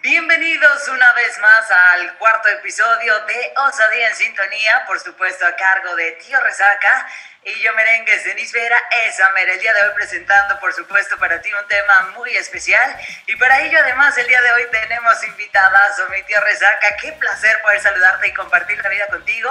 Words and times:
Bienvenidos 0.00 0.86
una 0.88 1.12
vez 1.12 1.38
más 1.38 1.70
al 1.70 2.16
cuarto 2.18 2.48
episodio 2.48 3.18
de 3.26 3.52
Osadía 3.56 4.08
en 4.08 4.14
Sintonía, 4.14 4.84
por 4.86 5.00
supuesto 5.00 5.44
a 5.44 5.56
cargo 5.56 5.96
de 5.96 6.12
Tío 6.12 6.40
Resaca 6.40 7.08
y 7.42 7.60
yo 7.60 7.74
merengues 7.74 8.24
Denis 8.24 8.52
Vera, 8.52 8.80
esa 9.06 9.28
mera, 9.30 9.52
el 9.52 9.60
día 9.60 9.74
de 9.74 9.82
hoy 9.82 9.94
presentando 9.96 10.58
por 10.60 10.72
supuesto 10.72 11.18
para 11.18 11.42
ti 11.42 11.52
un 11.52 11.66
tema 11.66 12.12
muy 12.16 12.36
especial. 12.36 12.96
Y 13.26 13.34
para 13.36 13.60
ello 13.62 13.78
además 13.80 14.16
el 14.18 14.28
día 14.28 14.40
de 14.40 14.52
hoy 14.52 14.66
tenemos 14.70 15.22
invitadas 15.24 15.98
a 15.98 16.08
mi 16.10 16.22
tío 16.22 16.40
Resaca, 16.40 16.96
qué 17.02 17.12
placer 17.12 17.60
poder 17.62 17.80
saludarte 17.80 18.28
y 18.28 18.34
compartir 18.34 18.80
la 18.82 18.88
vida 18.88 19.08
contigo 19.08 19.50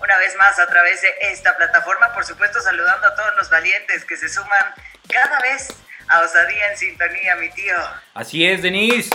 una 0.00 0.18
vez 0.18 0.34
más 0.36 0.58
a 0.58 0.66
través 0.66 1.00
de 1.02 1.16
esta 1.20 1.56
plataforma, 1.56 2.12
por 2.12 2.24
supuesto 2.26 2.60
saludando 2.60 3.06
a 3.06 3.14
todos 3.14 3.36
los 3.36 3.48
valientes 3.48 4.04
que 4.04 4.16
se 4.16 4.28
suman 4.28 4.74
cada 5.08 5.38
vez 5.38 5.68
a 6.08 6.20
Osadía 6.20 6.70
en 6.72 6.78
Sintonía, 6.78 7.36
mi 7.36 7.50
tío. 7.50 7.74
Así 8.14 8.46
es, 8.46 8.62
Denise. 8.62 9.10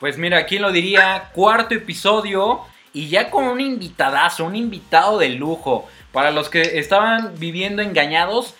Pues 0.00 0.18
mira, 0.18 0.44
¿quién 0.46 0.62
lo 0.62 0.72
diría? 0.72 1.30
Cuarto 1.32 1.74
episodio 1.74 2.66
y 2.92 3.08
ya 3.08 3.30
con 3.30 3.44
un 3.44 3.60
invitadazo, 3.60 4.44
un 4.44 4.56
invitado 4.56 5.18
de 5.18 5.30
lujo. 5.30 5.88
Para 6.12 6.30
los 6.30 6.48
que 6.48 6.78
estaban 6.78 7.38
viviendo 7.38 7.82
engañados, 7.82 8.54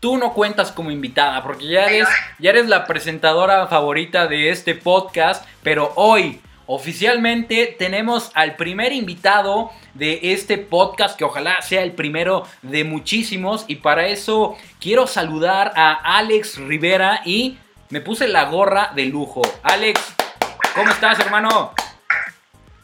tú 0.00 0.16
no 0.16 0.32
cuentas 0.32 0.72
como 0.72 0.90
invitada 0.90 1.42
porque 1.42 1.66
ya 1.66 1.86
eres, 1.86 2.08
ya 2.38 2.50
eres 2.50 2.66
la 2.66 2.86
presentadora 2.86 3.66
favorita 3.68 4.26
de 4.26 4.50
este 4.50 4.74
podcast, 4.74 5.44
pero 5.62 5.92
hoy 5.96 6.40
oficialmente 6.66 7.74
tenemos 7.78 8.30
al 8.34 8.56
primer 8.56 8.92
invitado 8.92 9.72
de 9.94 10.32
este 10.32 10.58
podcast 10.58 11.16
que 11.16 11.24
ojalá 11.24 11.62
sea 11.62 11.82
el 11.82 11.92
primero 11.92 12.46
de 12.62 12.84
muchísimos 12.84 13.64
y 13.68 13.76
para 13.76 14.06
eso 14.06 14.56
quiero 14.80 15.06
saludar 15.06 15.72
a 15.76 15.92
Alex 16.18 16.58
Rivera 16.58 17.22
y 17.24 17.58
me 17.90 18.00
puse 18.00 18.28
la 18.28 18.44
gorra 18.44 18.92
de 18.94 19.06
lujo. 19.06 19.42
Alex, 19.62 20.16
¿Cómo 20.76 20.90
estás, 20.90 21.18
hermano? 21.20 21.72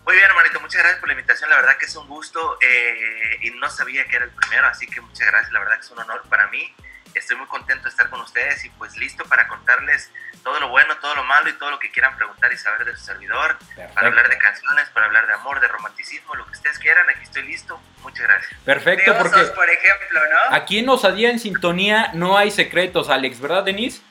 Muy 0.06 0.14
bien, 0.14 0.24
hermanito, 0.24 0.58
muchas 0.60 0.80
gracias 0.80 0.98
por 0.98 1.08
la 1.10 1.12
invitación. 1.12 1.50
La 1.50 1.56
verdad 1.56 1.76
que 1.78 1.84
es 1.84 1.94
un 1.94 2.08
gusto 2.08 2.56
eh, 2.62 3.36
y 3.42 3.50
no 3.50 3.68
sabía 3.68 4.06
que 4.06 4.16
era 4.16 4.24
el 4.24 4.30
primero, 4.30 4.66
así 4.66 4.86
que 4.86 5.02
muchas 5.02 5.26
gracias. 5.26 5.52
La 5.52 5.58
verdad 5.58 5.74
que 5.74 5.82
es 5.82 5.90
un 5.90 5.98
honor 5.98 6.22
para 6.30 6.46
mí. 6.46 6.74
Estoy 7.14 7.36
muy 7.36 7.46
contento 7.46 7.84
de 7.84 7.90
estar 7.90 8.10
con 8.10 8.20
ustedes 8.20 8.64
y 8.64 8.70
pues 8.70 8.96
listo 8.96 9.24
para 9.24 9.48
contarles 9.48 10.10
todo 10.42 10.58
lo 10.60 10.68
bueno, 10.68 10.96
todo 10.98 11.14
lo 11.14 11.24
malo 11.24 11.48
y 11.48 11.52
todo 11.54 11.70
lo 11.70 11.78
que 11.78 11.90
quieran 11.90 12.16
preguntar 12.16 12.52
y 12.52 12.56
saber 12.56 12.84
de 12.84 12.96
su 12.96 13.04
servidor. 13.04 13.58
Para 13.94 14.08
hablar 14.08 14.28
de 14.28 14.38
canciones, 14.38 14.88
para 14.90 15.06
hablar 15.06 15.26
de 15.26 15.34
amor, 15.34 15.60
de 15.60 15.68
romanticismo, 15.68 16.34
lo 16.34 16.44
que 16.46 16.52
ustedes 16.52 16.78
quieran. 16.78 17.08
Aquí 17.08 17.22
estoy 17.22 17.44
listo. 17.44 17.80
Muchas 18.02 18.26
gracias. 18.26 18.52
Perfecto, 18.64 19.16
porque 19.16 19.40
por 19.54 19.68
ejemplo, 19.70 20.20
¿no? 20.30 20.56
Aquí 20.56 20.78
en 20.80 20.88
Osadía 20.88 21.30
en 21.30 21.38
Sintonía 21.38 22.10
no 22.14 22.36
hay 22.36 22.50
secretos, 22.50 23.08
Alex, 23.08 23.40
¿verdad, 23.40 23.64
Denise? 23.64 24.02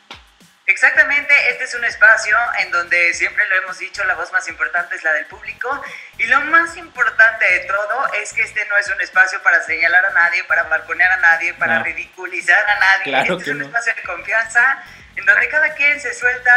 Exactamente, 0.67 1.33
este 1.49 1.63
es 1.63 1.75
un 1.75 1.83
espacio 1.83 2.37
en 2.59 2.71
donde 2.71 3.13
siempre 3.13 3.47
lo 3.49 3.55
hemos 3.57 3.79
dicho, 3.79 4.03
la 4.05 4.13
voz 4.13 4.31
más 4.31 4.47
importante 4.47 4.95
es 4.95 5.03
la 5.03 5.11
del 5.13 5.25
público 5.25 5.83
y 6.17 6.25
lo 6.25 6.39
más 6.41 6.77
importante 6.77 7.45
de 7.51 7.59
todo 7.61 8.13
es 8.21 8.31
que 8.31 8.43
este 8.43 8.65
no 8.67 8.77
es 8.77 8.87
un 8.89 9.01
espacio 9.01 9.41
para 9.41 9.61
señalar 9.63 10.05
a 10.05 10.11
nadie, 10.11 10.43
para 10.45 10.63
balconear 10.63 11.11
a 11.11 11.17
nadie, 11.17 11.53
para 11.55 11.81
ridiculizar 11.83 12.63
a 12.69 12.79
nadie, 12.79 13.21
este 13.21 13.33
es 13.33 13.47
un 13.47 13.63
espacio 13.63 13.95
de 13.95 14.03
confianza 14.03 14.83
en 15.15 15.25
donde 15.25 15.49
cada 15.49 15.73
quien 15.73 15.99
se 15.99 16.13
suelta 16.13 16.51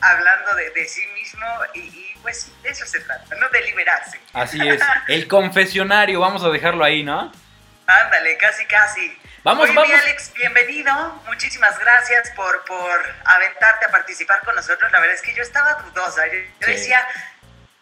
hablando 0.00 0.54
de, 0.56 0.86
sí 0.86 1.06
mismo 1.14 1.46
y, 1.74 2.14
pues 2.22 2.50
de 2.62 2.70
eso 2.70 2.86
se 2.86 3.00
trata, 3.00 3.34
¿no? 3.36 3.48
De 3.48 3.62
liberarse. 3.62 4.20
Así 4.32 4.58
es, 4.66 4.82
el 5.08 5.28
confesionario, 5.28 6.20
vamos 6.20 6.42
a 6.44 6.50
dejarlo 6.50 6.84
ahí, 6.84 7.02
¿no? 7.02 7.32
Ándale, 7.86 8.36
casi, 8.36 8.66
casi. 8.66 9.18
Vamos, 9.44 9.68
vamos. 9.74 9.92
Alex, 9.92 10.32
bienvenido. 10.32 10.90
Muchísimas 11.26 11.78
gracias 11.78 12.30
por, 12.30 12.64
por 12.64 12.98
aventarte 13.26 13.84
a 13.84 13.90
participar 13.90 14.42
con 14.42 14.54
nosotros. 14.54 14.90
La 14.90 15.00
verdad 15.00 15.16
es 15.16 15.20
que 15.20 15.34
yo 15.34 15.42
estaba 15.42 15.74
dudosa. 15.82 16.26
Yo, 16.28 16.66
decía, 16.66 17.06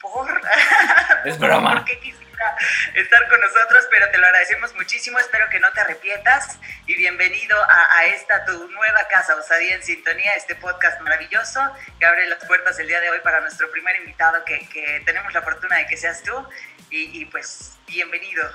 ¿por? 0.01 0.41
Es 1.25 1.39
broma. 1.39 1.75
¿Por 1.75 1.85
qué 1.85 2.01
quisiera 2.01 2.57
estar 2.95 3.29
con 3.29 3.41
nosotros? 3.41 3.87
Pero 3.91 4.11
te 4.11 4.19
lo 4.19 4.27
agradecemos 4.27 4.75
muchísimo. 4.75 5.21
Espero 5.21 5.49
que 5.51 5.61
no 5.61 5.71
te 5.71 5.83
arrepientas. 5.83 6.59
Y 6.89 6.97
bienvenido 6.97 7.57
a, 7.63 8.07
esta 8.07 8.45
tu 8.45 8.67
nueva 8.67 9.07
casa, 9.07 9.37
Osadía 9.37 9.77
en 9.77 9.85
Sintonía, 9.85 10.35
este 10.35 10.57
podcast 10.57 11.01
maravilloso 11.01 11.61
que 12.01 12.05
abre 12.05 12.27
las 12.27 12.45
puertas 12.45 12.77
el 12.81 12.89
día 12.89 12.99
de 12.99 13.11
hoy 13.11 13.21
para 13.21 13.41
nuestro 13.41 13.71
primer 13.71 13.95
invitado, 14.01 14.45
que, 14.45 14.69
que 14.69 15.01
tenemos 15.07 15.33
la 15.33 15.43
fortuna 15.43 15.77
de 15.77 15.87
que 15.87 15.97
seas 15.97 16.25
tú. 16.25 16.45
Y, 16.91 17.21
y 17.21 17.25
pues, 17.27 17.79
bienvenido. 17.87 18.51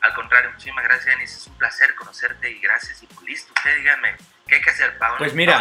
Al 0.00 0.14
contrario, 0.14 0.50
muchísimas 0.52 0.84
gracias, 0.84 1.06
Denis. 1.06 1.36
Es 1.36 1.46
un 1.46 1.54
placer 1.54 1.94
conocerte 1.94 2.50
y 2.50 2.60
gracias. 2.60 3.02
Y 3.02 3.06
pues 3.06 3.26
listo, 3.26 3.52
usted 3.56 3.76
dígame, 3.78 4.16
¿qué 4.46 4.56
hay 4.56 4.60
que 4.60 4.70
hacer, 4.70 4.96
Pablo? 4.98 5.18
Pues 5.18 5.34
mira, 5.34 5.60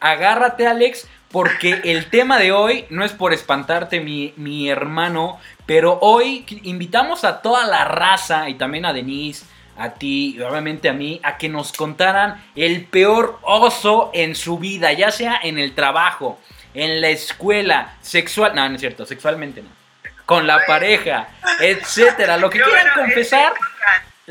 agárrate, 0.00 0.66
Alex, 0.66 1.08
porque 1.30 1.80
el 1.84 2.08
tema 2.10 2.38
de 2.38 2.52
hoy 2.52 2.86
no 2.90 3.04
es 3.04 3.12
por 3.12 3.32
espantarte, 3.32 4.00
mi, 4.00 4.34
mi 4.36 4.70
hermano, 4.70 5.40
pero 5.66 5.98
hoy 6.00 6.44
invitamos 6.62 7.24
a 7.24 7.42
toda 7.42 7.66
la 7.66 7.84
raza 7.84 8.48
y 8.48 8.54
también 8.54 8.84
a 8.84 8.92
Denise, 8.92 9.46
a 9.76 9.90
ti 9.90 10.36
y 10.36 10.42
obviamente 10.42 10.88
a 10.88 10.92
mí, 10.92 11.20
a 11.24 11.36
que 11.36 11.48
nos 11.48 11.72
contaran 11.72 12.44
el 12.54 12.84
peor 12.84 13.38
oso 13.42 14.10
en 14.14 14.36
su 14.36 14.58
vida, 14.58 14.92
ya 14.92 15.10
sea 15.10 15.40
en 15.42 15.58
el 15.58 15.74
trabajo, 15.74 16.40
en 16.74 17.00
la 17.00 17.08
escuela, 17.08 17.96
sexual, 18.00 18.54
no, 18.54 18.68
no 18.68 18.74
es 18.74 18.80
cierto, 18.80 19.06
sexualmente 19.06 19.62
no 19.62 19.82
con 20.26 20.46
la 20.46 20.64
pareja, 20.66 21.28
etcétera. 21.60 22.36
Lo 22.36 22.48
que 22.48 22.60
quieran 22.60 22.88
confesar, 22.94 23.52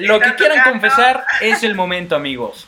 lo 0.07 0.19
que 0.19 0.35
quieran 0.35 0.63
confesar 0.63 1.25
es 1.39 1.63
el 1.63 1.75
momento, 1.75 2.15
amigos. 2.15 2.67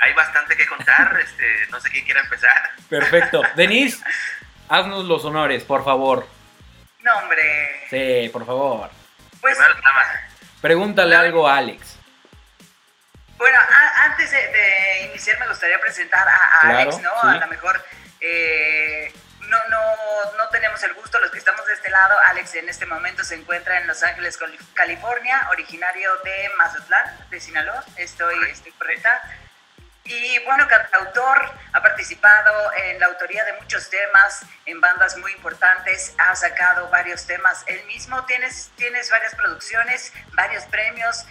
Hay 0.00 0.12
bastante 0.14 0.56
que 0.56 0.66
contar, 0.66 1.18
este, 1.20 1.66
no 1.70 1.80
sé 1.80 1.90
quién 1.90 2.04
quiera 2.04 2.20
empezar. 2.20 2.70
Perfecto. 2.88 3.42
Denise, 3.56 4.02
haznos 4.68 5.04
los 5.04 5.24
honores, 5.24 5.64
por 5.64 5.84
favor. 5.84 6.26
No, 7.00 7.16
hombre. 7.18 7.86
Sí, 7.90 8.28
por 8.30 8.46
favor. 8.46 8.90
Pues, 9.40 9.56
Pregúntale 10.60 11.14
algo 11.14 11.48
a 11.48 11.56
Alex. 11.56 11.96
Bueno, 13.36 13.58
antes 14.04 14.30
de, 14.30 15.08
iniciar 15.10 15.38
me 15.38 15.48
gustaría 15.48 15.80
presentar 15.80 16.26
a, 16.28 16.60
Alex, 16.62 17.00
¿no? 17.00 17.10
A 17.22 17.36
lo 17.36 17.46
mejor 17.46 17.84
eh, 18.20 19.12
no, 19.48 19.58
no, 19.68 20.32
no 20.36 20.48
tenemos 20.50 20.82
el 20.82 20.94
gusto, 20.94 21.18
los 21.18 21.30
que 21.30 21.38
estamos 21.38 21.64
de 21.66 21.74
este 21.74 21.90
lado, 21.90 22.16
Alex 22.26 22.54
en 22.54 22.68
este 22.68 22.86
momento 22.86 23.24
se 23.24 23.34
encuentra 23.34 23.78
en 23.78 23.86
Los 23.86 24.02
Ángeles, 24.02 24.38
California, 24.74 25.48
originario 25.50 26.14
de 26.18 26.50
Mazatlán, 26.56 27.16
de 27.30 27.40
Sinaloa, 27.40 27.84
estoy, 27.96 28.36
estoy 28.50 28.72
correcta. 28.72 29.22
Y 30.04 30.38
bueno, 30.44 30.66
autor 30.92 31.50
ha 31.72 31.82
participado 31.82 32.72
en 32.74 32.98
la 32.98 33.06
autoría 33.06 33.44
de 33.44 33.52
muchos 33.54 33.90
temas, 33.90 34.42
en 34.64 34.80
bandas 34.80 35.18
muy 35.18 35.32
importantes, 35.32 36.14
ha 36.16 36.34
sacado 36.34 36.88
varios 36.88 37.26
temas 37.26 37.62
él 37.66 37.84
mismo, 37.84 38.24
tienes, 38.24 38.70
tienes 38.76 39.10
varias 39.10 39.34
producciones, 39.34 40.12
varios 40.32 40.64
premios, 40.64 41.26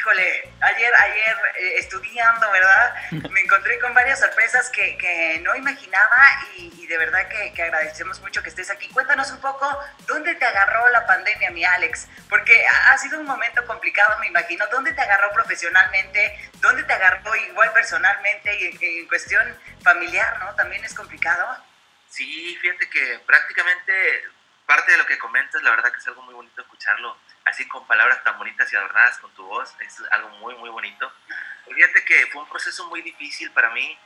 híjole, 0.00 0.52
ayer, 0.60 0.92
ayer 0.94 1.36
eh, 1.58 1.74
estudiando, 1.78 2.50
¿verdad? 2.50 2.94
Me 3.30 3.40
encontré 3.40 3.78
con 3.80 3.92
varias 3.92 4.18
sorpresas 4.20 4.70
que, 4.70 4.96
que 4.96 5.40
no 5.42 5.54
imaginaba 5.54 6.16
y, 6.56 6.86
de 6.86 6.98
verdad 6.98 7.28
que, 7.28 7.52
que, 7.52 7.62
agradecemos 7.62 8.20
mucho 8.20 8.42
que 8.42 8.48
estés 8.48 8.70
aquí. 8.70 8.88
Cuéntanos 8.88 9.30
un 9.30 9.40
poco 9.40 9.66
dónde 10.06 10.34
te 10.34 10.44
agarró 10.44 10.88
la 10.88 11.06
pandemia, 11.06 11.50
mi 11.50 11.64
Alex, 11.64 12.08
porque 12.28 12.64
ha 12.88 12.98
sido 12.98 13.20
un 13.20 13.26
momento 13.26 13.64
complicado, 13.66 14.18
me 14.20 14.28
imagino. 14.28 14.66
¿Dónde 14.68 14.92
te 14.92 15.02
agarró 15.02 15.30
profesionalmente? 15.32 16.50
¿Dónde 16.60 16.82
te 16.84 16.92
agarró 16.92 17.36
igual 17.36 17.72
personalmente 17.72 18.56
y 18.58 19.00
en, 19.00 19.06
cuestión 19.06 19.56
familiar, 19.82 20.38
¿no? 20.38 20.54
También 20.54 20.84
es 20.84 20.94
complicado. 20.94 21.46
Sí, 22.08 22.58
fíjate 22.60 22.88
que 22.88 23.20
prácticamente 23.26 23.92
parte 24.70 24.92
de 24.92 24.98
lo 24.98 25.06
que 25.06 25.18
comentas, 25.18 25.60
la 25.64 25.70
verdad 25.70 25.90
que 25.90 25.98
es 25.98 26.06
algo 26.06 26.22
muy 26.22 26.32
bonito 26.32 26.62
escucharlo 26.62 27.18
así 27.44 27.66
con 27.66 27.84
palabras 27.88 28.22
tan 28.22 28.38
bonitas 28.38 28.72
y 28.72 28.76
adornadas 28.76 29.18
con 29.18 29.34
tu 29.34 29.44
voz, 29.44 29.74
es 29.80 30.00
algo 30.12 30.28
muy, 30.38 30.54
muy 30.54 30.70
bonito. 30.70 31.12
Fíjate 31.74 32.04
que 32.04 32.26
fue 32.26 32.42
un 32.42 32.48
proceso 32.48 32.86
muy 32.86 33.02
difícil 33.02 33.50
para 33.50 33.70
mí. 33.70 33.98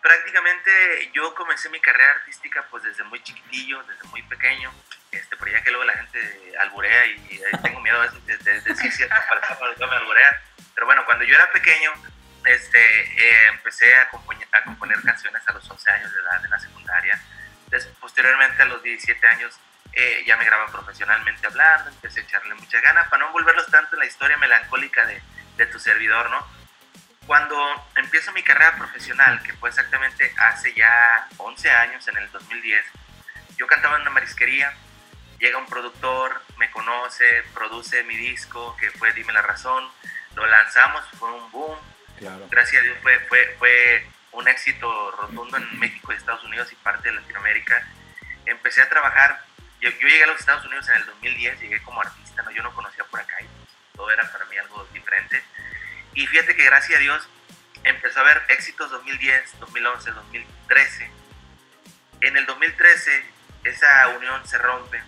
Prácticamente 0.00 1.10
yo 1.12 1.34
comencé 1.34 1.68
mi 1.70 1.80
carrera 1.80 2.12
artística 2.12 2.64
pues 2.70 2.84
desde 2.84 3.02
muy 3.02 3.20
chiquitillo, 3.24 3.82
desde 3.82 4.04
muy 4.10 4.22
pequeño, 4.22 4.72
este, 5.10 5.36
pero 5.36 5.50
ya 5.50 5.64
que 5.64 5.72
luego 5.72 5.86
la 5.86 5.94
gente 5.94 6.54
alburea 6.60 7.06
y 7.06 7.42
tengo 7.64 7.80
miedo 7.80 8.00
de, 8.00 8.36
decir 8.60 8.92
ciertas 8.92 9.24
palabras 9.24 9.58
cuando 9.58 9.88
me 9.88 9.96
alburea. 9.96 10.40
Pero 10.72 10.86
bueno, 10.86 11.04
cuando 11.04 11.24
yo 11.24 11.34
era 11.34 11.50
pequeño, 11.50 11.90
este, 12.44 12.78
eh, 12.78 13.46
empecé 13.48 13.92
a, 13.96 14.02
a, 14.52 14.62
componer 14.62 15.02
canciones 15.02 15.42
a 15.48 15.52
los 15.52 15.68
11 15.68 15.90
años 15.90 16.14
de 16.14 16.20
edad 16.20 16.44
en 16.44 16.50
la 16.52 16.60
secundaria. 16.60 17.20
Posteriormente 18.00 18.62
a 18.62 18.66
los 18.66 18.82
17 18.82 19.26
años 19.26 19.58
eh, 19.92 20.24
ya 20.26 20.36
me 20.36 20.44
grababa 20.44 20.70
profesionalmente 20.70 21.46
hablando, 21.46 21.90
empecé 21.90 22.20
a 22.20 22.22
echarle 22.24 22.54
mucha 22.54 22.80
ganas 22.80 23.08
para 23.08 23.20
no 23.20 23.26
envolverlos 23.28 23.66
tanto 23.70 23.94
en 23.94 24.00
la 24.00 24.06
historia 24.06 24.36
melancólica 24.36 25.06
de, 25.06 25.20
de 25.56 25.66
tu 25.66 25.78
servidor, 25.78 26.30
¿no? 26.30 26.46
Cuando 27.26 27.56
empiezo 27.96 28.32
mi 28.32 28.42
carrera 28.42 28.76
profesional, 28.76 29.42
que 29.42 29.54
fue 29.54 29.70
exactamente 29.70 30.32
hace 30.36 30.74
ya 30.74 31.26
11 31.38 31.70
años, 31.70 32.06
en 32.08 32.18
el 32.18 32.30
2010, 32.30 32.84
yo 33.56 33.66
cantaba 33.66 33.96
en 33.96 34.02
una 34.02 34.10
marisquería, 34.10 34.74
llega 35.38 35.58
un 35.58 35.66
productor, 35.66 36.42
me 36.58 36.70
conoce, 36.70 37.42
produce 37.54 38.02
mi 38.04 38.16
disco, 38.16 38.76
que 38.76 38.90
fue 38.90 39.12
Dime 39.12 39.32
la 39.32 39.42
Razón, 39.42 39.88
lo 40.34 40.46
lanzamos, 40.46 41.04
fue 41.18 41.32
un 41.32 41.50
boom, 41.50 41.78
gracias 42.50 42.82
a 42.82 42.84
Dios 42.84 42.98
fue, 43.02 43.18
fue, 43.20 43.56
fue 43.58 44.06
un 44.34 44.48
éxito 44.48 45.10
rotundo 45.12 45.56
en 45.56 45.78
México 45.78 46.12
y 46.12 46.16
Estados 46.16 46.44
Unidos 46.44 46.70
y 46.72 46.76
parte 46.76 47.08
de 47.08 47.16
Latinoamérica. 47.16 47.86
Empecé 48.46 48.82
a 48.82 48.88
trabajar, 48.88 49.44
yo, 49.80 49.90
llegué 49.90 50.24
a 50.24 50.26
los 50.26 50.40
Estados 50.40 50.64
Unidos 50.66 50.88
en 50.88 50.96
el 50.96 51.06
2010, 51.06 51.60
llegué 51.60 51.82
como 51.82 52.00
artista, 52.00 52.42
¿no? 52.42 52.50
yo 52.50 52.62
no 52.62 52.74
conocía 52.74 53.04
por 53.04 53.20
acá 53.20 53.36
y 53.40 53.44
pues, 53.44 53.70
todo 53.94 54.10
era 54.10 54.30
para 54.30 54.44
mí 54.46 54.56
algo 54.58 54.86
diferente. 54.92 55.42
Y 56.14 56.26
fíjate 56.26 56.54
que 56.54 56.64
gracias 56.64 56.98
a 56.98 57.00
Dios 57.00 57.28
empezó 57.84 58.18
a 58.18 58.22
haber 58.22 58.42
éxitos 58.48 58.90
2010, 58.90 59.60
2011, 59.60 60.10
2013. 60.10 61.10
En 62.20 62.36
el 62.36 62.46
2013 62.46 63.24
esa 63.64 64.08
unión 64.08 64.46
se 64.46 64.58
rompe, 64.58 65.02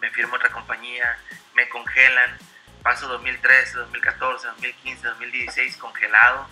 me 0.00 0.10
firmo 0.10 0.36
otra 0.36 0.50
compañía, 0.50 1.18
me 1.54 1.68
congelan, 1.68 2.36
paso 2.82 3.08
2013, 3.08 3.78
2014, 3.78 4.46
2015, 4.48 5.06
2016 5.06 5.76
congelado, 5.78 6.48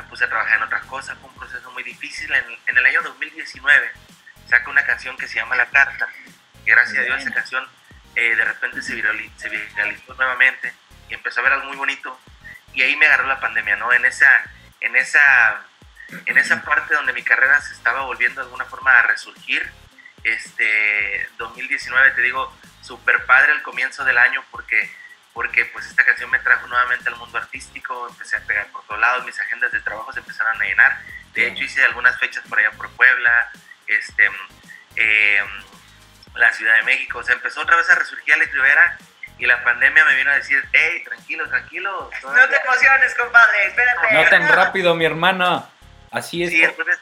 me 0.00 0.08
puse 0.08 0.24
a 0.24 0.28
trabajar 0.28 0.56
en 0.56 0.62
otras 0.64 0.84
cosas, 0.86 1.18
fue 1.18 1.28
un 1.28 1.36
proceso 1.36 1.70
muy 1.72 1.82
difícil. 1.82 2.32
En, 2.32 2.76
el 2.76 2.86
año 2.86 3.02
2019 3.02 3.90
saco 4.48 4.70
una 4.70 4.84
canción 4.84 5.16
que 5.16 5.28
se 5.28 5.36
llama 5.36 5.56
La 5.56 5.66
Carta, 5.66 6.08
y 6.64 6.70
gracias 6.70 6.98
a 6.98 7.02
Dios 7.02 7.20
esa 7.20 7.32
canción 7.32 7.66
eh, 8.14 8.34
de 8.34 8.44
repente 8.44 8.82
se 8.82 8.94
viralizó, 8.94 9.32
se 9.36 9.48
viralizó 9.48 10.14
nuevamente 10.14 10.72
y 11.08 11.14
empezó 11.14 11.40
a 11.40 11.44
ver 11.44 11.52
algo 11.52 11.66
muy 11.66 11.76
bonito 11.76 12.18
y 12.72 12.82
ahí 12.82 12.96
me 12.96 13.06
agarró 13.06 13.26
la 13.26 13.40
pandemia, 13.40 13.76
¿no? 13.76 13.92
En 13.92 14.04
esa, 14.04 14.42
en 14.80 14.96
esa, 14.96 15.62
en 16.26 16.38
esa 16.38 16.62
parte 16.62 16.94
donde 16.94 17.12
mi 17.12 17.22
carrera 17.22 17.60
se 17.60 17.74
estaba 17.74 18.02
volviendo 18.02 18.40
de 18.40 18.46
alguna 18.46 18.64
forma 18.64 18.98
a 18.98 19.02
resurgir, 19.02 19.70
este 20.24 21.28
2019 21.38 22.10
te 22.12 22.20
digo 22.22 22.54
súper 22.82 23.24
padre 23.26 23.52
el 23.52 23.62
comienzo 23.62 24.04
del 24.04 24.18
año 24.18 24.44
porque 24.50 24.90
porque 25.32 25.64
pues 25.66 25.86
esta 25.86 26.04
canción 26.04 26.30
me 26.30 26.38
trajo 26.40 26.66
nuevamente 26.66 27.08
al 27.08 27.16
mundo 27.16 27.38
artístico, 27.38 28.08
empecé 28.08 28.36
a 28.36 28.40
pegar 28.40 28.66
por 28.68 28.84
todos 28.84 29.00
lados, 29.00 29.24
mis 29.24 29.38
agendas 29.40 29.72
de 29.72 29.80
trabajo 29.80 30.12
se 30.12 30.20
empezaron 30.20 30.60
a 30.60 30.64
llenar, 30.64 30.98
de 31.34 31.46
hecho 31.46 31.64
hice 31.64 31.84
algunas 31.84 32.18
fechas 32.18 32.44
por 32.48 32.58
allá 32.58 32.70
por 32.72 32.90
Puebla, 32.90 33.50
este, 33.86 34.26
em, 34.96 35.46
la 36.34 36.52
Ciudad 36.52 36.76
de 36.76 36.82
México, 36.82 37.22
se 37.22 37.32
empezó 37.32 37.60
otra 37.60 37.76
vez 37.76 37.88
a 37.90 37.94
resurgir 37.94 38.36
la 38.36 38.44
Rivera 38.44 38.98
y 39.38 39.46
la 39.46 39.62
pandemia 39.64 40.04
me 40.04 40.14
vino 40.16 40.30
a 40.30 40.34
decir, 40.34 40.62
hey, 40.72 41.02
tranquilo, 41.02 41.48
tranquilo. 41.48 42.10
No 42.22 42.48
te 42.48 42.56
emociones, 42.56 43.14
compadre, 43.14 43.68
espérate. 43.68 44.12
No 44.12 44.28
tan 44.28 44.48
rápido, 44.48 44.94
mi 44.94 45.06
hermano. 45.06 45.66
Así 46.10 46.42
es. 46.42 46.50
Sí, 46.50 46.62
entonces 46.62 46.98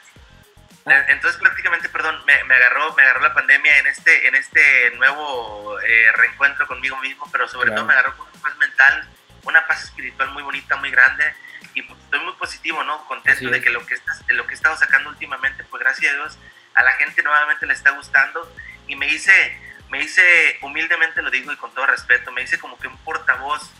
entonces 1.08 1.40
prácticamente, 1.40 1.88
perdón, 1.88 2.22
me, 2.26 2.54
agarró, 2.54 2.94
me 2.94 3.02
agarró 3.02 3.20
la 3.20 3.34
pandemia 3.34 3.78
en 3.78 3.86
este, 3.86 4.28
en 4.28 4.34
este 4.34 4.90
nuevo 4.96 5.80
eh, 5.80 6.12
reencuentro 6.12 6.66
conmigo 6.66 6.96
mismo, 6.98 7.28
pero 7.30 7.48
sobre 7.48 7.70
todo 7.70 7.84
me 7.84 7.92
agarró 7.92 8.16
con 8.16 8.28
una 8.28 8.42
paz 8.42 8.56
mental, 8.56 9.08
una 9.42 9.66
paz 9.66 9.84
espiritual 9.84 10.30
muy 10.30 10.42
bonita, 10.42 10.76
muy 10.76 10.90
grande, 10.90 11.34
y 11.74 11.82
pues, 11.82 11.98
estoy 12.00 12.20
muy 12.20 12.34
positivo, 12.34 12.82
¿no? 12.84 13.06
Contento 13.06 13.50
de 13.50 13.60
que 13.60 13.70
lo 13.70 13.84
que, 13.86 13.94
estás, 13.94 14.22
lo 14.28 14.46
que 14.46 14.54
he 14.54 14.56
estado 14.56 14.76
sacando 14.76 15.10
últimamente, 15.10 15.64
pues 15.64 15.82
gracias 15.82 16.12
a 16.12 16.16
Dios, 16.16 16.38
a 16.74 16.82
la 16.82 16.92
gente 16.92 17.22
nuevamente 17.22 17.66
le 17.66 17.74
está 17.74 17.90
gustando, 17.90 18.54
y 18.86 18.96
me 18.96 19.08
hice, 19.08 19.60
me 19.90 20.00
hice, 20.02 20.58
humildemente 20.62 21.22
lo 21.22 21.30
digo 21.30 21.52
y 21.52 21.56
con 21.56 21.72
todo 21.74 21.86
respeto, 21.86 22.32
me 22.32 22.42
hice 22.42 22.58
como 22.58 22.78
que 22.78 22.88
un 22.88 22.96
portavoz 22.98 23.70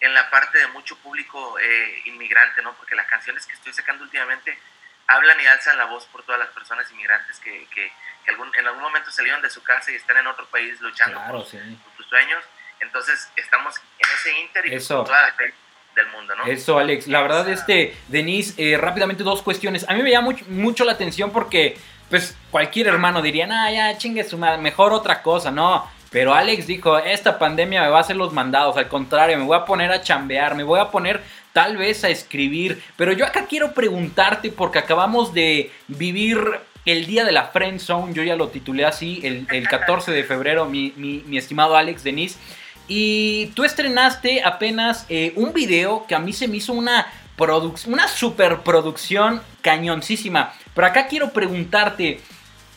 en 0.00 0.14
la 0.14 0.30
parte 0.30 0.58
de 0.58 0.66
mucho 0.68 0.96
público 0.98 1.58
eh, 1.58 2.02
inmigrante, 2.04 2.62
¿no? 2.62 2.74
Porque 2.74 2.94
las 2.94 3.06
canciones 3.06 3.46
que 3.46 3.54
estoy 3.54 3.72
sacando 3.72 4.04
últimamente 4.04 4.58
hablan 5.08 5.40
y 5.40 5.46
alzan 5.46 5.78
la 5.78 5.86
voz 5.86 6.04
por 6.06 6.22
todas 6.24 6.38
las 6.38 6.48
personas 6.50 6.90
inmigrantes 6.90 7.38
que, 7.40 7.66
que, 7.74 7.92
en 8.28 8.66
algún 8.66 8.82
momento 8.82 9.10
salieron 9.10 9.40
de 9.40 9.50
su 9.50 9.62
casa 9.62 9.92
y 9.92 9.94
están 9.94 10.16
en 10.16 10.26
otro 10.26 10.46
país 10.46 10.80
luchando 10.80 11.20
por, 11.30 11.44
sus 11.46 12.06
sueños. 12.08 12.42
Entonces 12.80 13.30
estamos 13.36 13.76
en 13.76 14.10
ese 14.16 14.40
inter 14.40 14.66
y 14.66 14.74
Eso. 14.74 15.04
toda 15.04 15.22
la 15.22 15.34
del 15.94 16.08
mundo, 16.08 16.34
¿no? 16.36 16.44
Eso, 16.44 16.78
Alex. 16.78 17.06
La 17.06 17.22
verdad, 17.22 17.48
este, 17.48 17.96
Denise, 18.08 18.54
eh, 18.58 18.76
rápidamente 18.76 19.22
dos 19.22 19.42
cuestiones. 19.42 19.88
A 19.88 19.94
mí 19.94 20.02
me 20.02 20.10
llama 20.10 20.26
mucho, 20.26 20.44
mucho 20.48 20.84
la 20.84 20.92
atención 20.92 21.32
porque, 21.32 21.78
pues, 22.10 22.36
cualquier 22.50 22.88
hermano 22.88 23.22
diría, 23.22 23.48
ah, 23.50 23.70
ya, 23.70 23.96
chingue 23.96 24.24
su 24.24 24.36
madre, 24.36 24.58
mejor 24.58 24.92
otra 24.92 25.22
cosa, 25.22 25.50
¿no? 25.50 25.88
Pero 26.10 26.34
Alex 26.34 26.66
dijo, 26.66 26.98
esta 26.98 27.38
pandemia 27.38 27.82
me 27.82 27.88
va 27.88 27.98
a 27.98 28.00
hacer 28.00 28.16
los 28.16 28.32
mandados, 28.32 28.76
al 28.76 28.88
contrario, 28.88 29.36
me 29.38 29.44
voy 29.44 29.56
a 29.56 29.64
poner 29.64 29.90
a 29.90 30.02
chambear, 30.02 30.54
me 30.54 30.62
voy 30.62 30.80
a 30.80 30.90
poner 30.90 31.22
tal 31.56 31.78
vez 31.78 32.04
a 32.04 32.10
escribir. 32.10 32.82
Pero 32.98 33.12
yo 33.12 33.24
acá 33.24 33.46
quiero 33.48 33.72
preguntarte, 33.72 34.50
porque 34.50 34.78
acabamos 34.78 35.32
de 35.32 35.72
vivir 35.88 36.38
el 36.84 37.06
día 37.06 37.24
de 37.24 37.32
la 37.32 37.44
Friend 37.46 37.80
Zone, 37.80 38.12
yo 38.12 38.22
ya 38.22 38.36
lo 38.36 38.48
titulé 38.48 38.84
así, 38.84 39.22
el, 39.24 39.66
14 39.66 40.12
de 40.12 40.22
febrero, 40.22 40.66
mi, 40.66 41.24
estimado 41.32 41.74
Alex 41.74 42.04
Denis. 42.04 42.36
Y 42.88 43.46
tú 43.54 43.64
estrenaste 43.64 44.44
apenas 44.44 45.06
eh, 45.08 45.32
un 45.36 45.54
video 45.54 46.04
que 46.06 46.14
a 46.14 46.18
mí 46.18 46.34
se 46.34 46.46
me 46.46 46.58
hizo 46.58 46.74
una, 46.74 47.06
una 47.86 48.06
superproducción 48.06 49.40
cañoncísima. 49.62 50.52
Pero 50.74 50.86
acá 50.88 51.06
quiero 51.06 51.30
preguntarte, 51.30 52.20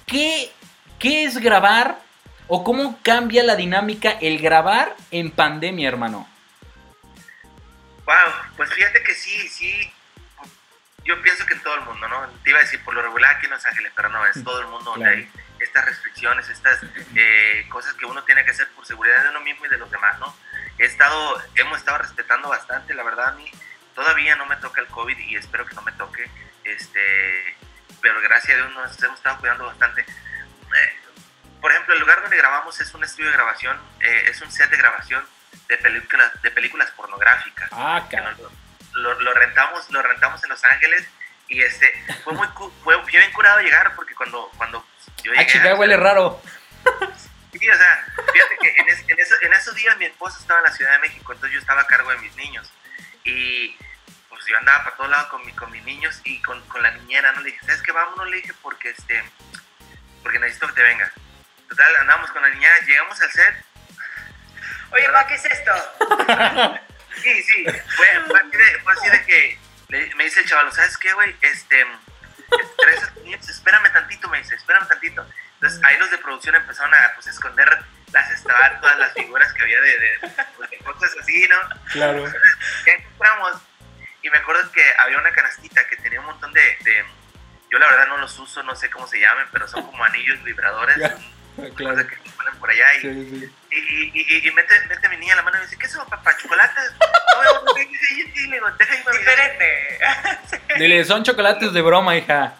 ¿qué, 0.05 0.51
¿qué 0.99 1.25
es 1.25 1.37
grabar 1.39 1.99
o 2.47 2.63
cómo 2.63 2.97
cambia 3.03 3.43
la 3.43 3.57
dinámica 3.57 4.11
el 4.21 4.39
grabar 4.39 4.95
en 5.11 5.31
pandemia, 5.31 5.89
hermano? 5.89 6.28
Wow, 8.09 8.33
pues 8.57 8.73
fíjate 8.73 9.03
que 9.03 9.13
sí, 9.13 9.47
sí. 9.49 9.93
Yo 11.03 11.21
pienso 11.21 11.45
que 11.45 11.53
en 11.53 11.59
todo 11.61 11.75
el 11.75 11.81
mundo, 11.81 12.07
¿no? 12.07 12.27
Te 12.43 12.49
iba 12.49 12.57
a 12.57 12.63
decir 12.63 12.83
por 12.83 12.95
lo 12.95 13.03
regular 13.03 13.35
aquí 13.35 13.45
en 13.45 13.51
Los 13.51 13.63
Ángeles, 13.63 13.91
pero 13.95 14.09
no, 14.09 14.25
es 14.25 14.43
todo 14.43 14.61
el 14.61 14.67
mundo 14.67 14.89
donde 14.89 15.07
hay 15.07 15.31
estas 15.59 15.85
restricciones, 15.85 16.49
estas 16.49 16.79
eh, 17.15 17.67
cosas 17.69 17.93
que 17.93 18.07
uno 18.07 18.23
tiene 18.23 18.43
que 18.43 18.49
hacer 18.49 18.67
por 18.69 18.83
seguridad 18.83 19.21
de 19.21 19.29
uno 19.29 19.41
mismo 19.41 19.67
y 19.67 19.69
de 19.69 19.77
los 19.77 19.91
demás, 19.91 20.17
¿no? 20.17 20.35
He 20.79 20.85
estado, 20.85 21.39
hemos 21.53 21.77
estado 21.77 21.99
respetando 21.99 22.49
bastante, 22.49 22.95
la 22.95 23.03
verdad 23.03 23.27
a 23.27 23.33
mí 23.33 23.51
todavía 23.93 24.35
no 24.37 24.47
me 24.47 24.55
toca 24.55 24.81
el 24.81 24.87
COVID 24.87 25.17
y 25.19 25.35
espero 25.35 25.67
que 25.67 25.75
no 25.75 25.83
me 25.83 25.91
toque, 25.91 26.27
este, 26.63 27.57
pero 28.01 28.19
gracias 28.21 28.57
a 28.57 28.61
Dios 28.63 28.73
nos 28.73 29.03
hemos 29.03 29.19
estado 29.19 29.37
cuidando 29.37 29.65
bastante. 29.65 30.01
Eh, 30.01 30.95
por 31.61 31.71
ejemplo, 31.71 31.93
el 31.93 31.99
lugar 31.99 32.23
donde 32.23 32.37
grabamos 32.37 32.79
es 32.81 32.91
un 32.95 33.03
estudio 33.03 33.29
de 33.29 33.35
grabación, 33.35 33.79
eh, 33.99 34.29
es 34.31 34.41
un 34.41 34.51
set 34.51 34.71
de 34.71 34.77
grabación 34.77 35.23
de 35.67 35.77
películas, 35.77 36.41
de 36.41 36.51
películas 36.51 36.91
pornográficas. 36.91 37.69
Ah, 37.71 38.07
Lo, 38.93 39.33
rentamos, 39.33 39.89
lo 39.91 40.01
rentamos 40.01 40.43
en 40.43 40.49
Los 40.49 40.63
Ángeles 40.63 41.07
y 41.47 41.61
este 41.61 41.91
fue 42.23 42.33
muy 42.33 42.47
fue 42.83 43.01
bien 43.05 43.31
curado 43.31 43.59
llegar 43.59 43.95
porque 43.95 44.13
cuando 44.13 44.51
cuando 44.57 44.85
yo 45.23 45.31
llegué, 45.31 45.43
ah, 45.43 45.47
chica, 45.47 45.75
huele 45.75 45.97
raro. 45.97 46.41
Sí, 47.51 47.67
o 47.67 47.75
sea, 47.75 48.05
fíjate 48.31 48.57
que 48.61 48.75
en, 49.45 49.53
esos 49.53 49.75
días 49.75 49.97
mi 49.97 50.05
esposa 50.05 50.37
estaba 50.39 50.59
en 50.59 50.65
la 50.65 50.71
Ciudad 50.71 50.91
de 50.93 50.99
México, 50.99 51.33
entonces 51.33 51.53
yo 51.53 51.59
estaba 51.59 51.81
a 51.81 51.87
cargo 51.87 52.11
de 52.11 52.17
mis 52.19 52.35
niños 52.35 52.71
y 53.23 53.75
pues 54.29 54.45
yo 54.45 54.55
andaba 54.57 54.83
para 54.83 54.95
todos 54.95 55.09
lados 55.09 55.27
con, 55.27 55.45
mi, 55.45 55.51
con 55.53 55.71
mis 55.71 55.83
niños 55.83 56.21
y 56.23 56.41
con, 56.41 56.61
con 56.67 56.83
la 56.83 56.91
niñera, 56.91 57.31
¿no? 57.31 57.41
Le 57.41 57.51
dije, 57.51 57.65
¿sabes 57.65 57.81
qué? 57.81 57.91
Vámonos, 57.91 58.29
le 58.29 58.37
dije, 58.37 58.53
porque 58.61 58.91
este, 58.91 59.23
porque 60.21 60.39
necesito 60.39 60.67
que 60.67 60.73
te 60.73 60.83
vengas. 60.83 61.11
Total, 61.67 61.95
andamos 61.97 62.31
con 62.31 62.41
la 62.41 62.49
niñera, 62.49 62.79
llegamos 62.85 63.19
al 63.19 63.31
set 63.31 63.65
Oye, 64.91 65.05
¿para 65.05 65.27
qué 65.27 65.35
es 65.35 65.45
esto? 65.45 65.71
sí, 67.21 67.43
sí, 67.43 67.65
fue, 67.95 68.07
así, 68.93 69.09
de, 69.09 69.25
que 69.25 69.59
me 70.15 70.23
dice 70.23 70.41
el 70.41 70.45
chaval, 70.47 70.71
¿sabes 70.71 70.97
qué, 70.97 71.13
güey? 71.13 71.35
Este, 71.41 71.85
espérame 73.47 73.91
tantito, 73.91 74.29
me 74.29 74.39
dice, 74.39 74.55
espérame 74.55 74.87
tantito. 74.87 75.25
Entonces 75.55 75.81
ahí 75.83 75.97
los 75.97 76.09
de 76.09 76.17
producción 76.19 76.55
empezaron 76.55 76.93
a 76.93 77.11
pues, 77.15 77.27
esconder 77.27 77.83
las 78.11 78.31
estatuas, 78.31 78.97
las 78.97 79.13
figuras 79.13 79.53
que 79.53 79.61
había 79.61 79.81
de, 79.81 79.99
de, 79.99 80.19
pues, 80.55 80.69
cosas 80.83 81.15
así, 81.21 81.47
¿no? 81.47 81.57
Claro. 81.91 82.25
ya 82.85 82.93
encontramos 82.93 83.61
y 84.21 84.29
me 84.29 84.37
acuerdo 84.37 84.71
que 84.71 84.83
había 84.99 85.17
una 85.17 85.31
canastita 85.31 85.87
que 85.87 85.97
tenía 85.97 86.19
un 86.19 86.25
montón 86.25 86.51
de, 86.53 86.61
de, 86.61 87.05
yo 87.71 87.79
la 87.79 87.87
verdad 87.87 88.07
no 88.07 88.17
los 88.17 88.37
uso, 88.39 88.63
no 88.63 88.75
sé 88.75 88.89
cómo 88.89 89.07
se 89.07 89.19
llamen, 89.19 89.47
pero 89.51 89.67
son 89.67 89.85
como 89.85 90.03
anillos 90.03 90.43
vibradores. 90.43 90.97
claro. 91.75 92.07
que 92.07 92.15
se 92.15 92.35
ponen 92.35 92.55
por 92.59 92.69
allá 92.69 92.95
y, 92.95 93.01
sí, 93.01 93.29
sí. 93.29 93.55
y, 93.71 94.21
y, 94.21 94.47
y, 94.47 94.51
mete, 94.51 94.73
mete 94.87 95.09
mi 95.09 95.17
niña 95.17 95.35
la 95.35 95.43
mano 95.43 95.57
y 95.57 95.59
me 95.59 95.65
dice, 95.65 95.77
¿qué 95.77 95.87
son 95.87 96.07
papá? 96.07 96.35
¿Chocolates? 96.37 96.93
no, 97.65 97.73
¿qué 97.75 97.85
dice? 97.85 98.09
Diferente. 99.11 99.99
Dile, 100.77 101.05
son 101.05 101.23
chocolates 101.23 101.73
de 101.73 101.81
broma, 101.81 102.15
hija. 102.15 102.53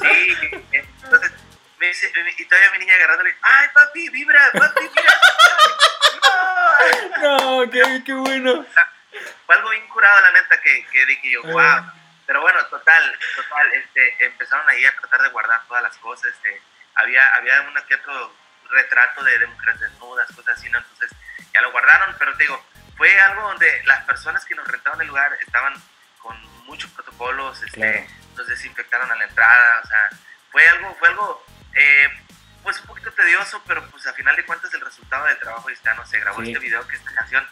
Sí, 0.00 0.36
entonces 0.72 1.32
me 1.78 1.86
dice, 1.88 2.12
y 2.38 2.44
todavía 2.46 2.70
mi 2.72 2.78
niña 2.78 2.94
agarrándole, 2.94 3.34
¡ay, 3.42 3.68
papi, 3.74 4.08
vibra, 4.10 4.40
papi, 4.52 4.82
vibra! 4.82 5.20
no, 7.22 7.64
no 7.64 7.70
qué, 7.70 8.02
qué 8.04 8.12
bueno. 8.14 8.66
Fue 9.46 9.54
algo 9.54 9.70
bien 9.70 9.86
curado, 9.88 10.20
la 10.22 10.32
neta, 10.32 10.60
que, 10.60 10.86
que 10.90 11.06
dije 11.06 11.30
yo, 11.32 11.42
wow. 11.42 11.92
Pero 12.26 12.40
bueno, 12.40 12.64
total, 12.66 13.18
total, 13.36 13.72
este, 13.74 14.24
empezaron 14.24 14.68
ahí 14.68 14.84
a 14.84 14.96
tratar 14.96 15.22
de 15.22 15.28
guardar 15.28 15.62
todas 15.68 15.82
las 15.82 15.96
cosas, 15.98 16.32
este, 16.32 16.60
había, 16.96 17.26
había 17.34 17.60
un 17.62 17.76
otro 17.76 18.34
retrato 18.70 19.22
de, 19.22 19.38
de, 19.38 19.46
mujeres 19.46 19.80
desnudas, 19.80 20.30
cosas 20.32 20.58
así, 20.58 20.68
¿no? 20.70 20.78
Entonces 20.78 21.10
ya 21.52 21.60
lo 21.60 21.72
guardaron, 21.72 22.14
pero 22.18 22.36
te 22.36 22.44
digo, 22.44 22.64
fue 22.96 23.18
algo 23.20 23.48
donde 23.48 23.82
las 23.84 24.04
personas 24.04 24.44
que 24.44 24.54
nos 24.54 24.66
rentaban 24.66 25.00
el 25.00 25.08
lugar 25.08 25.36
estaban 25.40 25.74
con 26.18 26.40
muchos 26.64 26.90
protocolos, 26.92 27.62
este, 27.62 28.08
nos 28.36 28.46
desinfectaron 28.46 29.10
a 29.10 29.16
la 29.16 29.24
entrada, 29.24 29.80
o 29.82 29.86
sea, 29.86 30.10
fue 30.50 30.66
algo, 30.66 30.94
fue 30.98 31.08
algo, 31.08 31.44
eh, 31.74 32.08
pues 32.62 32.80
un 32.80 32.86
poquito 32.86 33.12
tedioso, 33.12 33.62
pero 33.66 33.88
pues 33.90 34.06
a 34.06 34.14
final 34.14 34.34
de 34.36 34.44
cuentas 34.44 34.72
el 34.72 34.80
resultado 34.80 35.26
del 35.26 35.38
trabajo 35.38 35.68
está, 35.70 35.94
no 35.94 36.06
se 36.06 36.18
grabó 36.18 36.42
este 36.42 36.58
video, 36.58 36.86
que 36.88 36.96
esta 36.96 37.12
canción, 37.12 37.46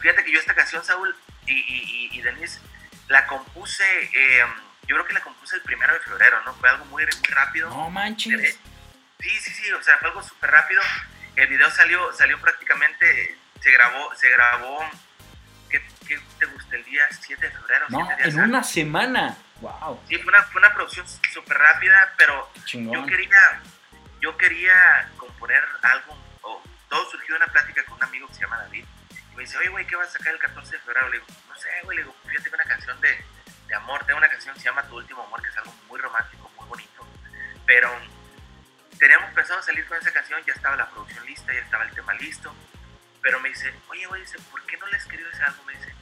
fíjate 0.00 0.24
que 0.24 0.32
yo 0.32 0.38
esta 0.38 0.54
canción, 0.54 0.84
Saúl 0.84 1.14
y, 1.46 1.52
y, 1.52 2.08
y 2.12 2.22
Denise, 2.22 2.60
la 3.08 3.26
compuse 3.26 3.84
eh, 4.14 4.44
yo 4.86 4.96
creo 4.96 5.06
que 5.06 5.14
la 5.14 5.20
compuse 5.20 5.56
el 5.56 5.62
primero 5.62 5.92
de 5.94 6.00
febrero, 6.00 6.42
¿no? 6.44 6.54
Fue 6.54 6.68
algo 6.68 6.84
muy, 6.86 7.04
muy 7.04 7.28
rápido. 7.30 7.70
No 7.70 7.90
manches. 7.90 8.58
Sí, 9.20 9.30
sí, 9.40 9.50
sí, 9.50 9.72
o 9.72 9.82
sea, 9.82 9.98
fue 9.98 10.08
algo 10.08 10.22
súper 10.22 10.50
rápido. 10.50 10.82
El 11.36 11.48
video 11.48 11.70
salió, 11.70 12.12
salió 12.12 12.40
prácticamente, 12.40 13.36
se 13.60 13.70
grabó, 13.72 14.14
se 14.14 14.30
grabó, 14.30 14.84
¿qué, 15.68 16.20
te 16.38 16.46
gusta? 16.46 16.76
El 16.76 16.84
día 16.84 17.06
7 17.10 17.46
de 17.46 17.52
febrero. 17.52 17.86
No, 17.88 18.08
en 18.18 18.40
una 18.40 18.62
semana. 18.62 19.36
Wow. 19.60 20.00
Sí, 20.08 20.16
fue 20.18 20.32
una, 20.32 20.42
fue 20.44 20.60
una 20.60 20.74
producción 20.74 21.06
súper 21.32 21.56
rápida, 21.56 22.12
pero 22.16 22.50
yo 22.66 23.06
quería, 23.06 23.62
yo 24.20 24.36
quería 24.36 25.10
componer 25.16 25.62
algo, 25.82 26.18
o 26.42 26.62
todo 26.88 27.10
surgió 27.10 27.34
de 27.34 27.42
una 27.42 27.52
plática 27.52 27.84
con 27.84 27.94
un 27.94 28.04
amigo 28.04 28.28
que 28.28 28.34
se 28.34 28.40
llama 28.42 28.58
David. 28.58 28.84
Y 29.32 29.36
me 29.36 29.42
dice, 29.42 29.56
oye, 29.58 29.68
güey, 29.68 29.86
¿qué 29.86 29.96
vas 29.96 30.08
a 30.08 30.18
sacar 30.18 30.34
el 30.34 30.40
14 30.40 30.70
de 30.70 30.78
febrero? 30.82 31.08
Le 31.08 31.18
digo, 31.18 31.26
no 31.48 31.56
sé, 31.56 31.68
güey, 31.84 31.96
le 31.96 32.02
digo, 32.02 32.14
fíjate 32.26 32.50
una 32.50 32.64
canción 32.64 33.00
de, 33.00 33.24
de 33.68 33.74
amor, 33.74 34.04
tengo 34.04 34.18
una 34.18 34.28
canción 34.28 34.54
que 34.54 34.60
se 34.60 34.66
llama 34.66 34.82
Tu 34.84 34.96
Último 34.96 35.22
Amor, 35.22 35.42
que 35.42 35.48
es 35.48 35.56
algo 35.56 35.74
muy 35.88 35.98
romántico, 36.00 36.50
muy 36.56 36.68
bonito. 36.68 37.06
Pero 37.66 37.90
teníamos 38.98 39.32
pensado 39.32 39.62
salir 39.62 39.86
con 39.86 39.98
esa 39.98 40.12
canción, 40.12 40.42
ya 40.46 40.52
estaba 40.52 40.76
la 40.76 40.88
producción 40.90 41.24
lista, 41.26 41.52
ya 41.52 41.60
estaba 41.60 41.84
el 41.84 41.90
tema 41.90 42.14
listo, 42.14 42.54
pero 43.22 43.40
me 43.40 43.48
dice, 43.48 43.72
oye, 43.88 44.06
güey, 44.06 44.20
dice, 44.20 44.38
¿por 44.50 44.64
qué 44.66 44.76
no 44.76 44.86
le 44.88 44.96
escribes 44.96 45.40
algo? 45.40 45.64
Me 45.64 45.74
dice, 45.74 45.92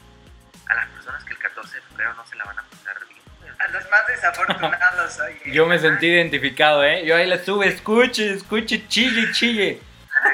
a 0.68 0.74
las 0.74 0.88
personas 0.88 1.24
que 1.24 1.32
el 1.32 1.38
14 1.38 1.76
de 1.76 1.82
febrero 1.82 2.14
no 2.14 2.26
se 2.26 2.36
la 2.36 2.44
van 2.44 2.58
a 2.58 2.62
pasar 2.62 2.98
bien. 3.06 3.20
A 3.58 3.68
los 3.68 3.90
más 3.90 4.06
desafortunados, 4.06 5.20
oye. 5.20 5.42
Yo 5.52 5.66
me 5.66 5.78
sentí 5.78 6.06
identificado, 6.06 6.84
¿eh? 6.84 7.04
Yo 7.04 7.16
ahí 7.16 7.26
la 7.26 7.38
sube, 7.38 7.68
escuche, 7.68 8.34
escuche, 8.34 8.86
chille, 8.88 9.30
chille. 9.32 9.80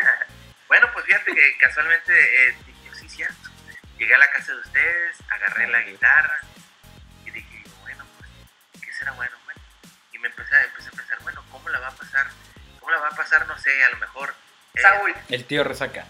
bueno, 0.69 0.89
pues 0.93 1.05
fíjate 1.05 1.35
que 1.35 1.59
casualmente 1.59 2.13
eh, 2.13 2.57
dije, 2.67 2.95
sí, 2.95 3.09
cierto. 3.09 3.51
Llegué 3.99 4.15
a 4.15 4.19
la 4.19 4.31
casa 4.31 4.53
de 4.53 4.61
ustedes, 4.61 5.17
agarré 5.31 5.67
la 5.69 5.83
guitarra 5.83 6.41
y 7.27 7.31
dije, 7.31 7.65
bueno, 7.81 8.05
pues, 8.19 8.31
¿qué 8.83 8.93
será 8.93 9.13
bueno? 9.13 9.37
Bueno, 9.45 9.61
y 10.13 10.19
me 10.19 10.29
empecé, 10.29 10.55
empecé 10.65 10.89
a 10.89 10.93
pensar, 10.93 11.19
bueno, 11.23 11.45
¿cómo 11.51 11.69
la 11.69 11.81
va 11.81 11.89
a 11.89 11.97
pasar 11.97 12.27
¿Cómo 12.89 13.01
la 13.01 13.07
va 13.07 13.13
a 13.13 13.17
pasar? 13.17 13.47
No 13.47 13.59
sé, 13.59 13.85
a 13.85 13.91
lo 13.91 13.99
mejor. 13.99 14.35
Eh, 14.73 14.81
Saúl. 14.81 15.15
El 15.29 15.45
tío 15.45 15.63
resaca. 15.63 16.07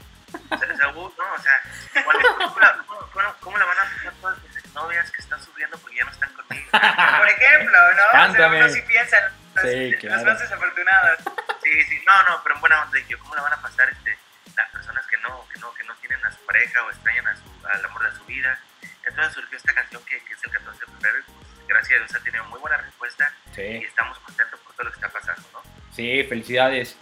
Saúl, 0.79 1.13
no, 1.19 1.33
o 1.35 1.39
sea, 1.43 1.61
¿cómo 2.05 2.13
la, 2.61 3.35
cómo, 3.41 3.59
la 3.59 3.65
van 3.65 3.79
a 3.79 3.83
pasar 3.83 4.13
todas 4.21 4.39
mis 4.45 4.75
novias 4.75 5.11
que 5.11 5.21
están 5.21 5.43
sufriendo 5.43 5.77
porque 5.79 5.97
ya 5.97 6.05
no 6.05 6.13
están 6.13 6.33
conmigo? 6.35 6.71
Por 6.71 7.29
ejemplo, 7.31 7.79
¿no? 7.97 8.03
Cántame. 8.13 8.59
O 8.59 8.61
sea, 8.61 8.67
uno 8.67 8.69
sí 8.69 8.83
piensa 8.83 9.21
los, 9.57 9.65
sí, 9.65 9.97
claro. 9.99 10.25
más 10.25 10.39
desafortunados. 10.39 11.19
Sí, 11.65 11.83
sí, 11.83 12.01
no, 12.07 12.23
no, 12.31 12.43
pero 12.45 12.55
en 12.55 12.61
buena 12.61 12.83
onda, 12.85 13.01
yo, 13.09 13.19
¿cómo 13.19 13.35
la 13.35 13.43
van 13.43 13.55
a 13.55 13.61
pasar 13.61 13.91
este, 13.91 14.17
las 14.55 14.71
personas 14.71 15.05
que 15.09 15.17
no, 15.17 15.49
que 15.53 15.59
no, 15.59 15.75
que 15.75 15.83
no 15.83 15.95
tienen 15.97 16.25
a 16.25 16.31
su 16.31 16.47
pareja 16.47 16.85
o 16.85 16.91
extrañan 16.91 17.27
a 17.27 17.35
su, 17.35 17.67
al 17.67 17.85
amor 17.87 18.09
de 18.09 18.17
su 18.17 18.25
vida? 18.25 18.57
Entonces 19.03 19.35
surgió 19.35 19.59
esta 19.59 19.75
canción 19.75 20.01
que, 20.05 20.23
que 20.23 20.33
es 20.33 20.45
el 20.45 20.53
14 20.53 20.79
de 20.79 20.93
febrero 20.93 21.19
y 21.19 21.23
pues, 21.23 21.49
gracias 21.67 21.97
a 21.97 22.05
Dios 22.05 22.15
ha 22.15 22.23
tenido 22.23 22.45
muy 22.45 22.61
buena 22.61 22.77
respuesta 22.77 23.33
sí. 23.57 23.63
y 23.63 23.85
estamos 23.85 24.17
contentos 24.21 24.61
por 24.61 24.73
todo 24.75 24.85
lo 24.85 24.91
que 24.93 24.97
está 24.97 25.09
pasando, 25.09 25.43
¿no? 25.53 25.78
Sí, 25.99 26.23
felicidades. 26.29 26.95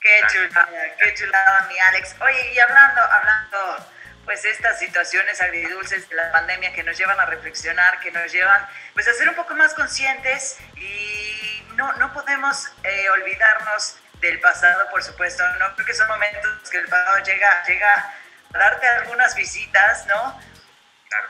Qué 0.00 0.20
chulada, 0.32 0.96
qué 0.96 1.12
chulada, 1.12 1.66
mi 1.68 1.78
Alex. 1.78 2.16
Oye, 2.18 2.54
y 2.54 2.58
hablando, 2.58 3.02
hablando, 3.02 3.86
pues 4.24 4.42
estas 4.46 4.78
situaciones 4.78 5.38
agridulces 5.42 6.08
de 6.08 6.16
la 6.16 6.32
pandemia 6.32 6.72
que 6.72 6.82
nos 6.82 6.96
llevan 6.96 7.20
a 7.20 7.26
reflexionar, 7.26 8.00
que 8.00 8.10
nos 8.10 8.32
llevan, 8.32 8.66
pues 8.94 9.06
a 9.06 9.12
ser 9.12 9.28
un 9.28 9.34
poco 9.34 9.54
más 9.54 9.74
conscientes 9.74 10.56
y 10.76 11.62
no, 11.74 11.92
no 11.96 12.10
podemos 12.14 12.72
eh, 12.84 13.10
olvidarnos 13.10 13.98
del 14.22 14.40
pasado, 14.40 14.88
por 14.90 15.02
supuesto, 15.02 15.46
¿no? 15.58 15.76
Porque 15.76 15.92
son 15.92 16.08
momentos 16.08 16.70
que 16.70 16.78
el 16.78 16.88
pasado 16.88 17.22
llega, 17.22 17.64
llega 17.64 18.14
a 18.54 18.58
darte 18.58 18.86
algunas 18.86 19.34
visitas, 19.34 20.06
¿no? 20.06 20.40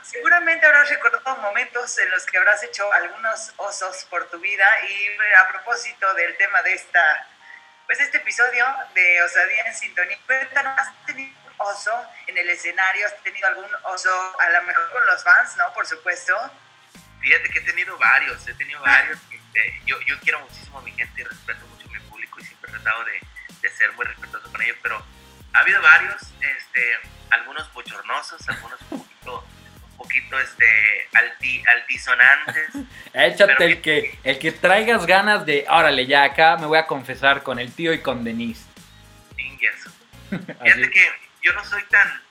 Seguramente 0.03 0.65
habrás 0.65 0.89
recordado 0.89 1.37
momentos 1.37 1.97
en 1.97 2.09
los 2.11 2.25
que 2.25 2.37
habrás 2.37 2.63
hecho 2.63 2.91
algunos 2.93 3.53
osos 3.57 4.05
por 4.09 4.29
tu 4.29 4.39
vida 4.39 4.65
y 4.87 5.07
a 5.35 5.47
propósito 5.47 6.13
del 6.13 6.35
tema 6.37 6.61
de 6.61 6.73
esta, 6.73 7.27
pues 7.85 7.99
este 7.99 8.17
episodio 8.17 8.65
de 8.93 9.21
Osadía 9.23 9.65
en 9.65 9.75
Sintonía, 9.75 10.17
cuéntanos, 10.25 10.79
¿has 10.79 11.05
tenido 11.05 11.35
un 11.45 11.53
oso 11.57 11.91
en 12.27 12.37
el 12.37 12.49
escenario? 12.49 13.05
¿Has 13.07 13.21
tenido 13.23 13.47
algún 13.47 13.69
oso 13.83 14.39
a 14.39 14.49
lo 14.49 14.63
mejor 14.63 14.91
con 14.91 15.05
los 15.05 15.23
fans, 15.23 15.57
no? 15.57 15.73
Por 15.73 15.85
supuesto. 15.85 16.35
Fíjate 17.21 17.49
que 17.49 17.59
he 17.59 17.63
tenido 17.63 17.97
varios, 17.97 18.47
he 18.47 18.53
tenido 18.53 18.81
varios. 18.81 19.19
Este, 19.55 19.81
yo, 19.85 19.97
yo 20.01 20.19
quiero 20.19 20.41
muchísimo 20.41 20.79
a 20.79 20.81
mi 20.81 20.91
gente 20.91 21.21
y 21.21 21.23
respeto 21.23 21.65
mucho 21.67 21.87
a 21.87 21.91
mi 21.91 21.99
público 22.09 22.41
y 22.41 22.43
siempre 22.43 22.69
he 22.69 22.73
tratado 22.73 23.05
de, 23.05 23.21
de 23.61 23.69
ser 23.69 23.89
muy 23.93 24.05
respetuoso 24.05 24.51
con 24.51 24.61
ellos, 24.61 24.75
pero 24.83 25.01
ha 25.53 25.59
habido 25.59 25.81
varios, 25.81 26.21
este, 26.41 26.99
algunos 27.29 27.71
bochornosos, 27.71 28.49
algunos 28.49 28.77
un 28.89 29.04
poquito 29.95 30.39
este 30.39 30.65
alti, 31.13 31.63
altisonantes. 31.67 32.69
Échate 33.13 33.65
el 33.65 33.81
que, 33.81 34.17
el 34.23 34.39
que 34.39 34.51
traigas 34.51 35.05
ganas 35.05 35.45
de, 35.45 35.65
órale, 35.69 36.05
ya 36.05 36.23
acá 36.23 36.57
me 36.57 36.65
voy 36.65 36.77
a 36.77 36.87
confesar 36.87 37.43
con 37.43 37.59
el 37.59 37.73
tío 37.73 37.93
y 37.93 38.01
con 38.01 38.23
Denise. 38.23 38.65
Fíjate 40.29 40.89
que 40.89 41.11
yo 41.43 41.53
no 41.53 41.63
soy 41.63 41.83
tan, 41.83 42.21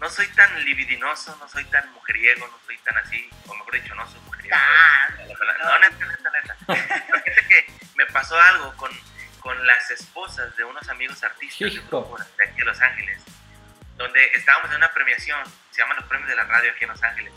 no 0.00 0.10
soy 0.10 0.26
tan 0.28 0.64
libidinoso, 0.64 1.36
no 1.36 1.48
soy 1.48 1.64
tan 1.66 1.90
mujeriego, 1.92 2.46
no 2.48 2.58
soy 2.66 2.76
tan 2.78 2.96
así, 2.98 3.30
o 3.46 3.54
mejor 3.54 3.80
dicho, 3.80 3.94
no 3.94 4.06
soy 4.10 4.20
mujeriego. 4.26 4.56
Ah, 4.58 5.08
no, 5.16 5.78
neta, 5.78 6.06
neta, 6.06 6.30
neta. 6.30 6.56
Fíjate 7.24 7.46
que 7.48 7.66
me 7.94 8.06
pasó 8.06 8.38
algo 8.38 8.76
con, 8.76 8.90
con 9.38 9.66
las 9.66 9.90
esposas 9.90 10.56
de 10.56 10.64
unos 10.64 10.88
amigos 10.88 11.22
artistas 11.22 11.72
de 11.72 12.44
aquí 12.44 12.58
de 12.58 12.64
Los 12.64 12.80
Ángeles 12.80 13.22
donde 14.00 14.24
estábamos 14.32 14.70
en 14.70 14.78
una 14.78 14.92
premiación, 14.92 15.38
se 15.70 15.82
llaman 15.82 15.98
los 15.98 16.06
premios 16.06 16.28
de 16.30 16.34
la 16.34 16.44
radio 16.44 16.72
aquí 16.72 16.84
en 16.84 16.90
Los 16.90 17.02
Ángeles, 17.02 17.34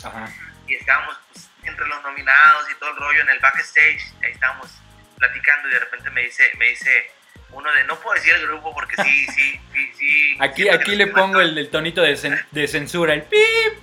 y 0.66 0.76
estábamos 0.76 1.20
pues, 1.34 1.50
entre 1.64 1.86
los 1.88 2.02
nominados 2.02 2.72
y 2.72 2.76
todo 2.76 2.92
el 2.92 2.96
rollo 2.96 3.22
en 3.22 3.30
el 3.32 3.40
backstage, 3.40 4.02
ahí 4.24 4.32
estábamos 4.32 4.72
platicando 5.18 5.68
y 5.68 5.74
de 5.74 5.80
repente 5.80 6.10
me 6.10 6.22
dice, 6.22 6.52
me 6.58 6.70
dice 6.70 7.12
uno 7.52 7.72
de, 7.74 7.84
no 7.84 8.00
puedo 8.00 8.16
decir 8.16 8.34
el 8.34 8.48
grupo 8.48 8.74
porque 8.74 8.96
sí, 9.04 9.28
sí, 9.36 9.60
sí, 9.74 9.94
sí. 9.98 10.38
Aquí, 10.40 10.70
aquí 10.70 10.96
le 10.96 11.08
pongo 11.08 11.42
el, 11.42 11.70
tonito 11.70 12.02
de, 12.02 12.42
de, 12.52 12.68
censura, 12.70 13.14
el 13.14 13.24
pip. 13.24 13.74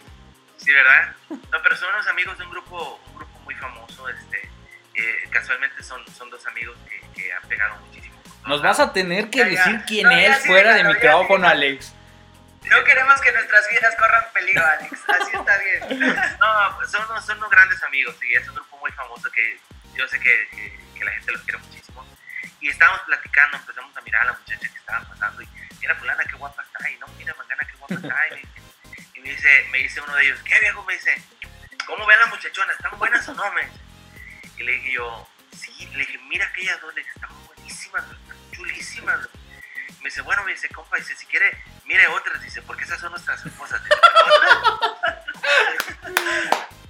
Sí, 0.56 0.72
¿verdad? 0.72 1.14
No, 1.28 1.62
pero 1.62 1.76
son 1.76 1.94
unos 1.94 2.06
amigos 2.08 2.38
de 2.38 2.44
un 2.44 2.50
grupo, 2.50 3.02
un 3.08 3.16
grupo 3.16 3.38
muy 3.40 3.54
famoso, 3.56 4.08
este, 4.08 4.49
eh, 4.94 5.28
casualmente 5.30 5.82
son, 5.82 6.02
son 6.14 6.30
dos 6.30 6.46
amigos 6.46 6.78
que, 6.88 7.22
que 7.22 7.30
han 7.30 7.42
pegado 7.42 7.76
muchísimo. 7.76 8.18
Nos 8.46 8.62
vas 8.62 8.80
a 8.80 8.90
tener 8.94 9.28
que 9.28 9.44
decir 9.44 9.82
quién 9.87 10.10
es 10.10 10.46
fuera 10.46 10.72
de 10.75 10.84
micrófono, 10.84 11.46
Alex. 11.46 11.94
No 12.64 12.84
queremos 12.84 13.20
que 13.20 13.32
nuestras 13.32 13.68
vidas 13.70 13.94
corran 13.96 14.24
peligro, 14.32 14.64
Alex. 14.64 14.92
Así 15.08 15.32
está 15.34 15.58
bien. 15.58 16.12
No, 16.40 16.76
pues 16.76 16.90
son, 16.90 17.06
son 17.22 17.38
unos 17.38 17.50
grandes 17.50 17.82
amigos 17.82 18.16
y 18.22 18.34
es 18.34 18.46
un 18.48 18.54
grupo 18.54 18.78
muy 18.78 18.90
famoso 18.92 19.30
que 19.30 19.58
yo 19.94 20.06
sé 20.08 20.20
que, 20.20 20.48
que, 20.96 21.04
la 21.04 21.12
gente 21.12 21.32
los 21.32 21.42
quiere 21.42 21.58
muchísimo. 21.58 22.06
Y 22.60 22.68
estábamos 22.68 23.00
platicando, 23.02 23.56
empezamos 23.56 23.96
a 23.96 24.00
mirar 24.02 24.22
a 24.22 24.24
la 24.26 24.32
muchacha 24.34 24.68
que 24.68 24.78
estaban 24.78 25.08
pasando 25.08 25.42
y 25.42 25.48
mira, 25.80 25.94
fulana, 25.96 26.24
qué 26.24 26.36
guapa 26.36 26.62
está. 26.62 26.90
Y 26.90 26.98
no, 26.98 27.06
mira, 27.18 27.34
mangana, 27.34 27.62
qué 27.66 27.76
guapa 27.78 27.94
está. 27.94 28.38
Y 29.14 29.20
me 29.20 29.30
dice, 29.30 29.66
me 29.70 29.78
dice 29.78 30.00
uno 30.00 30.14
de 30.14 30.24
ellos, 30.24 30.40
¿qué 30.42 30.58
viejo? 30.60 30.84
Me 30.84 30.92
dice, 30.92 31.22
¿cómo 31.86 32.06
ven 32.06 32.18
las 32.20 32.28
muchachonas? 32.28 32.76
¿Están 32.76 32.98
buenas 32.98 33.26
o 33.28 33.34
no? 33.34 33.50
Me 33.52 33.62
Y 34.58 34.62
le 34.62 34.72
dije 34.72 34.92
yo, 34.92 35.28
sí, 35.56 35.86
le 35.94 35.98
dije, 35.98 36.18
mira 36.28 36.46
aquellas 36.46 36.80
dos, 36.80 36.94
le 36.94 37.00
dije, 37.00 37.12
están 37.14 37.46
buenísimas, 37.46 38.04
chulísimas 38.52 39.28
me 40.00 40.09
dice, 40.09 40.23
bueno, 40.23 40.42
me 40.45 40.52
dice, 40.52 40.69
compa, 40.71 40.97
dice, 40.97 41.14
si 41.14 41.26
quiere, 41.26 41.62
mire 41.85 42.07
otras, 42.09 42.40
dice, 42.42 42.62
porque 42.62 42.85
esas 42.85 43.00
son 43.00 43.11
nuestras 43.11 43.45
esposas. 43.45 43.83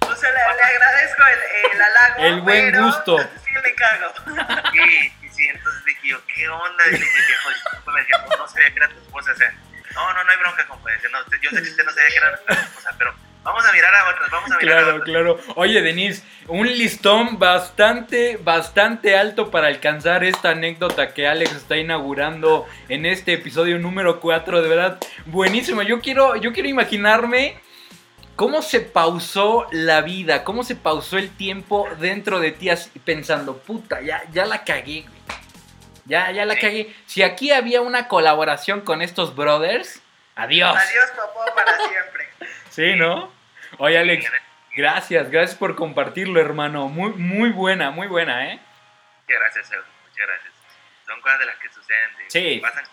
o 0.01 0.15
sea, 0.15 0.31
le, 0.31 0.39
agradezco 0.39 1.23
el, 1.23 1.39
el, 1.73 1.81
halago. 1.81 2.23
El 2.23 2.41
buen 2.41 2.83
gusto. 2.83 3.17
Sí, 3.17 3.53
le 3.63 3.75
cago. 3.75 4.13
Sí, 4.71 5.13
sí, 5.33 5.47
entonces 5.49 5.83
dije 5.85 6.07
yo, 6.07 6.25
¿qué 6.27 6.47
onda? 6.47 6.87
Y 6.87 6.91
le 6.91 6.99
dije, 6.99 7.33
pues, 7.43 7.57
me 7.93 8.01
dije, 8.01 8.13
no 8.37 8.47
sabía 8.47 8.71
que 8.71 8.77
era 8.77 8.87
tu 8.87 8.97
esposa, 8.99 9.31
o 9.31 9.35
sea, 9.35 9.53
no, 9.93 10.13
no, 10.13 10.23
no 10.23 10.31
hay 10.31 10.37
bronca, 10.37 10.65
compa. 10.67 10.91
Dice, 10.91 11.09
no, 11.09 11.19
yo 11.41 11.49
sé 11.49 11.61
que 11.61 11.69
usted 11.69 11.83
no 11.83 11.91
sabía 11.91 12.09
que 12.09 12.17
era 12.17 12.37
tu 12.37 12.53
esposa, 12.53 12.95
pero 12.97 13.13
Vamos 13.43 13.65
a 13.65 13.71
mirar 13.71 13.95
a 13.95 14.09
otras, 14.09 14.29
vamos 14.29 14.51
a 14.51 14.57
mirar 14.57 14.77
claro, 14.77 14.91
a 14.91 14.95
otras. 14.95 15.09
Claro, 15.09 15.39
Oye, 15.55 15.81
Denise, 15.81 16.23
un 16.47 16.67
listón 16.67 17.39
bastante, 17.39 18.37
bastante 18.37 19.17
alto 19.17 19.49
para 19.49 19.67
alcanzar 19.67 20.23
esta 20.23 20.51
anécdota 20.51 21.13
que 21.13 21.27
Alex 21.27 21.51
está 21.53 21.77
inaugurando 21.77 22.67
en 22.87 23.07
este 23.07 23.33
episodio 23.33 23.79
número 23.79 24.19
4. 24.19 24.61
De 24.61 24.69
verdad, 24.69 24.99
buenísimo. 25.25 25.81
Yo 25.81 26.01
quiero, 26.01 26.35
yo 26.35 26.53
quiero 26.53 26.69
imaginarme 26.69 27.59
cómo 28.35 28.61
se 28.61 28.79
pausó 28.79 29.67
la 29.71 30.01
vida, 30.01 30.43
cómo 30.43 30.63
se 30.63 30.75
pausó 30.75 31.17
el 31.17 31.35
tiempo 31.35 31.87
dentro 31.99 32.39
de 32.39 32.51
ti 32.51 32.69
pensando, 33.03 33.57
puta, 33.57 34.01
ya, 34.01 34.23
ya 34.31 34.45
la 34.45 34.63
cagué, 34.63 35.05
Ya, 36.05 36.31
ya 36.31 36.45
la 36.45 36.55
cagué. 36.55 36.95
Si 37.07 37.23
aquí 37.23 37.51
había 37.51 37.81
una 37.81 38.07
colaboración 38.07 38.81
con 38.81 39.01
estos 39.01 39.35
brothers, 39.35 40.01
adiós. 40.35 40.75
Adiós, 40.75 41.09
papá, 41.15 41.55
para 41.55 41.77
siempre. 41.77 42.29
Sí, 42.71 42.95
¿no? 42.95 43.31
Oye, 43.77 43.99
Alex, 43.99 44.25
gracias, 44.75 45.29
gracias 45.29 45.57
por 45.57 45.75
compartirlo, 45.75 46.41
hermano. 46.41 46.87
Muy, 46.87 47.11
muy 47.11 47.51
buena, 47.51 47.91
muy 47.91 48.07
buena, 48.07 48.51
¿eh? 48.51 48.59
Muchas 49.27 49.39
gracias, 49.39 49.69
muchas 49.69 50.27
gracias. 50.27 50.53
Son 51.05 51.21
cosas 51.21 51.39
de 51.39 51.45
las 51.45 51.57
que 51.57 51.69
suceden. 51.69 52.09
Sí. 52.27 52.59
Pasan 52.61 52.85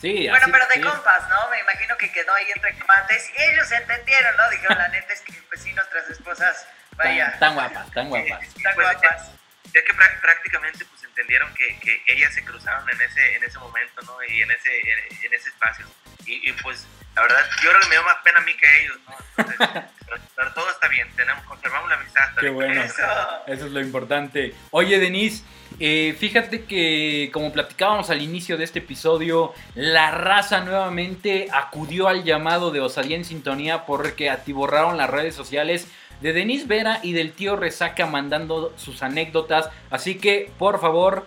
Sí, 0.00 0.28
bueno, 0.28 0.46
pero 0.52 0.64
de 0.74 0.80
compas, 0.80 1.28
¿no? 1.28 1.50
Me 1.50 1.58
imagino 1.58 1.96
que 1.96 2.10
quedó 2.12 2.32
ahí 2.34 2.46
entre 2.54 2.72
combates 2.78 3.30
y 3.36 3.42
ellos 3.42 3.70
entendieron, 3.72 4.36
¿no? 4.36 4.48
Dijeron, 4.50 4.78
la 4.78 4.88
neta 4.88 5.12
es 5.12 5.20
que 5.22 5.32
pues 5.48 5.60
sí, 5.60 5.72
nuestras 5.72 6.08
esposas 6.08 6.68
Vaya. 6.96 7.36
Tan, 7.38 7.54
guapas, 7.54 7.90
tan 7.92 8.08
guapas. 8.08 8.54
tan 8.62 8.74
pues, 8.74 8.86
guapas. 8.86 9.30
Ya, 9.72 9.84
que 9.84 9.94
prácticamente 9.94 10.84
pues 10.84 11.04
entendieron 11.04 11.52
que, 11.54 11.78
que, 11.80 12.02
ellas 12.06 12.34
se 12.34 12.44
cruzaron 12.44 12.88
en 12.90 13.00
ese, 13.00 13.36
en 13.36 13.44
ese 13.44 13.58
momento, 13.58 14.02
¿no? 14.02 14.22
Y 14.24 14.42
en 14.42 14.50
ese, 14.50 14.80
en, 15.24 15.34
ese 15.34 15.48
espacio. 15.48 15.86
Y, 16.26 16.52
pues, 16.54 16.86
la 17.14 17.22
verdad, 17.22 17.38
yo 17.62 17.70
creo 17.70 17.80
que 17.80 17.88
me 17.88 17.94
dio 17.94 18.04
más 18.04 18.16
pena 18.22 18.38
a 18.38 18.42
mí 18.42 18.52
que 18.54 18.66
a 18.66 18.76
ellos, 18.78 18.98
¿no? 19.06 19.14
pero, 20.36 20.52
todo 20.54 20.70
está 20.70 20.88
bien, 20.88 21.08
tenemos, 21.16 21.44
conservamos 21.44 21.88
la 21.88 21.96
amistad. 21.96 22.22
Qué 22.38 22.50
bueno. 22.50 22.82
Eso. 22.82 23.02
Eso 23.46 23.66
es 23.66 23.72
lo 23.72 23.80
importante. 23.80 24.54
Oye, 24.70 24.98
Denise. 24.98 25.44
Eh, 25.78 26.14
fíjate 26.18 26.64
que, 26.64 27.30
como 27.32 27.52
platicábamos 27.52 28.10
al 28.10 28.20
inicio 28.20 28.58
de 28.58 28.64
este 28.64 28.80
episodio, 28.80 29.54
la 29.74 30.10
raza 30.10 30.60
nuevamente 30.60 31.48
acudió 31.52 32.08
al 32.08 32.24
llamado 32.24 32.70
de 32.70 32.80
Osadía 32.80 33.16
en 33.16 33.24
Sintonía 33.24 33.86
porque 33.86 34.28
atiborraron 34.28 34.98
las 34.98 35.08
redes 35.08 35.34
sociales 35.34 35.86
de 36.20 36.32
Denise 36.32 36.66
Vera 36.66 37.00
y 37.02 37.12
del 37.12 37.32
tío 37.32 37.56
Resaca 37.56 38.06
mandando 38.06 38.74
sus 38.76 39.02
anécdotas. 39.02 39.70
Así 39.90 40.18
que, 40.18 40.50
por 40.58 40.80
favor, 40.80 41.26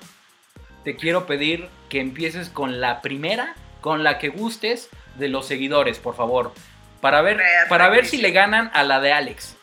te 0.84 0.96
quiero 0.96 1.26
pedir 1.26 1.70
que 1.90 2.00
empieces 2.00 2.50
con 2.50 2.80
la 2.80 3.02
primera, 3.02 3.56
con 3.82 4.04
la 4.04 4.20
que 4.20 4.30
gustes 4.30 4.90
de 5.16 5.28
los 5.28 5.48
seguidores, 5.48 6.00
por 6.00 6.16
favor. 6.16 6.54
Para 7.02 7.22
ver, 7.22 7.42
para 7.68 7.90
ver 7.90 8.06
si 8.06 8.18
le 8.18 8.32
ganan 8.32 8.72
a 8.74 8.84
la 8.84 9.00
de 9.00 9.12
Alex. 9.12 9.58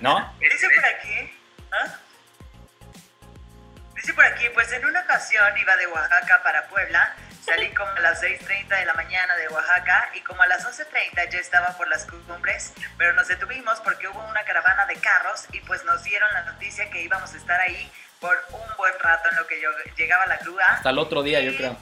¿No? 0.00 0.34
Dice 0.40 0.68
por 0.74 0.84
aquí. 0.84 1.32
¿Ah? 1.72 1.94
Dice 3.94 4.12
por 4.14 4.24
aquí, 4.24 4.44
pues 4.54 4.72
en 4.72 4.84
una 4.84 5.00
ocasión 5.00 5.56
iba 5.56 5.76
de 5.76 5.86
Oaxaca 5.86 6.42
para 6.42 6.66
Puebla, 6.68 7.14
salí 7.44 7.68
como 7.74 7.90
a 7.90 8.00
las 8.00 8.22
6.30 8.22 8.68
de 8.68 8.86
la 8.86 8.94
mañana 8.94 9.36
de 9.36 9.48
Oaxaca 9.48 10.10
y 10.14 10.20
como 10.20 10.42
a 10.42 10.46
las 10.46 10.66
11.30 10.66 11.30
ya 11.30 11.38
estaba 11.38 11.76
por 11.76 11.88
las 11.88 12.06
cumbres, 12.06 12.72
pero 12.96 13.12
nos 13.14 13.28
detuvimos 13.28 13.80
porque 13.80 14.08
hubo 14.08 14.20
una 14.28 14.42
caravana 14.44 14.86
de 14.86 14.96
carros 14.96 15.46
y 15.52 15.60
pues 15.60 15.84
nos 15.84 16.02
dieron 16.04 16.32
la 16.32 16.42
noticia 16.42 16.90
que 16.90 17.02
íbamos 17.02 17.32
a 17.34 17.36
estar 17.36 17.60
ahí 17.60 17.90
por 18.20 18.36
un 18.50 18.76
buen 18.76 18.94
rato 19.00 19.28
en 19.30 19.36
lo 19.36 19.46
que 19.46 19.60
yo 19.60 19.70
llegaba 19.96 20.26
la 20.26 20.38
grúa. 20.38 20.64
Hasta 20.64 20.90
el 20.90 20.98
otro 20.98 21.22
día, 21.22 21.40
yo 21.40 21.56
creo. 21.56 21.76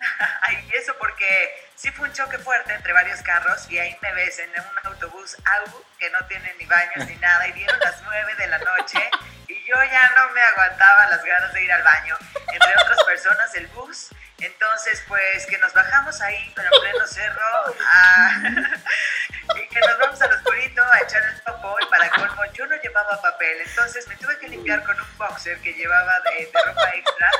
Ay, 0.42 0.70
eso 0.74 0.94
porque 0.98 1.68
sí 1.74 1.90
fue 1.92 2.08
un 2.08 2.14
choque 2.14 2.38
fuerte 2.38 2.72
entre 2.72 2.92
varios 2.92 3.20
carros 3.22 3.70
y 3.70 3.78
ahí 3.78 3.96
me 4.00 4.12
ves 4.14 4.38
en 4.38 4.50
un 4.50 4.92
autobús 4.92 5.36
AU 5.44 5.84
que 5.98 6.10
no 6.10 6.18
tiene 6.26 6.54
ni 6.58 6.66
baños 6.66 7.06
ni 7.06 7.16
nada 7.20 7.46
y 7.48 7.52
dieron 7.52 7.78
las 7.80 8.00
9 8.02 8.34
de 8.36 8.46
la 8.46 8.58
noche 8.58 9.10
y 9.48 9.54
yo 9.64 9.74
ya 9.74 10.12
no 10.16 10.32
me 10.32 10.40
aguantaba 10.40 11.06
las 11.08 11.22
ganas 11.24 11.52
de 11.52 11.64
ir 11.64 11.72
al 11.72 11.82
baño. 11.82 12.16
Entre 12.52 12.72
otras 12.82 13.02
personas, 13.04 13.54
el 13.56 13.66
bus. 13.68 14.08
Entonces, 14.38 15.02
pues 15.06 15.44
que 15.46 15.58
nos 15.58 15.72
bajamos 15.74 16.20
ahí, 16.22 16.52
pero 16.56 16.68
en 16.72 16.80
pleno 16.80 17.06
cerro, 17.06 17.74
y 19.54 19.68
que 19.68 19.80
nos 19.80 19.98
vamos 19.98 20.22
al 20.22 20.32
oscurito 20.32 20.82
a 20.82 21.00
echar 21.00 21.22
el 21.24 21.42
topo 21.42 21.76
y 21.78 21.86
para 21.90 22.08
colmo 22.08 22.42
yo 22.54 22.66
no 22.66 22.76
llevaba 22.76 23.20
papel, 23.20 23.60
entonces 23.60 24.08
me 24.08 24.16
tuve 24.16 24.38
que 24.38 24.48
limpiar 24.48 24.82
con 24.84 24.98
un 24.98 25.18
boxer 25.18 25.60
que 25.60 25.74
llevaba 25.74 26.20
de 26.20 26.50
ropa 26.64 26.90
extra 26.94 27.30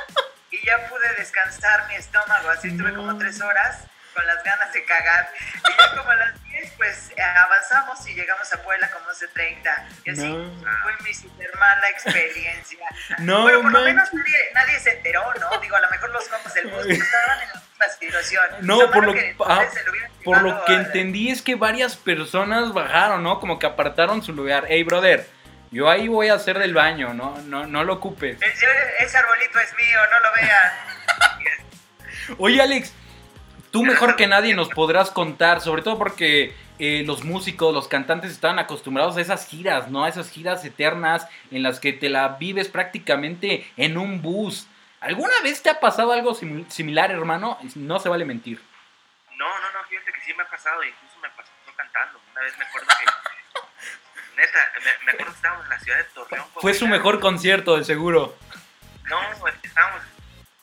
y 0.51 0.65
ya 0.65 0.87
pude 0.89 1.13
descansar 1.17 1.87
mi 1.87 1.95
estómago. 1.95 2.49
Así 2.49 2.67
estuve 2.67 2.93
como 2.93 3.17
tres 3.17 3.41
horas 3.41 3.85
con 4.13 4.25
las 4.27 4.43
ganas 4.43 4.73
de 4.73 4.83
cagar. 4.83 5.31
Y 5.69 5.71
ya 5.71 5.97
como 5.97 6.09
a 6.09 6.15
las 6.15 6.43
10, 6.43 6.73
pues 6.77 7.11
avanzamos 7.17 8.05
y 8.07 8.13
llegamos 8.13 8.51
a 8.51 8.61
Puebla 8.61 8.91
como 8.91 9.09
hace 9.09 9.27
30. 9.29 9.87
Y 10.05 10.09
así 10.11 10.21
fue 10.21 10.93
mi 11.03 11.13
super 11.13 11.57
mala 11.57 11.89
experiencia. 11.89 12.77
No, 13.19 13.43
bueno, 13.43 13.61
por 13.61 13.71
lo 13.71 13.81
menos 13.81 14.09
nadie, 14.53 14.79
se 14.79 14.91
enteró, 14.97 15.21
¿no? 15.39 15.57
Digo, 15.59 15.75
a 15.75 15.81
lo 15.81 15.89
mejor 15.89 16.09
los 16.11 16.27
compas 16.27 16.53
del 16.53 16.67
bus 16.67 16.85
estaban 16.85 17.41
en 17.41 17.49
la 17.49 17.55
misma 17.55 17.89
situación. 17.99 18.43
No, 18.61 18.91
por 18.91 19.05
lo, 19.05 19.13
que, 19.13 19.35
ah, 19.45 19.65
por 20.23 20.41
lo 20.41 20.65
que 20.65 20.73
entendí 20.73 21.29
es 21.29 21.41
que 21.41 21.55
varias 21.55 21.95
personas 21.95 22.73
bajaron, 22.73 23.23
¿no? 23.23 23.39
Como 23.39 23.59
que 23.59 23.67
apartaron 23.67 24.23
su 24.23 24.33
lugar. 24.33 24.65
Hey, 24.67 24.83
brother 24.83 25.27
yo 25.71 25.89
ahí 25.89 26.07
voy 26.09 26.27
a 26.27 26.33
hacer 26.33 26.59
del 26.59 26.73
baño, 26.73 27.13
no, 27.13 27.37
no, 27.43 27.65
no 27.65 27.85
lo 27.85 27.93
ocupes. 27.93 28.37
Ese 28.41 29.17
arbolito 29.17 29.57
es 29.59 29.73
mío, 29.75 29.99
no 30.11 30.19
lo 30.19 30.27
vean. 30.35 30.73
Oye, 32.37 32.61
Alex, 32.61 32.93
tú 33.71 33.83
mejor 33.83 34.17
que 34.17 34.27
nadie 34.27 34.53
nos 34.53 34.67
podrás 34.69 35.11
contar, 35.11 35.61
sobre 35.61 35.81
todo 35.81 35.97
porque 35.97 36.53
eh, 36.77 37.03
los 37.05 37.23
músicos, 37.23 37.73
los 37.73 37.87
cantantes 37.87 38.31
están 38.31 38.59
acostumbrados 38.59 39.15
a 39.15 39.21
esas 39.21 39.47
giras, 39.47 39.87
¿no? 39.87 40.03
A 40.03 40.09
esas 40.09 40.29
giras 40.29 40.65
eternas 40.65 41.25
en 41.51 41.63
las 41.63 41.79
que 41.79 41.93
te 41.93 42.09
la 42.09 42.27
vives 42.29 42.67
prácticamente 42.67 43.71
en 43.77 43.97
un 43.97 44.21
bus. 44.21 44.67
¿Alguna 44.99 45.39
vez 45.41 45.63
te 45.63 45.69
ha 45.69 45.79
pasado 45.79 46.11
algo 46.11 46.35
similar, 46.35 47.11
hermano? 47.11 47.57
No 47.75 47.97
se 47.99 48.09
vale 48.09 48.25
mentir. 48.25 48.61
No, 49.37 49.47
no, 49.47 49.71
no, 49.71 49.85
fíjate 49.87 50.11
que 50.11 50.19
sí 50.21 50.33
me 50.33 50.43
ha 50.43 50.49
pasado, 50.49 50.83
incluso 50.83 51.17
me 51.19 51.29
pasó 51.29 51.49
cantando. 51.77 52.19
Una 52.31 52.41
vez 52.41 52.57
me 52.57 52.65
acuerdo 52.65 52.89
que 52.99 53.05
neta, 54.41 54.71
me, 55.05 55.11
acuerdo 55.11 55.31
que 55.31 55.37
estábamos 55.37 55.65
en 55.65 55.69
la 55.69 55.79
ciudad 55.79 55.97
de 55.97 56.03
Torreón. 56.05 56.45
Fue 56.59 56.73
su 56.73 56.87
mejor 56.87 57.19
concierto, 57.19 57.77
de 57.77 57.83
seguro. 57.83 58.37
No, 59.05 59.47
estábamos. 59.63 60.01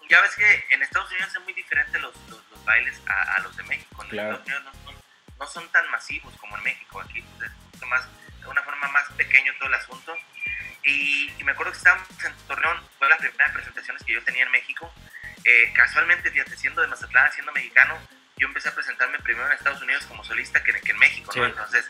Ya 0.09 0.21
ves 0.23 0.35
que 0.37 0.65
en 0.71 0.83
Estados 0.83 1.11
Unidos 1.13 1.33
son 1.33 1.45
muy 1.45 1.53
diferentes 1.53 2.01
los, 2.01 2.15
los, 2.29 2.65
bailes 2.65 3.01
a, 3.07 3.41
los 3.41 3.57
de 3.57 3.63
México. 3.65 4.03
En 4.05 4.19
Estados 4.19 4.47
Unidos 4.47 4.63
no 5.39 5.47
son, 5.47 5.69
tan 5.71 5.89
masivos 5.91 6.35
como 6.37 6.57
en 6.59 6.65
México. 6.65 7.01
Aquí 7.01 7.23
pues, 7.23 7.51
es 7.51 7.89
más, 7.89 8.07
de 8.41 8.47
una 8.47 8.63
forma 8.63 8.89
más 8.89 9.09
pequeño 9.13 9.53
todo 9.59 9.69
el 9.69 9.75
asunto. 9.75 10.17
Y, 10.85 11.33
me 11.45 11.53
acuerdo 11.53 11.73
que 11.73 11.79
estábamos 11.79 12.09
en 12.25 12.35
Torreón, 12.47 12.79
fue 12.99 13.09
las 13.09 13.19
primeras 13.19 13.53
presentaciones 13.53 14.03
que 14.03 14.13
yo 14.13 14.23
tenía 14.25 14.45
en 14.45 14.51
México. 14.51 14.93
Eh, 15.45 15.73
casualmente, 15.75 16.31
fíjate, 16.31 16.57
siendo 16.57 16.83
de 16.83 16.89
Mazatlán, 16.89 17.33
siendo 17.33 17.53
mexicano, 17.53 17.99
yo 18.37 18.49
empecé 18.49 18.69
a 18.69 18.75
presentarme 18.75 19.19
primero 19.21 19.47
en 19.47 19.53
Estados 19.53 19.81
Unidos 19.83 20.05
como 20.07 20.25
solista 20.25 20.63
que, 20.63 20.73
que 20.73 20.93
en 20.93 20.99
México, 20.99 21.33
¿no? 21.37 21.47
Entonces, 21.47 21.89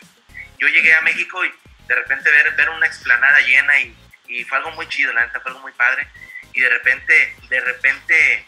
yo 0.59 0.69
llegué 0.69 0.95
a 0.95 1.01
México 1.03 1.45
y 1.45 1.53
de 1.89 1.95
repente 1.95 2.31
ver, 2.31 2.55
ver 2.55 2.71
una 2.71 2.87
explanada 2.87 3.41
llena 3.41 3.81
y, 3.81 3.97
y, 4.27 4.45
fue 4.45 4.59
algo 4.59 4.71
muy 4.73 4.87
chido, 4.89 5.13
la 5.13 5.27
neta 5.27 5.41
fue 5.41 5.51
algo 5.51 5.63
muy 5.63 5.73
padre. 5.73 6.07
Y 6.53 6.61
de 6.61 6.69
repente, 6.69 7.37
de 7.49 7.61
repente, 7.61 8.47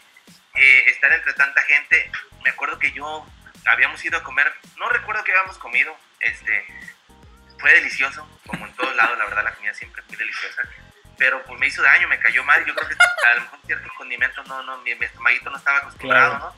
eh, 0.53 0.83
estar 0.87 1.11
entre 1.11 1.33
tanta 1.33 1.61
gente, 1.63 2.11
me 2.43 2.51
acuerdo 2.51 2.77
que 2.77 2.91
yo 2.91 3.25
habíamos 3.65 4.03
ido 4.05 4.17
a 4.17 4.23
comer, 4.23 4.51
no 4.77 4.89
recuerdo 4.89 5.23
qué 5.23 5.31
habíamos 5.31 5.57
comido, 5.57 5.95
este, 6.19 6.65
fue 7.59 7.73
delicioso, 7.73 8.27
como 8.47 8.65
en 8.65 8.73
todos 8.73 8.95
lados, 8.95 9.17
la 9.17 9.25
verdad 9.25 9.43
la 9.43 9.53
comida 9.53 9.73
siempre 9.73 10.03
muy 10.07 10.17
deliciosa, 10.17 10.63
pero 11.17 11.43
pues 11.45 11.59
me 11.59 11.67
hizo 11.67 11.81
daño, 11.81 12.07
me 12.07 12.19
cayó 12.19 12.43
mal, 12.43 12.65
yo 12.65 12.73
creo 12.75 12.89
que 12.89 12.95
a 13.27 13.35
lo 13.35 13.41
mejor 13.41 13.59
ciertos 13.65 13.91
condimentos, 13.93 14.47
no, 14.47 14.63
no, 14.63 14.77
mi, 14.79 14.93
mi 14.95 15.05
estomaguito 15.05 15.49
no 15.49 15.57
estaba 15.57 15.77
acostumbrado, 15.79 16.39
¿no? 16.39 16.55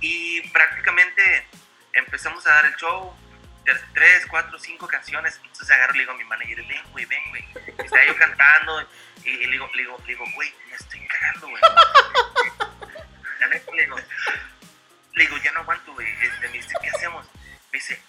Y 0.00 0.40
prácticamente 0.48 1.46
empezamos 1.92 2.46
a 2.46 2.54
dar 2.54 2.66
el 2.66 2.76
show, 2.76 3.14
tres, 3.94 4.26
cuatro, 4.26 4.58
cinco 4.58 4.86
canciones. 4.86 5.40
Entonces 5.42 5.70
agarro 5.70 5.94
y 5.94 5.98
le 5.98 6.02
digo 6.02 6.12
a 6.12 6.16
mi 6.16 6.24
manager, 6.24 6.64
ven, 6.66 6.82
güey, 6.92 7.04
ven, 7.06 7.30
güey. 7.30 7.44
Estaba 7.78 8.04
yo 8.06 8.16
cantando 8.16 8.88
y, 9.24 9.36
le 9.36 9.52
digo, 9.52 9.70
le 9.74 9.82
digo, 9.82 9.98
le 9.98 10.06
digo, 10.06 10.24
güey, 10.34 10.52
me 10.68 10.76
estoy 10.76 11.00
cagando, 11.06 11.48
güey. 11.48 11.62
le 13.74 13.82
digo, 13.82 13.96
le 15.14 15.24
digo, 15.24 15.36
ya 15.38 15.52
no 15.52 15.60
aguanto, 15.60 15.92
güey. 15.92 16.08
Este, 16.22 16.48
me 16.48 16.56
dice, 16.58 16.74
¿qué 16.82 16.88
hacemos? 16.88 17.26
Me 17.72 17.78
dice, 17.78 18.00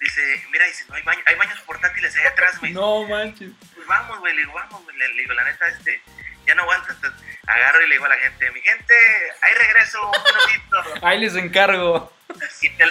dice, 0.00 0.46
mira, 0.50 0.66
dice, 0.66 0.84
no 0.88 0.94
hay 0.94 1.02
baño, 1.02 1.22
hay 1.26 1.34
baños 1.36 1.60
portátiles 1.60 2.16
ahí 2.16 2.26
atrás, 2.26 2.58
güey. 2.58 2.72
No 2.72 3.06
manches. 3.06 3.50
Pues 3.74 3.86
vamos, 3.86 4.18
güey, 4.18 4.34
le 4.34 4.42
digo, 4.42 4.52
vamos, 4.54 4.82
güey. 4.84 4.96
Le, 4.96 5.12
digo, 5.12 5.34
la 5.34 5.44
neta, 5.44 5.66
este, 5.66 6.02
ya 6.46 6.54
no 6.54 6.62
aguanto. 6.62 6.92
Entonces, 6.92 7.20
agarro 7.46 7.82
y 7.82 7.88
le 7.88 7.94
digo 7.94 8.06
a 8.06 8.08
la 8.08 8.18
gente, 8.18 8.50
mi 8.50 8.60
gente, 8.60 8.94
ahí 9.42 9.54
regreso 9.54 10.10
un 10.10 10.22
minutito. 10.22 11.06
Ahí 11.06 11.20
les 11.20 11.34
encargo. 11.36 12.12
Y 12.60 12.70
te, 12.70 12.84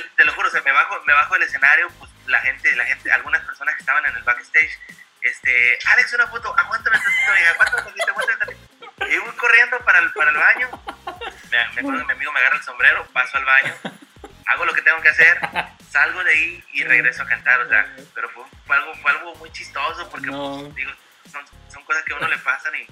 sea, 0.63 0.73
me 0.73 0.77
bajo, 0.77 1.01
me 1.05 1.13
bajo 1.13 1.33
del 1.33 1.43
escenario, 1.43 1.89
pues 1.99 2.11
la 2.27 2.39
gente, 2.41 2.75
la 2.75 2.85
gente, 2.85 3.11
algunas 3.11 3.41
personas 3.41 3.75
que 3.75 3.81
estaban 3.81 4.05
en 4.05 4.15
el 4.15 4.23
backstage, 4.23 4.79
este, 5.21 5.79
Alex, 5.85 6.13
una 6.13 6.27
foto, 6.27 6.57
aguántame 6.57 6.97
tantito, 6.97 7.31
aguántame 7.53 7.83
tantito, 7.83 8.09
aguántame 8.09 8.37
tantito. 8.37 9.07
Y 9.09 9.17
voy 9.19 9.35
corriendo 9.35 9.79
para 9.79 9.99
el, 9.99 10.11
para 10.13 10.31
el 10.31 10.37
baño. 10.37 10.69
Me, 11.51 11.57
me 11.73 11.81
acuerdo 11.81 11.99
que 11.99 12.05
mi 12.05 12.11
amigo 12.13 12.31
me 12.31 12.39
agarra 12.39 12.57
el 12.57 12.63
sombrero, 12.63 13.05
paso 13.13 13.37
al 13.37 13.45
baño, 13.45 13.73
hago 14.47 14.65
lo 14.65 14.73
que 14.73 14.81
tengo 14.81 15.01
que 15.01 15.09
hacer, 15.09 15.39
salgo 15.89 16.23
de 16.23 16.31
ahí 16.31 16.63
y 16.73 16.83
regreso 16.83 17.23
a 17.23 17.27
cantar, 17.27 17.61
o 17.61 17.69
sea, 17.69 17.87
pero 18.13 18.29
fue, 18.29 18.43
fue 18.65 18.75
algo, 18.75 18.95
fue 18.95 19.11
algo 19.11 19.35
muy 19.35 19.51
chistoso 19.51 20.09
porque, 20.09 20.27
pues, 20.27 20.75
digo, 20.75 20.91
son, 21.31 21.45
son, 21.71 21.83
cosas 21.83 22.03
que 22.03 22.13
a 22.13 22.17
uno 22.17 22.27
le 22.27 22.37
pasan 22.39 22.73
y, 22.75 22.87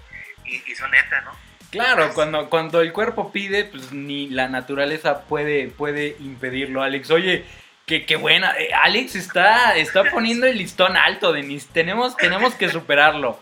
y, 0.50 0.64
y 0.72 0.76
son 0.76 0.92
netas, 0.92 1.24
¿no? 1.24 1.38
Claro, 1.76 2.14
cuando, 2.14 2.50
cuando 2.50 2.82
el 2.82 2.94
cuerpo 2.94 3.32
pide, 3.32 3.66
pues 3.66 3.92
ni 3.92 4.30
la 4.30 4.48
naturaleza 4.48 5.22
puede, 5.22 5.68
puede 5.68 6.16
impedirlo, 6.20 6.82
Alex. 6.82 7.12
Oye, 7.12 7.46
qué, 7.86 8.06
qué 8.06 8.16
buena. 8.16 8.56
Eh, 8.58 8.70
Alex 8.74 9.16
está, 9.16 9.76
está 9.76 10.06
poniendo 10.06 10.48
el 10.48 10.58
listón 10.58 10.96
alto, 10.96 11.34
Denis. 11.34 11.68
Tenemos, 11.68 12.16
tenemos 12.18 12.56
que 12.56 12.70
superarlo. 12.70 13.42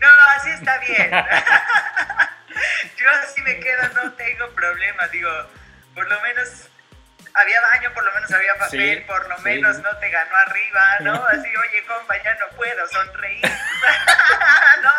No, 0.00 0.08
así 0.36 0.50
está 0.50 0.78
bien. 0.78 1.10
Yo 2.98 3.06
así 3.22 3.40
me 3.42 3.60
quedo, 3.60 3.82
no 4.02 4.12
tengo 4.14 4.48
problema. 4.54 5.06
Digo, 5.08 5.30
por 5.94 6.08
lo 6.08 6.20
menos 6.22 6.68
había 7.40 7.60
baño, 7.60 7.92
por 7.94 8.04
lo 8.04 8.12
menos 8.12 8.32
había 8.32 8.54
papel, 8.56 9.02
por 9.04 9.28
lo 9.28 9.38
menos 9.38 9.78
no 9.78 9.96
te 9.98 10.10
ganó 10.10 10.36
arriba, 10.36 10.96
¿no? 11.00 11.14
Así, 11.28 11.48
oye, 11.48 11.84
compa, 11.86 12.22
ya 12.22 12.34
no 12.34 12.48
puedo 12.56 12.88
sonreír, 12.88 13.42
¿no? 14.82 14.90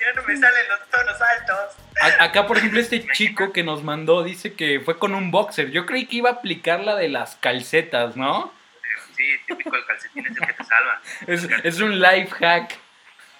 Ya 0.00 0.12
no 0.14 0.22
me 0.22 0.36
salen 0.36 0.68
los 0.68 0.88
tonos 0.88 1.20
altos. 1.20 1.76
acá, 2.18 2.46
por 2.46 2.58
ejemplo, 2.58 2.80
este 2.80 3.06
chico 3.12 3.52
que 3.52 3.62
nos 3.62 3.82
mandó 3.82 4.22
dice 4.22 4.54
que 4.54 4.80
fue 4.80 4.98
con 4.98 5.14
un 5.14 5.30
boxer. 5.30 5.70
Yo 5.70 5.86
creí 5.86 6.06
que 6.06 6.16
iba 6.16 6.30
a 6.30 6.34
aplicar 6.34 6.80
la 6.80 6.96
de 6.96 7.08
las 7.08 7.36
calcetas, 7.36 8.16
¿no? 8.16 8.52
Sí, 9.16 9.38
típico 9.46 9.76
el 9.76 9.84
calcetín 9.84 10.26
es 10.26 10.36
el 10.36 10.46
que 10.46 10.52
te 10.54 10.64
salva. 10.64 11.00
Es, 11.26 11.46
es 11.64 11.80
un 11.80 12.00
life 12.00 12.34
hack. 12.36 12.70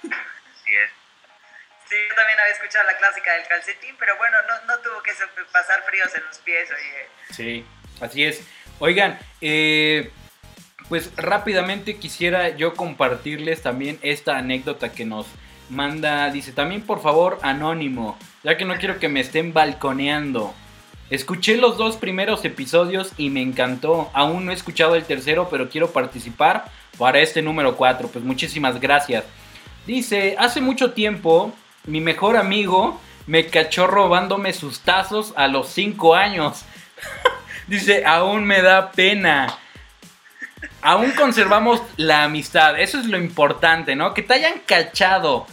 Sí 0.03 0.75
es. 0.75 0.91
Sí, 1.89 1.97
yo 2.09 2.15
también 2.15 2.39
había 2.39 2.53
escuchado 2.53 2.85
la 2.85 2.97
clásica 2.97 3.33
del 3.33 3.47
calcetín, 3.49 3.97
pero 3.99 4.17
bueno, 4.17 4.37
no, 4.47 4.67
no 4.67 4.79
tuvo 4.81 5.03
que 5.03 5.13
pasar 5.51 5.83
fríos 5.85 6.15
en 6.15 6.25
los 6.25 6.39
pies, 6.39 6.71
oye. 6.71 7.09
Sí, 7.31 7.67
así 8.01 8.25
es. 8.25 8.43
Oigan, 8.79 9.19
eh, 9.41 10.11
pues 10.89 11.13
rápidamente 11.17 11.97
quisiera 11.97 12.57
yo 12.57 12.75
compartirles 12.75 13.63
también 13.63 13.99
esta 14.03 14.39
anécdota 14.39 14.93
que 14.93 15.05
nos 15.05 15.27
manda, 15.69 16.31
dice, 16.31 16.53
también 16.53 16.83
por 16.83 17.01
favor, 17.01 17.39
anónimo, 17.43 18.19
ya 18.43 18.57
que 18.57 18.65
no 18.65 18.75
quiero 18.77 18.99
que 18.99 19.09
me 19.09 19.21
estén 19.21 19.53
balconeando. 19.53 20.53
Escuché 21.11 21.57
los 21.57 21.77
dos 21.77 21.97
primeros 21.97 22.45
episodios 22.45 23.13
y 23.17 23.31
me 23.31 23.43
encantó. 23.43 24.11
Aún 24.13 24.47
no 24.47 24.53
he 24.53 24.55
escuchado 24.55 24.95
el 24.95 25.05
tercero, 25.05 25.49
pero 25.51 25.69
quiero 25.69 25.91
participar 25.91 26.67
para 26.99 27.19
este 27.19 27.43
número 27.43 27.77
4. 27.77 28.09
Pues 28.09 28.25
muchísimas 28.25 28.81
gracias. 28.81 29.25
Dice, 29.87 30.37
hace 30.39 30.61
mucho 30.61 30.93
tiempo 30.93 31.53
mi 31.85 32.01
mejor 32.01 32.37
amigo 32.37 33.01
me 33.27 33.47
cachó 33.47 33.87
robándome 33.87 34.53
sus 34.53 34.81
tazos 34.81 35.33
a 35.37 35.49
los 35.49 35.69
5 35.71 36.15
años. 36.15 36.63
Dice, 37.71 38.05
aún 38.05 38.45
me 38.47 38.63
da 38.63 38.91
pena. 38.91 39.47
Aún 40.83 41.13
conservamos 41.13 41.81
la 41.97 42.25
amistad. 42.25 42.81
Eso 42.81 42.99
es 42.99 43.07
lo 43.07 43.17
importante, 43.17 43.95
¿no? 43.95 44.13
Que 44.13 44.23
te 44.23 44.35
hayan 44.35 44.59
cachado 44.67 45.47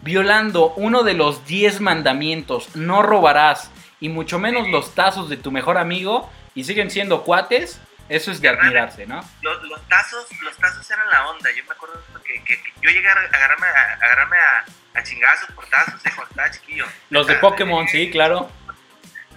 violando 0.00 0.74
uno 0.74 1.04
de 1.04 1.14
los 1.14 1.46
10 1.46 1.80
mandamientos. 1.80 2.74
No 2.74 3.02
robarás 3.04 3.70
y 4.00 4.08
mucho 4.08 4.40
menos 4.40 4.66
los 4.70 4.96
tazos 4.96 5.28
de 5.28 5.36
tu 5.36 5.52
mejor 5.52 5.78
amigo 5.78 6.28
y 6.56 6.64
siguen 6.64 6.90
siendo 6.90 7.22
cuates, 7.22 7.80
eso 8.08 8.32
es 8.32 8.40
de 8.40 8.48
admirarse, 8.48 9.06
¿no? 9.06 9.24
Los, 9.40 9.62
los, 9.62 9.88
tazos, 9.88 10.26
los 10.40 10.56
tazos 10.56 10.90
eran 10.90 11.08
la 11.10 11.28
onda. 11.28 11.48
Yo 11.56 11.62
me 11.64 11.70
acuerdo 11.70 12.02
que, 12.24 12.42
que, 12.42 12.58
yo 12.80 12.90
llegué 12.90 13.08
a 13.08 13.12
agarrarme 13.12 13.68
a, 13.68 14.04
agarrarme 14.04 14.36
a, 14.36 14.98
a 14.98 15.02
chingazos 15.04 15.48
por 15.52 15.64
tazos, 15.66 16.04
eh, 16.04 16.10
estaba 16.28 16.50
chiquillo. 16.50 16.86
Los 17.10 17.28
de 17.28 17.36
Pokémon, 17.36 17.86
sí, 17.86 18.10
claro. 18.10 18.50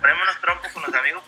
Ponemos 0.01 0.23
unos 0.23 0.41
trompos 0.41 0.71
con 0.71 0.81
los 0.81 0.93
amigos 0.95 1.23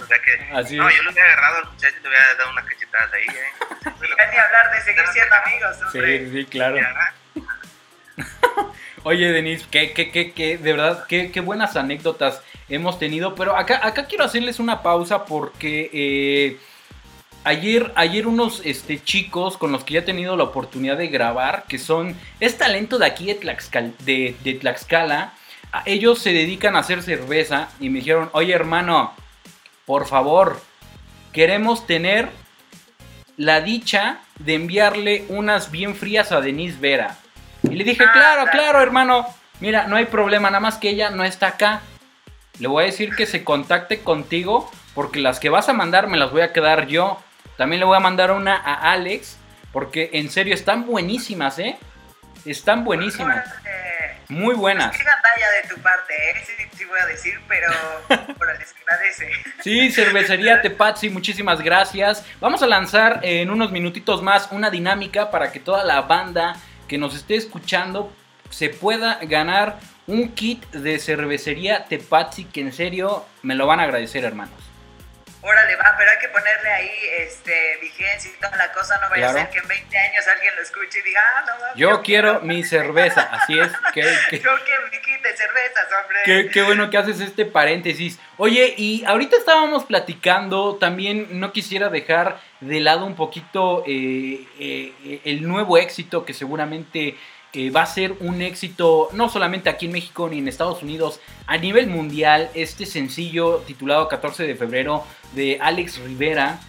o 0.00 0.06
sea 0.06 0.18
que... 0.22 0.32
Así 0.54 0.76
no, 0.76 0.90
yo 0.90 1.02
lo 1.02 1.10
hubiera 1.10 1.32
agarrado 1.32 1.56
al 1.58 1.72
muchacho 1.72 1.94
y 1.98 2.02
le 2.02 2.08
hubiera 2.08 2.34
dado 2.34 2.50
una 2.50 2.64
cachetada 2.64 3.10
ahí, 3.12 3.26
¿eh? 3.26 3.50
ni 4.30 4.38
hablar 4.38 4.70
de 4.72 4.80
seguir 4.82 5.06
siendo 5.12 5.34
amigos, 5.34 5.76
hombre. 5.84 6.18
Sí, 6.18 6.32
sí, 6.32 6.44
claro. 6.46 6.76
Oye, 9.02 9.32
Denise, 9.32 9.66
que, 9.70 9.92
que, 9.92 10.10
que, 10.10 10.32
que, 10.32 10.58
de 10.58 10.72
verdad, 10.72 11.06
qué, 11.06 11.30
qué 11.32 11.40
buenas 11.40 11.76
anécdotas 11.76 12.42
hemos 12.68 12.98
tenido. 12.98 13.34
Pero 13.34 13.56
acá, 13.56 13.80
acá 13.82 14.06
quiero 14.06 14.24
hacerles 14.24 14.58
una 14.58 14.82
pausa 14.82 15.24
porque 15.24 15.90
eh, 15.92 16.58
ayer, 17.44 17.92
ayer 17.94 18.26
unos 18.26 18.62
este, 18.64 19.02
chicos 19.02 19.56
con 19.56 19.72
los 19.72 19.84
que 19.84 19.94
ya 19.94 20.00
he 20.00 20.02
tenido 20.02 20.36
la 20.36 20.44
oportunidad 20.44 20.96
de 20.96 21.08
grabar, 21.08 21.64
que 21.68 21.78
son, 21.78 22.16
es 22.40 22.58
talento 22.58 22.98
de 22.98 23.06
aquí 23.06 23.26
de, 23.26 23.34
Tlaxcal, 23.36 23.94
de, 24.00 24.36
de 24.44 24.54
Tlaxcala, 24.54 25.34
ellos 25.84 26.18
se 26.18 26.32
dedican 26.32 26.76
a 26.76 26.80
hacer 26.80 27.02
cerveza 27.02 27.68
y 27.78 27.90
me 27.90 28.00
dijeron, 28.00 28.28
oye 28.32 28.52
hermano, 28.52 29.14
por 29.86 30.06
favor, 30.06 30.60
queremos 31.32 31.86
tener 31.86 32.28
la 33.36 33.60
dicha 33.60 34.20
de 34.38 34.54
enviarle 34.54 35.24
unas 35.28 35.70
bien 35.70 35.94
frías 35.94 36.32
a 36.32 36.40
Denise 36.40 36.78
Vera. 36.78 37.16
Y 37.62 37.74
le 37.74 37.84
dije, 37.84 38.04
claro, 38.12 38.50
claro, 38.50 38.80
hermano, 38.82 39.26
mira, 39.60 39.86
no 39.86 39.96
hay 39.96 40.06
problema, 40.06 40.50
nada 40.50 40.60
más 40.60 40.76
que 40.76 40.90
ella 40.90 41.10
no 41.10 41.24
está 41.24 41.48
acá. 41.48 41.80
Le 42.58 42.68
voy 42.68 42.82
a 42.82 42.86
decir 42.86 43.14
que 43.14 43.26
se 43.26 43.44
contacte 43.44 44.00
contigo 44.00 44.70
porque 44.94 45.20
las 45.20 45.40
que 45.40 45.48
vas 45.48 45.68
a 45.68 45.72
mandar 45.72 46.08
me 46.08 46.18
las 46.18 46.30
voy 46.30 46.42
a 46.42 46.52
quedar 46.52 46.86
yo. 46.86 47.18
También 47.56 47.80
le 47.80 47.86
voy 47.86 47.96
a 47.96 48.00
mandar 48.00 48.32
una 48.32 48.56
a 48.56 48.92
Alex 48.92 49.38
porque 49.72 50.10
en 50.14 50.30
serio 50.30 50.54
están 50.54 50.86
buenísimas, 50.86 51.58
¿eh? 51.58 51.78
Están 52.44 52.84
buenísimas. 52.84 53.44
Muy 54.30 54.54
buenas. 54.54 54.96
Qué 54.96 55.02
gandalla 55.02 55.50
de 55.60 55.68
tu 55.74 55.82
parte, 55.82 56.14
¿eh? 56.14 56.44
Sí, 56.46 56.52
sí 56.78 56.84
voy 56.84 56.98
a 57.02 57.06
decir, 57.06 57.40
pero 57.48 57.68
les 58.58 58.74
agradece. 58.82 59.30
Sí, 59.62 59.90
cervecería 59.90 60.62
Tepazzi, 60.62 61.10
muchísimas 61.10 61.60
gracias. 61.60 62.24
Vamos 62.40 62.62
a 62.62 62.68
lanzar 62.68 63.20
en 63.22 63.50
unos 63.50 63.72
minutitos 63.72 64.22
más 64.22 64.48
una 64.52 64.70
dinámica 64.70 65.32
para 65.32 65.50
que 65.50 65.58
toda 65.58 65.84
la 65.84 66.02
banda 66.02 66.56
que 66.86 66.96
nos 66.96 67.16
esté 67.16 67.34
escuchando 67.34 68.12
se 68.50 68.68
pueda 68.68 69.18
ganar 69.22 69.78
un 70.06 70.32
kit 70.32 70.64
de 70.70 70.98
cervecería 71.00 71.86
Tepazzi 71.86 72.44
que 72.44 72.60
en 72.60 72.72
serio 72.72 73.26
me 73.42 73.56
lo 73.56 73.66
van 73.66 73.80
a 73.80 73.84
agradecer, 73.84 74.24
hermanos. 74.24 74.69
Órale, 75.42 75.74
va, 75.76 75.94
pero 75.96 76.10
hay 76.10 76.18
que 76.18 76.28
ponerle 76.28 76.70
ahí 76.70 76.90
este, 77.20 77.78
vigencia 77.80 78.30
y 78.30 78.40
toda 78.40 78.56
la 78.56 78.70
cosa. 78.72 78.98
No 79.00 79.08
vaya 79.08 79.30
a 79.30 79.32
ser 79.32 79.48
que 79.48 79.58
en 79.58 79.68
20 79.68 79.98
años 79.98 80.28
alguien 80.28 80.54
lo 80.54 80.62
escuche 80.62 80.98
y 80.98 81.02
diga, 81.02 81.20
ah, 81.36 81.44
no, 81.46 81.76
Yo, 81.76 82.02
quiero, 82.02 82.40
mi 82.42 82.62
cerveza, 82.62 83.22
así 83.32 83.58
es. 83.58 83.70
Que, 83.94 84.02
yo 84.02 84.50
quiero 84.64 84.82
mi 84.84 84.98
kit 84.98 85.22
de 85.22 85.36
cervezas, 85.36 85.88
hombre. 86.00 86.18
Qué, 86.24 86.50
qué, 86.50 86.62
bueno 86.62 86.90
que 86.90 86.98
haces 86.98 87.20
este 87.20 87.46
paréntesis. 87.46 88.18
Oye, 88.36 88.74
y 88.76 89.04
ahorita 89.06 89.36
estábamos 89.36 89.84
platicando, 89.84 90.76
también 90.76 91.40
no 91.40 91.52
quisiera 91.52 91.88
dejar 91.88 92.38
de 92.60 92.80
lado 92.80 93.06
un 93.06 93.16
poquito 93.16 93.82
eh, 93.86 94.46
eh, 94.58 95.20
el 95.24 95.48
nuevo 95.48 95.78
éxito 95.78 96.24
que 96.24 96.34
seguramente 96.34 97.16
va 97.74 97.82
a 97.82 97.86
ser 97.86 98.14
un 98.20 98.42
éxito 98.42 99.08
no 99.12 99.28
solamente 99.28 99.68
aquí 99.68 99.86
en 99.86 99.92
México 99.92 100.28
ni 100.28 100.38
en 100.38 100.48
Estados 100.48 100.82
Unidos, 100.82 101.20
a 101.46 101.56
nivel 101.56 101.88
mundial, 101.88 102.50
este 102.54 102.86
sencillo 102.86 103.64
titulado 103.66 104.08
14 104.08 104.46
de 104.46 104.54
febrero 104.54 105.04
de 105.34 105.58
Alex 105.60 105.98
Rivera. 105.98 106.60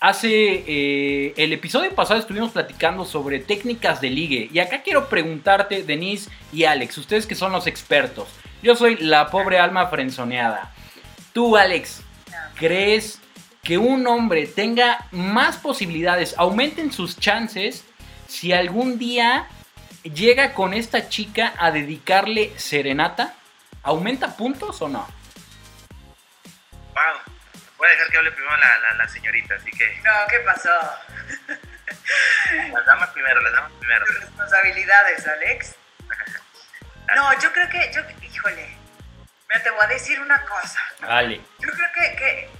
Hace 0.00 0.64
eh, 0.66 1.34
el 1.36 1.52
episodio 1.52 1.94
pasado 1.94 2.20
estuvimos 2.20 2.52
platicando 2.52 3.04
sobre 3.04 3.40
técnicas 3.40 4.00
de 4.00 4.10
ligue 4.10 4.48
y 4.52 4.58
acá 4.58 4.82
quiero 4.82 5.08
preguntarte, 5.08 5.82
Denise 5.82 6.30
y 6.52 6.64
Alex, 6.64 6.98
ustedes 6.98 7.26
que 7.26 7.34
son 7.34 7.52
los 7.52 7.66
expertos. 7.66 8.28
Yo 8.62 8.76
soy 8.76 8.96
la 8.96 9.28
pobre 9.30 9.58
alma 9.58 9.88
frenzoneada. 9.88 10.72
Tú, 11.32 11.56
Alex, 11.56 12.02
¿crees 12.56 13.20
que 13.62 13.78
un 13.78 14.06
hombre 14.06 14.46
tenga 14.46 15.06
más 15.12 15.56
posibilidades, 15.56 16.34
aumenten 16.36 16.92
sus 16.92 17.18
chances 17.18 17.84
si 18.26 18.52
algún 18.52 18.98
día 18.98 19.48
llega 20.02 20.54
con 20.54 20.74
esta 20.74 21.08
chica 21.08 21.54
a 21.58 21.70
dedicarle 21.70 22.58
serenata? 22.58 23.34
¿Aumenta 23.82 24.36
puntos 24.36 24.80
o 24.82 24.88
no? 24.88 25.08
Wow. 26.94 27.34
Voy 27.78 27.88
a 27.88 27.90
dejar 27.90 28.10
que 28.10 28.18
hable 28.18 28.32
primero 28.32 28.56
la, 28.56 28.94
la, 28.94 29.08
señorita, 29.08 29.56
así 29.56 29.70
que. 29.70 30.00
No, 30.04 30.12
¿qué 30.28 30.38
pasó? 30.40 30.70
Las 32.72 32.86
damas 32.86 33.10
primero, 33.10 33.40
las 33.40 33.52
damas 33.52 33.72
primero. 33.80 34.04
responsabilidades, 34.06 35.26
Alex. 35.26 35.74
No, 37.16 37.40
yo 37.40 37.52
creo 37.52 37.68
que. 37.68 37.90
Yo, 37.92 38.02
híjole. 38.24 38.76
Mira, 39.48 39.62
te 39.62 39.70
voy 39.70 39.80
a 39.82 39.86
decir 39.88 40.20
una 40.20 40.44
cosa. 40.44 40.78
Vale. 41.00 41.40
Yo 41.58 41.68
creo 41.68 41.88
que, 41.94 42.16
que 42.16 42.50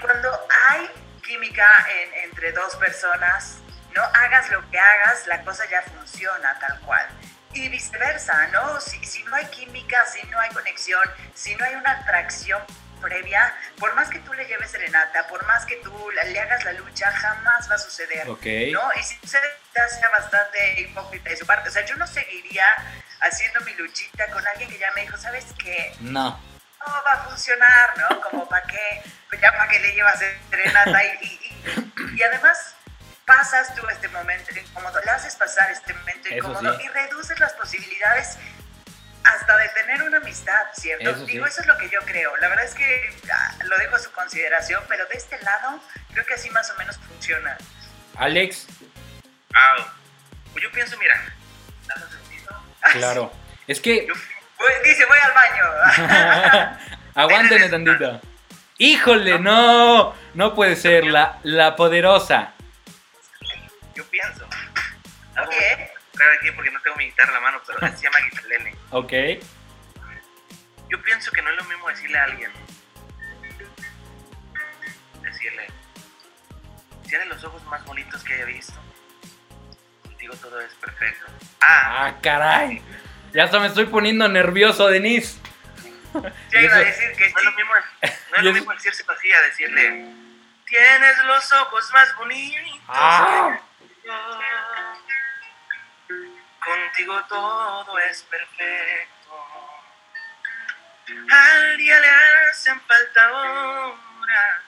cuando 0.00 0.46
hay 0.68 0.90
química 1.22 1.86
entre 2.24 2.52
dos 2.52 2.76
personas, 2.76 3.58
no 3.94 4.02
hagas 4.02 4.50
lo 4.50 4.68
que 4.70 4.78
hagas, 4.78 5.26
la 5.26 5.42
cosa 5.42 5.64
ya 5.70 5.82
funciona 5.82 6.58
tal 6.58 6.80
cual. 6.80 7.06
Y 7.52 7.68
viceversa, 7.68 8.46
¿no? 8.48 8.80
Si, 8.80 9.04
si 9.04 9.22
no 9.24 9.34
hay 9.34 9.46
química, 9.46 10.06
si 10.06 10.24
no 10.28 10.38
hay 10.38 10.50
conexión, 10.50 11.02
si 11.34 11.54
no 11.56 11.64
hay 11.64 11.74
una 11.74 11.92
atracción 11.92 12.62
previa, 13.00 13.54
por 13.78 13.94
más 13.94 14.08
que 14.10 14.20
tú 14.20 14.32
le 14.34 14.46
lleves 14.46 14.70
serenata, 14.70 15.26
por 15.26 15.44
más 15.46 15.64
que 15.66 15.76
tú 15.76 16.10
le 16.10 16.40
hagas 16.40 16.64
la 16.64 16.72
lucha, 16.74 17.10
jamás 17.10 17.68
va 17.70 17.74
a 17.74 17.78
suceder. 17.78 18.26
¿no? 18.26 18.92
Y 18.94 19.02
si 19.02 19.16
sucede, 19.16 19.48
sea 19.72 20.10
bastante 20.10 20.80
hipócrita 20.80 21.30
de 21.30 21.36
su 21.36 21.46
parte. 21.46 21.68
O 21.70 21.72
sea, 21.72 21.84
yo 21.84 21.96
no 21.96 22.06
seguiría 22.06 22.64
haciendo 23.20 23.60
mi 23.62 23.74
luchita 23.74 24.26
con 24.28 24.46
alguien 24.46 24.68
que 24.70 24.78
ya 24.78 24.92
me 24.92 25.02
dijo, 25.02 25.16
¿sabes 25.16 25.46
qué? 25.58 25.94
No. 26.00 26.40
No 26.86 26.86
va 27.04 27.12
a 27.12 27.24
funcionar, 27.24 27.98
¿no? 27.98 28.20
Como 28.22 28.48
para 28.48 28.66
qué, 28.66 29.02
pues 29.28 29.40
ya 29.40 29.52
para 29.52 29.68
qué 29.68 29.80
le 29.80 29.92
llevas 29.92 30.18
serenata 30.48 31.04
y, 31.04 31.26
y, 31.26 32.14
y 32.16 32.22
además 32.22 32.74
pasas 33.30 33.72
tú 33.76 33.86
este 33.88 34.08
momento 34.08 34.50
incómodo, 34.58 35.00
le 35.04 35.10
haces 35.12 35.36
pasar 35.36 35.70
este 35.70 35.94
momento 35.94 36.28
incómodo 36.34 36.80
y 36.80 36.88
reduces 36.88 37.38
las 37.38 37.52
posibilidades 37.52 38.36
hasta 39.22 39.56
de 39.56 39.68
tener 39.68 40.02
una 40.02 40.16
amistad, 40.16 40.66
¿cierto? 40.74 41.14
Digo, 41.26 41.46
eso 41.46 41.60
es 41.60 41.66
lo 41.68 41.78
que 41.78 41.88
yo 41.90 42.00
creo. 42.06 42.36
La 42.38 42.48
verdad 42.48 42.64
es 42.64 42.74
que 42.74 43.14
ah, 43.32 43.54
lo 43.66 43.78
dejo 43.78 43.94
a 43.94 43.98
su 44.00 44.10
consideración, 44.10 44.82
pero 44.88 45.06
de 45.06 45.14
este 45.14 45.40
lado 45.42 45.80
creo 46.12 46.26
que 46.26 46.34
así 46.34 46.50
más 46.50 46.72
o 46.72 46.74
menos 46.76 46.98
funciona. 47.06 47.56
Alex. 48.16 48.66
Ah, 49.54 49.94
pues 50.52 50.64
yo 50.64 50.72
pienso, 50.72 50.98
mira, 50.98 51.14
Claro. 52.92 53.32
Es 53.68 53.80
que... 53.80 54.08
dice, 54.82 55.04
voy 55.04 55.18
al 55.22 55.32
baño. 55.34 56.78
Aguántenme 57.14 57.68
tantito. 57.68 58.20
Híjole, 58.78 59.38
no, 59.38 60.16
no 60.34 60.54
puede 60.56 60.74
ser, 60.74 61.04
la, 61.04 61.38
la 61.44 61.76
poderosa 61.76 62.54
yo 64.00 64.10
pienso. 64.10 64.48
Algo 65.36 65.52
claro 66.12 66.32
aquí 66.38 66.50
porque 66.52 66.70
no 66.70 66.80
tengo 66.80 66.96
mi 66.96 67.04
guitarra 67.04 67.28
en 67.28 67.34
la 67.34 67.40
mano, 67.40 67.60
pero 67.66 67.78
se 67.96 68.02
llama 68.02 68.18
guitarlele. 68.30 68.74
Ok. 68.90 69.12
Yo 70.88 71.02
pienso 71.02 71.30
que 71.30 71.42
no 71.42 71.50
es 71.50 71.56
lo 71.56 71.64
mismo 71.64 71.88
decirle 71.88 72.18
a 72.18 72.24
alguien. 72.24 72.50
Decirle, 75.22 75.66
tiene 77.06 77.26
los 77.26 77.44
ojos 77.44 77.62
más 77.64 77.84
bonitos 77.84 78.24
que 78.24 78.34
haya 78.34 78.46
visto. 78.46 78.74
contigo 80.02 80.34
todo 80.36 80.60
es 80.60 80.74
perfecto. 80.74 81.26
Ah, 81.60 82.06
ah 82.06 82.20
caray. 82.22 82.82
Ya 83.32 83.44
hasta 83.44 83.60
me 83.60 83.66
estoy 83.66 83.86
poniendo 83.86 84.26
nervioso, 84.28 84.88
Denise. 84.88 85.38
Ya 86.50 86.60
iba 86.60 86.74
a 86.74 86.78
decir 86.78 87.12
que 87.12 87.30
no 87.30 87.38
es 87.38 87.44
lo 87.44 87.52
mismo, 87.52 87.72
no 88.02 88.36
es 88.38 88.42
lo 88.42 88.52
mismo 88.52 88.72
decirse 88.72 89.04
así 89.06 89.32
a 89.32 89.42
decirle, 89.42 90.12
tienes 90.66 91.24
los 91.24 91.52
ojos 91.52 91.88
más 91.92 92.16
bonitos. 92.16 92.80
Ah. 92.88 93.60
Contigo 96.58 97.24
todo 97.28 97.98
es 97.98 98.22
perfecto. 98.22 99.10
Al 101.30 101.76
día 101.76 101.98
le 102.00 102.08
hacen 102.50 102.80
falta 102.82 103.32
horas 103.32 104.62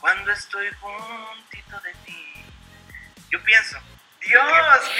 cuando 0.00 0.32
estoy 0.32 0.68
juntito 0.80 1.80
de 1.80 1.92
ti. 2.04 2.44
Yo 3.30 3.42
pienso, 3.42 3.78
Dios 4.20 4.42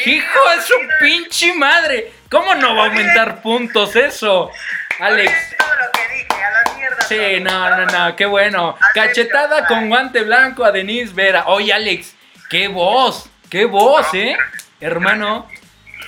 ¡Hijo 0.07 0.51
de 0.51 0.63
su 0.63 0.75
pinche 1.01 1.55
madre! 1.55 2.13
¿Cómo 2.31 2.55
no 2.55 2.75
va 2.75 2.85
a 2.85 2.87
aumentar 2.87 3.43
puntos 3.43 3.95
eso? 3.97 4.51
Alex. 4.99 5.57
Todo 5.59 5.69
lo 5.77 5.93
que 5.93 6.09
dije, 6.09 6.45
a 6.45 6.51
la 6.51 6.75
mierda. 6.75 7.03
Sí, 7.03 7.41
no, 7.41 7.77
no, 7.77 7.87
no, 7.87 8.17
qué 8.17 8.27
bueno. 8.27 8.77
Cachetada 8.95 9.67
con 9.67 9.89
guante 9.89 10.23
blanco 10.23 10.65
a 10.65 10.73
Denise 10.73 11.13
Vera. 11.13 11.45
Oye, 11.47 11.73
Alex, 11.73 12.14
qué 12.49 12.69
voz, 12.69 13.29
qué 13.51 13.65
voz, 13.65 14.13
¿eh? 14.15 14.37
Hermano, 14.81 15.49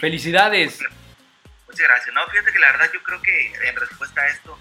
felicidades. 0.00 0.80
Muchas 1.66 1.88
gracias. 1.88 2.14
No, 2.14 2.26
fíjate 2.28 2.52
que 2.52 2.58
la 2.58 2.72
verdad 2.72 2.90
yo 2.92 3.02
creo 3.02 3.22
que 3.22 3.52
en 3.68 3.76
respuesta 3.76 4.20
a 4.22 4.28
esto, 4.28 4.58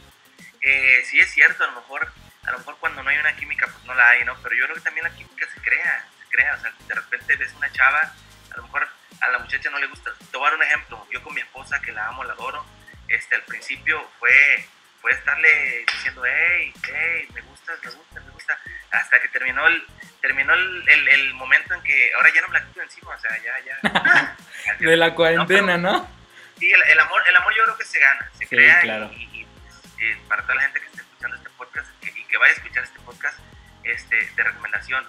eh, 0.62 1.04
sí 1.06 1.20
es 1.20 1.32
cierto, 1.32 1.64
a 1.64 1.68
lo 1.68 1.74
mejor 1.74 2.12
a 2.46 2.52
lo 2.52 2.60
mejor 2.60 2.78
cuando 2.80 3.02
no 3.02 3.10
hay 3.10 3.18
una 3.18 3.36
química 3.36 3.66
pues 3.66 3.84
no 3.86 3.94
la 3.96 4.10
hay, 4.10 4.24
¿no? 4.24 4.36
Pero 4.44 4.56
yo 4.56 4.66
creo 4.66 4.76
que 4.76 4.82
también 4.82 5.04
la 5.04 5.16
química 5.16 5.48
se 5.52 5.60
crea, 5.62 6.08
se 6.20 6.30
crea, 6.30 6.54
o 6.56 6.62
sea, 6.62 6.74
de 6.88 6.96
repente 6.96 7.36
ves 7.38 7.54
una 7.58 7.72
chava, 7.72 8.14
a 8.52 8.58
lo 8.58 8.64
mejor 8.64 8.88
a 9.22 9.28
la 9.30 9.40
muchacha 9.40 9.70
no 9.70 9.80
le 9.80 9.88
gusta. 9.88 10.12
Te 10.32 10.38
voy 10.38 10.48
a 10.48 10.50
dar 10.52 10.60
un 10.60 10.64
ejemplo, 10.64 11.08
yo 11.12 11.24
con 11.24 11.34
mi 11.34 11.42
esposa 11.42 11.82
que 11.82 11.92
la 11.92 12.08
amo, 12.08 12.24
la 12.24 12.34
adoro, 12.34 12.64
este, 13.08 13.36
al 13.36 13.44
principio 13.44 14.08
fue, 14.20 14.68
fue 15.06 15.12
estarle 15.12 15.86
diciendo, 15.94 16.24
hey, 16.26 16.74
hey, 16.88 17.28
me 17.36 17.42
gustas, 17.42 17.78
me 17.84 17.92
gusta, 17.92 18.22
me 18.22 18.32
gusta, 18.32 18.60
hasta 18.90 19.22
que 19.22 19.28
terminó 19.28 19.68
el, 19.68 19.86
terminó 20.20 20.52
el, 20.52 21.08
el, 21.10 21.34
momento 21.36 21.76
en 21.76 21.84
que 21.84 22.12
ahora 22.16 22.32
ya 22.34 22.42
no 22.42 22.48
me 22.48 22.60
la 22.60 22.66
quito 22.66 22.82
encima, 22.82 23.12
o 23.12 23.20
sea, 23.20 23.30
ya, 23.38 23.54
ya. 23.60 24.36
de 24.80 24.98
la 24.98 25.14
cuarentena, 25.14 25.78
¿no? 25.78 26.10
Sí, 26.58 26.72
el, 26.72 27.00
amor, 27.00 27.22
el 27.30 27.36
amor 27.36 27.54
yo 27.56 27.66
creo 27.66 27.78
que 27.78 27.86
se 27.86 28.00
gana, 28.00 28.32
se 28.34 28.48
crea 28.48 28.82
claro. 28.82 29.12
y, 29.16 29.46
pues, 29.46 30.18
para 30.28 30.42
toda 30.42 30.56
la 30.56 30.62
gente 30.64 30.80
que 30.80 30.88
está 30.88 31.02
escuchando 31.04 31.38
este 31.38 31.50
podcast 31.52 31.88
y 32.02 32.24
que 32.24 32.38
vaya 32.40 32.54
a 32.54 32.56
escuchar 32.56 32.84
este 32.84 33.00
podcast 33.02 33.40
este, 33.84 34.16
de 34.36 34.44
recomendación, 34.44 35.06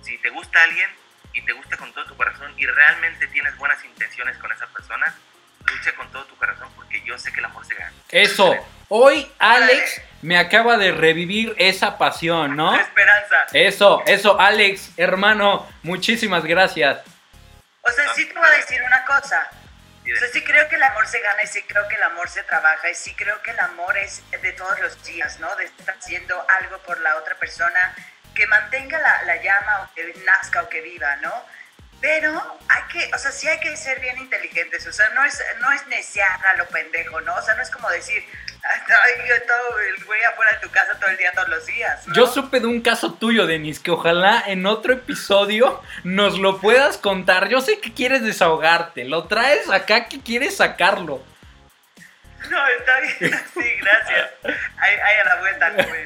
si 0.00 0.16
te 0.16 0.30
gusta 0.30 0.62
alguien 0.62 0.88
y 1.34 1.42
te 1.42 1.52
gusta 1.52 1.76
con 1.76 1.92
todo 1.92 2.06
tu 2.06 2.16
corazón 2.16 2.54
y 2.56 2.64
realmente 2.64 3.26
tienes 3.26 3.54
buenas 3.58 3.84
intenciones 3.84 4.38
con 4.38 4.50
esa 4.50 4.66
persona, 4.68 5.14
lucha 5.66 5.94
con 5.96 6.10
todo 6.12 6.24
tu 6.24 6.36
corazón 6.36 6.68
porque 6.76 7.02
yo 7.04 7.18
sé 7.18 7.32
que 7.32 7.40
el 7.40 7.46
amor 7.46 7.66
se 7.66 7.74
gana. 7.74 7.92
Eso. 8.10 8.56
Hoy 8.88 9.30
Alex 9.38 10.00
me 10.22 10.38
acaba 10.38 10.76
de 10.76 10.92
revivir 10.92 11.54
esa 11.58 11.98
pasión, 11.98 12.56
¿no? 12.56 12.74
esperanza. 12.78 13.46
Eso, 13.52 14.02
eso, 14.06 14.40
Alex, 14.40 14.90
hermano, 14.96 15.68
muchísimas 15.82 16.44
gracias. 16.44 17.00
O 17.82 17.90
sea, 17.90 18.14
sí 18.14 18.26
te 18.26 18.38
voy 18.38 18.46
a 18.46 18.50
decir 18.52 18.80
una 18.82 19.04
cosa. 19.04 19.48
O 20.02 20.18
sea, 20.18 20.28
sí 20.32 20.42
creo 20.44 20.68
que 20.68 20.76
el 20.76 20.82
amor 20.84 21.06
se 21.08 21.20
gana 21.20 21.42
y 21.42 21.46
sí 21.48 21.62
creo 21.62 21.88
que 21.88 21.96
el 21.96 22.02
amor 22.04 22.28
se 22.28 22.44
trabaja 22.44 22.88
y 22.88 22.94
sí 22.94 23.12
creo 23.16 23.42
que 23.42 23.50
el 23.50 23.58
amor 23.58 23.98
es 23.98 24.22
de 24.30 24.52
todos 24.52 24.78
los 24.80 25.02
días, 25.04 25.40
¿no? 25.40 25.54
De 25.56 25.64
estar 25.64 25.96
haciendo 25.98 26.46
algo 26.60 26.78
por 26.78 27.00
la 27.00 27.16
otra 27.16 27.34
persona 27.36 27.94
que 28.32 28.46
mantenga 28.46 29.00
la, 29.00 29.22
la 29.22 29.42
llama 29.42 29.82
o 29.82 29.94
que 29.94 30.14
nazca 30.24 30.62
o 30.62 30.68
que 30.68 30.80
viva, 30.80 31.16
¿no? 31.16 31.32
Pero 32.00 32.58
hay 32.68 32.82
que, 32.92 33.14
o 33.14 33.18
sea, 33.18 33.32
sí 33.32 33.48
hay 33.48 33.58
que 33.58 33.76
ser 33.76 34.00
bien 34.00 34.18
inteligentes, 34.18 34.86
o 34.86 34.92
sea, 34.92 35.08
no 35.10 35.24
es, 35.24 35.42
no 35.60 35.72
es 35.72 35.86
neciar 35.86 36.46
a 36.46 36.56
lo 36.56 36.66
pendejo, 36.68 37.20
¿no? 37.22 37.34
O 37.34 37.42
sea, 37.42 37.54
no 37.54 37.62
es 37.62 37.70
como 37.70 37.88
decir, 37.90 38.22
ay, 38.62 39.28
yo 39.28 39.34
todo 39.46 39.80
el 39.80 40.04
güey 40.04 40.22
afuera 40.24 40.52
de 40.52 40.58
tu 40.58 40.70
casa 40.70 40.98
todo 40.98 41.10
el 41.10 41.16
día, 41.16 41.32
todos 41.32 41.48
los 41.48 41.66
días. 41.66 42.04
Yo 42.12 42.26
supe 42.26 42.60
de 42.60 42.66
un 42.66 42.80
caso 42.80 43.14
tuyo, 43.14 43.46
Denis, 43.46 43.80
que 43.80 43.90
ojalá 43.90 44.42
en 44.46 44.66
otro 44.66 44.92
episodio 44.92 45.82
nos 46.04 46.38
lo 46.38 46.60
puedas 46.60 46.98
contar. 46.98 47.48
Yo 47.48 47.60
sé 47.60 47.80
que 47.80 47.92
quieres 47.92 48.22
desahogarte, 48.22 49.04
lo 49.04 49.26
traes 49.26 49.70
acá 49.70 50.06
que 50.06 50.20
quieres 50.20 50.56
sacarlo. 50.56 51.22
No, 52.50 52.66
está 52.68 53.00
bien, 53.00 53.40
sí, 53.54 53.72
gracias. 53.80 54.30
Ahí, 54.78 55.20
a 55.20 55.24
la 55.24 55.40
vuelta, 55.40 55.70
güey. 55.70 56.04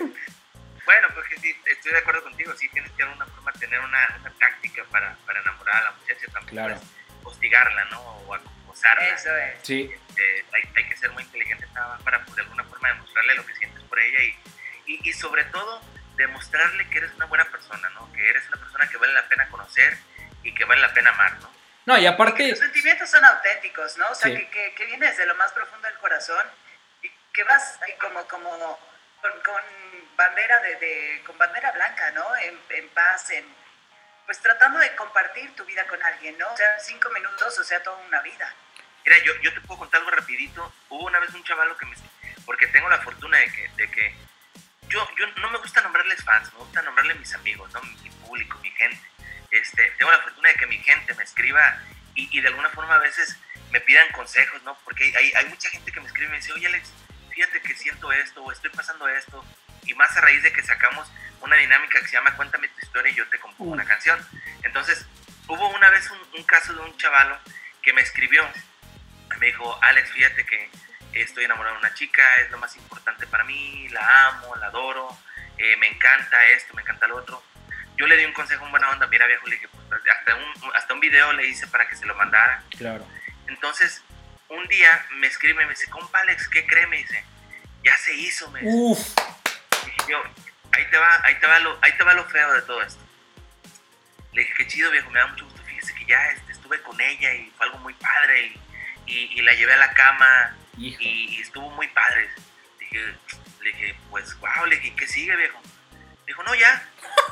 Bueno, 0.84 1.08
porque 1.14 1.38
sí, 1.38 1.54
estoy 1.66 1.92
de 1.92 1.98
acuerdo 1.98 2.22
contigo, 2.22 2.52
sí 2.56 2.68
tienes 2.70 2.90
que 2.92 2.98
de 2.98 3.02
alguna 3.04 3.26
forma 3.26 3.52
tener 3.52 3.80
una, 3.80 4.16
una 4.20 4.30
táctica 4.38 4.84
para, 4.90 5.14
para, 5.26 5.40
enamorar 5.40 5.76
a 5.76 5.82
la 5.82 5.90
muchacha, 5.92 6.26
tampoco 6.32 6.50
claro. 6.50 6.80
hostigarla, 7.22 7.84
¿no? 7.86 8.00
O 8.00 8.34
acosarla. 8.34 9.08
Eso 9.08 9.36
es. 9.36 9.58
Sí. 9.62 9.90
Este, 10.08 10.44
hay, 10.52 10.62
hay, 10.76 10.88
que 10.88 10.96
ser 10.96 11.10
muy 11.12 11.22
inteligente 11.22 11.66
para 12.04 12.24
pues, 12.24 12.36
de 12.36 12.42
alguna 12.42 12.64
forma 12.64 12.88
demostrarle 12.88 13.34
lo 13.34 13.46
que 13.46 13.54
sientes 13.56 13.82
por 13.84 13.98
ella 13.98 14.18
y, 14.22 14.92
y, 14.92 15.08
y, 15.08 15.12
sobre 15.12 15.44
todo 15.44 15.82
demostrarle 16.16 16.88
que 16.88 16.98
eres 16.98 17.12
una 17.12 17.26
buena 17.26 17.44
persona, 17.46 17.88
¿no? 17.90 18.12
Que 18.12 18.28
eres 18.28 18.46
una 18.48 18.58
persona 18.58 18.88
que 18.88 18.96
vale 18.96 19.12
la 19.12 19.28
pena 19.28 19.48
conocer 19.48 19.96
y 20.42 20.54
que 20.54 20.64
vale 20.64 20.80
la 20.80 20.92
pena 20.92 21.10
amar, 21.10 21.38
¿no? 21.40 21.50
No, 21.86 21.98
y 21.98 22.06
aparte... 22.06 22.48
los 22.48 22.58
sentimientos 22.58 23.10
son 23.10 23.24
auténticos, 23.24 23.96
¿no? 23.96 24.08
O 24.10 24.14
sea, 24.14 24.30
que, 24.30 24.48
que, 24.50 24.74
que 24.74 24.84
viene 24.86 25.06
desde 25.06 25.26
lo 25.26 25.34
más 25.36 25.52
profundo 25.52 25.88
del 25.88 25.96
corazón 25.98 26.46
y 27.02 27.10
que 27.32 27.42
vas 27.44 27.80
ahí 27.82 27.94
como, 27.98 28.26
como 28.28 28.78
con, 29.20 29.62
bandera 30.16 30.60
de, 30.60 31.22
con 31.26 31.36
bandera 31.38 31.72
blanca, 31.72 32.10
¿no? 32.12 32.24
En, 32.36 32.88
paz, 32.90 33.30
en 33.30 33.44
pues 34.26 34.40
tratando 34.40 34.78
de 34.78 34.94
compartir 34.94 35.54
tu 35.56 35.64
vida 35.64 35.86
con 35.86 36.02
alguien, 36.02 36.36
¿no? 36.38 36.52
O 36.52 36.56
sea, 36.56 36.78
cinco 36.78 37.10
minutos, 37.10 37.58
o 37.58 37.64
sea, 37.64 37.82
toda 37.82 37.96
una 37.98 38.20
vida. 38.22 38.54
Mira, 39.04 39.18
yo, 39.24 39.34
yo 39.40 39.52
te 39.52 39.60
puedo 39.62 39.80
contar 39.80 40.00
algo 40.00 40.10
rapidito. 40.12 40.72
Hubo 40.88 41.06
una 41.06 41.18
vez 41.18 41.34
un 41.34 41.42
chavalo 41.42 41.76
que 41.76 41.86
me... 41.86 41.96
Porque 42.44 42.66
tengo 42.68 42.88
la 42.88 42.98
fortuna 42.98 43.38
de 43.38 43.50
que, 43.50 43.68
de 43.76 43.90
que 43.90 44.14
yo, 44.88 45.08
yo 45.18 45.26
no 45.36 45.50
me 45.50 45.58
gusta 45.58 45.80
nombrarles 45.80 46.22
fans, 46.22 46.52
me 46.52 46.60
gusta 46.60 46.82
nombrarle 46.82 47.14
mis 47.14 47.34
amigos, 47.34 47.72
¿no? 47.72 47.80
Mi 47.82 48.10
público, 48.10 48.58
mi 48.58 48.70
gente. 48.72 49.00
Este, 49.50 49.90
tengo 49.98 50.10
la 50.10 50.20
fortuna 50.20 50.48
de 50.48 50.54
que 50.54 50.66
mi 50.66 50.78
gente 50.78 51.14
me 51.14 51.24
escriba 51.24 51.78
y, 52.14 52.36
y 52.36 52.40
de 52.40 52.48
alguna 52.48 52.68
forma 52.70 52.94
a 52.94 52.98
veces 52.98 53.36
me 53.70 53.80
pidan 53.80 54.10
consejos, 54.12 54.62
¿no? 54.62 54.76
Porque 54.84 55.04
hay, 55.16 55.32
hay, 55.34 55.46
mucha 55.46 55.70
gente 55.70 55.90
que 55.92 56.00
me 56.00 56.06
escribe 56.06 56.26
y 56.26 56.30
me 56.30 56.36
dice, 56.36 56.52
oye 56.52 56.66
Alex, 56.66 56.92
fíjate 57.40 57.62
que 57.62 57.74
siento 57.74 58.12
esto 58.12 58.44
o 58.44 58.52
estoy 58.52 58.70
pasando 58.70 59.08
esto 59.08 59.42
y 59.86 59.94
más 59.94 60.14
a 60.14 60.20
raíz 60.20 60.42
de 60.42 60.52
que 60.52 60.62
sacamos 60.62 61.10
una 61.40 61.56
dinámica 61.56 61.98
que 61.98 62.06
se 62.06 62.12
llama 62.12 62.36
Cuéntame 62.36 62.68
tu 62.68 62.80
historia 62.80 63.10
y 63.10 63.14
yo 63.14 63.26
te 63.28 63.38
compongo 63.38 63.72
una 63.72 63.86
canción. 63.86 64.18
Entonces, 64.62 65.06
hubo 65.48 65.68
una 65.70 65.88
vez 65.88 66.10
un, 66.10 66.44
caso 66.44 66.74
de 66.74 66.80
un 66.80 66.94
chavalo 66.98 67.38
que 67.80 67.94
me 67.94 68.02
escribió, 68.02 68.42
me 69.38 69.46
dijo, 69.46 69.78
Alex, 69.82 70.12
fíjate 70.12 70.44
que 70.44 70.70
estoy 71.14 71.44
enamorado 71.44 71.76
de 71.76 71.80
una 71.80 71.94
chica, 71.94 72.22
es 72.44 72.50
lo 72.50 72.58
más 72.58 72.76
importante 72.76 73.26
para 73.26 73.44
mí, 73.44 73.88
la 73.88 74.28
amo, 74.28 74.54
la 74.56 74.66
adoro, 74.66 75.08
eh, 75.56 75.76
me 75.78 75.88
encanta 75.88 76.44
esto, 76.48 76.74
me 76.74 76.82
encanta 76.82 77.06
lo 77.06 77.16
otro. 77.16 77.42
Yo 77.96 78.06
le 78.06 78.18
di 78.18 78.26
un 78.26 78.34
consejo 78.34 78.66
en 78.66 78.70
buena 78.70 78.90
onda, 78.90 79.06
mira 79.06 79.26
viejo, 79.26 79.46
le 79.46 79.54
dije, 79.54 79.68
pues, 79.68 80.02
hasta, 80.14 80.34
un, 80.34 80.76
hasta 80.76 80.92
un 80.92 81.00
video 81.00 81.32
le 81.32 81.46
hice 81.46 81.66
para 81.68 81.88
que 81.88 81.96
se 81.96 82.04
lo 82.04 82.14
mandara. 82.16 82.62
Claro. 82.76 83.08
Entonces, 83.46 84.02
un 84.50 84.68
día 84.68 85.06
me 85.16 85.26
escribe 85.26 85.62
y 85.62 85.66
me 85.66 85.72
dice, 85.72 85.88
compa 85.90 86.20
Alex, 86.20 86.48
¿qué 86.48 86.66
cree? 86.66 86.86
Me 86.86 86.98
dice, 86.98 87.24
ya 87.82 87.96
se 87.98 88.14
hizo, 88.14 88.50
me 88.50 88.60
dice. 88.60 88.76
Uf 88.76 89.14
ahí 90.72 90.86
te 90.90 90.98
va, 90.98 91.20
ahí 91.24 91.34
te 91.36 91.46
va 91.46 91.58
lo, 91.60 91.78
ahí 91.82 91.92
te 91.96 92.04
va 92.04 92.14
lo 92.14 92.24
feo 92.26 92.52
de 92.52 92.62
todo 92.62 92.82
esto. 92.82 93.00
Le 94.32 94.42
dije, 94.42 94.54
qué 94.58 94.66
chido, 94.66 94.90
viejo, 94.90 95.10
me 95.10 95.18
da 95.18 95.26
mucho 95.26 95.44
gusto. 95.44 95.62
Fíjese 95.62 95.94
que 95.94 96.04
ya 96.06 96.30
este, 96.30 96.52
estuve 96.52 96.80
con 96.82 97.00
ella 97.00 97.34
y 97.34 97.50
fue 97.56 97.66
algo 97.66 97.78
muy 97.78 97.94
padre. 97.94 98.52
Y, 99.06 99.42
la 99.42 99.54
llevé 99.54 99.72
a 99.72 99.78
la 99.78 99.92
cama 99.92 100.56
y, 100.78 101.40
estuvo 101.40 101.68
muy 101.70 101.88
padre. 101.88 102.28
Le 102.78 102.86
dije, 102.86 103.14
le 103.62 103.72
dije, 103.72 103.96
pues, 104.08 104.38
wow, 104.38 104.66
le 104.66 104.76
dije, 104.76 104.94
¿qué 104.96 105.06
sigue, 105.08 105.34
viejo? 105.34 105.60
Dijo, 106.30 106.42
no, 106.42 106.54
ya. 106.54 106.82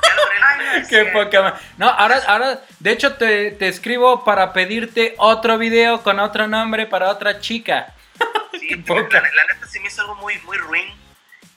Ya 0.03 0.15
logré 0.15 0.87
Qué 0.89 1.05
poca 1.05 1.59
No, 1.77 1.89
ahora, 1.89 2.21
ahora, 2.27 2.61
de 2.79 2.91
hecho, 2.91 3.15
te, 3.15 3.51
te, 3.51 3.67
escribo 3.67 4.23
para 4.23 4.53
pedirte 4.53 5.15
otro 5.17 5.57
video 5.57 6.03
con 6.03 6.19
otro 6.19 6.47
nombre 6.47 6.85
para 6.85 7.09
otra 7.09 7.39
chica. 7.39 7.93
Sí, 8.59 8.75
la, 8.75 9.21
la, 9.21 9.45
neta 9.45 9.67
se 9.67 9.79
me 9.79 9.87
hizo 9.87 10.01
algo 10.01 10.15
muy, 10.15 10.37
muy 10.39 10.57
ruin 10.57 10.91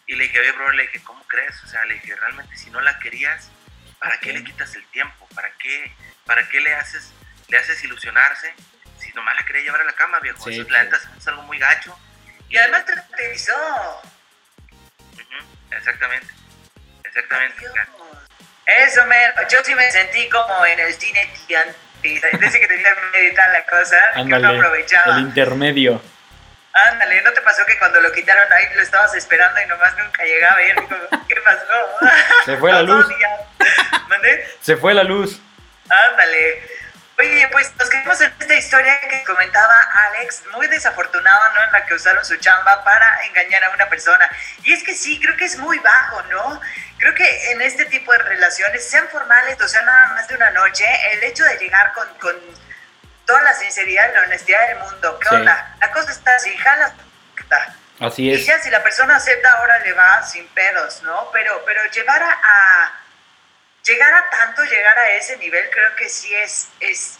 y 0.06 0.14
le 0.14 0.24
dije, 0.24 0.38
oye, 0.38 0.52
bro, 0.52 0.70
le 0.72 0.82
dije, 0.82 1.02
¿cómo 1.02 1.24
crees? 1.26 1.62
O 1.64 1.66
sea, 1.66 1.84
le 1.86 1.94
dije, 1.94 2.14
realmente 2.14 2.56
si 2.56 2.70
no 2.70 2.80
la 2.80 2.98
querías, 2.98 3.50
¿para 3.98 4.20
qué 4.20 4.32
le 4.32 4.44
quitas 4.44 4.74
el 4.76 4.84
tiempo? 4.86 5.26
¿Para 5.34 5.50
qué, 5.58 5.90
para 6.26 6.46
qué 6.48 6.60
le 6.60 6.74
haces, 6.74 7.12
le 7.48 7.56
haces 7.56 7.82
ilusionarse? 7.82 8.54
Si 8.98 9.10
nomás 9.14 9.36
la 9.36 9.46
quería 9.46 9.62
llevar 9.62 9.80
a 9.80 9.84
la 9.84 9.94
cama, 9.94 10.20
viejo. 10.20 10.48
Eso 10.48 10.68
la 10.68 10.84
neta 10.84 10.98
es 11.16 11.28
algo 11.28 11.42
muy 11.42 11.58
gacho. 11.58 11.98
Y, 12.48 12.56
además 12.56 12.84
te 12.84 12.92
utilizó. 12.92 14.02
exactamente. 15.70 16.41
Exactamente. 17.14 17.66
Eso, 18.64 19.04
me, 19.06 19.16
yo 19.50 19.58
sí 19.64 19.74
me 19.74 19.90
sentí 19.90 20.28
como 20.30 20.64
en 20.64 20.80
el 20.80 20.94
cine 20.94 21.30
que 22.02 22.66
tenía 22.66 22.94
que 22.94 23.18
meditar 23.18 23.50
la 23.50 23.64
cosa, 23.66 23.96
que 24.14 24.24
no 24.24 24.48
aprovechaba. 24.48 25.16
El 25.16 25.22
intermedio. 25.22 26.00
Ándale, 26.72 27.20
¿no 27.20 27.32
te 27.32 27.42
pasó 27.42 27.66
que 27.66 27.78
cuando 27.78 28.00
lo 28.00 28.10
quitaron 28.12 28.50
ahí 28.50 28.64
lo 28.74 28.82
estabas 28.82 29.14
esperando 29.14 29.60
y 29.62 29.66
nomás 29.66 29.94
nunca 29.98 30.24
llegaba? 30.24 30.62
Y 30.62 30.70
él 30.70 30.76
dijo, 30.80 30.96
¿qué 31.28 31.36
pasó? 31.44 32.08
Se 32.46 32.56
fue 32.56 32.72
la 32.72 32.82
luz. 32.82 33.06
Se 34.62 34.76
fue 34.76 34.94
la 34.94 35.04
luz. 35.04 35.38
Ándale. 35.90 36.62
Oye, 37.18 37.48
pues 37.52 37.70
nos 37.76 37.90
quedamos 37.90 38.20
en 38.20 38.32
esta 38.40 38.54
historia 38.54 38.98
que 39.00 39.22
comentaba 39.24 39.80
Alex, 40.08 40.42
muy 40.52 40.66
desafortunada, 40.66 41.52
¿no? 41.54 41.64
En 41.64 41.72
la 41.72 41.86
que 41.86 41.94
usaron 41.94 42.24
su 42.24 42.36
chamba 42.36 42.82
para 42.84 43.24
engañar 43.26 43.62
a 43.64 43.70
una 43.70 43.88
persona. 43.88 44.28
Y 44.64 44.72
es 44.72 44.82
que 44.82 44.94
sí, 44.94 45.20
creo 45.20 45.36
que 45.36 45.44
es 45.44 45.56
muy 45.58 45.78
bajo, 45.78 46.22
¿no? 46.24 46.60
Creo 46.98 47.14
que 47.14 47.52
en 47.52 47.60
este 47.60 47.84
tipo 47.86 48.12
de 48.12 48.18
relaciones, 48.18 48.88
sean 48.88 49.08
formales 49.08 49.60
o 49.60 49.68
sea 49.68 49.82
nada 49.82 50.08
más 50.14 50.28
de 50.28 50.36
una 50.36 50.50
noche, 50.50 50.84
el 51.12 51.24
hecho 51.24 51.44
de 51.44 51.58
llegar 51.58 51.92
con, 51.92 52.08
con 52.18 52.36
toda 53.26 53.42
la 53.42 53.54
sinceridad 53.54 54.10
y 54.10 54.14
la 54.14 54.22
honestidad 54.22 54.68
del 54.68 54.78
mundo, 54.78 55.18
¿qué 55.18 55.34
onda? 55.34 55.76
La 55.80 55.90
cosa 55.90 56.12
está 56.12 56.34
así, 56.34 56.56
jala, 56.56 56.94
Así 58.00 58.32
es. 58.32 58.40
Y 58.40 58.44
ya 58.44 58.58
si 58.58 58.70
la 58.70 58.82
persona 58.82 59.16
acepta, 59.16 59.50
ahora 59.52 59.78
le 59.80 59.92
va 59.92 60.22
sin 60.24 60.46
pedos, 60.48 61.02
¿no? 61.02 61.30
Pero, 61.32 61.62
pero 61.64 61.84
llevar 61.90 62.22
a 62.22 63.01
llegar 63.84 64.14
a 64.14 64.30
tanto, 64.30 64.64
llegar 64.64 64.98
a 64.98 65.10
ese 65.14 65.36
nivel, 65.38 65.68
creo 65.70 65.96
que 65.96 66.08
sí 66.08 66.32
es, 66.34 66.68
es 66.80 67.18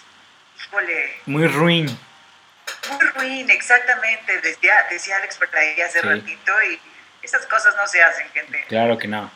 híjole. 0.59 1.17
Muy 1.27 1.47
ruin. 1.47 1.99
Muy 2.91 3.07
ruin, 3.11 3.51
exactamente. 3.51 4.41
Decía, 4.41 4.87
decía 4.91 5.17
Alex 5.17 5.37
por 5.37 5.55
ahí 5.57 5.81
hace 5.81 6.03
ratito 6.03 6.53
y 6.71 6.81
esas 7.23 7.47
cosas 7.47 7.75
no 7.77 7.87
se 7.87 8.03
hacen, 8.03 8.29
gente. 8.31 8.65
Claro 8.69 8.99
que 8.99 9.09
no. 9.09 9.31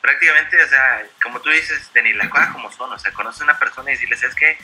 prácticamente, 0.00 0.62
o 0.62 0.68
sea, 0.68 1.02
como 1.22 1.40
tú 1.40 1.50
dices, 1.50 1.92
Denis, 1.92 2.16
las 2.16 2.28
cosas 2.28 2.50
como 2.52 2.70
son, 2.72 2.92
o 2.92 2.98
sea, 2.98 3.12
conoces 3.12 3.42
a 3.42 3.44
una 3.44 3.58
persona 3.58 3.90
y 3.90 3.94
decirles, 3.94 4.22
es 4.22 4.34
que 4.34 4.58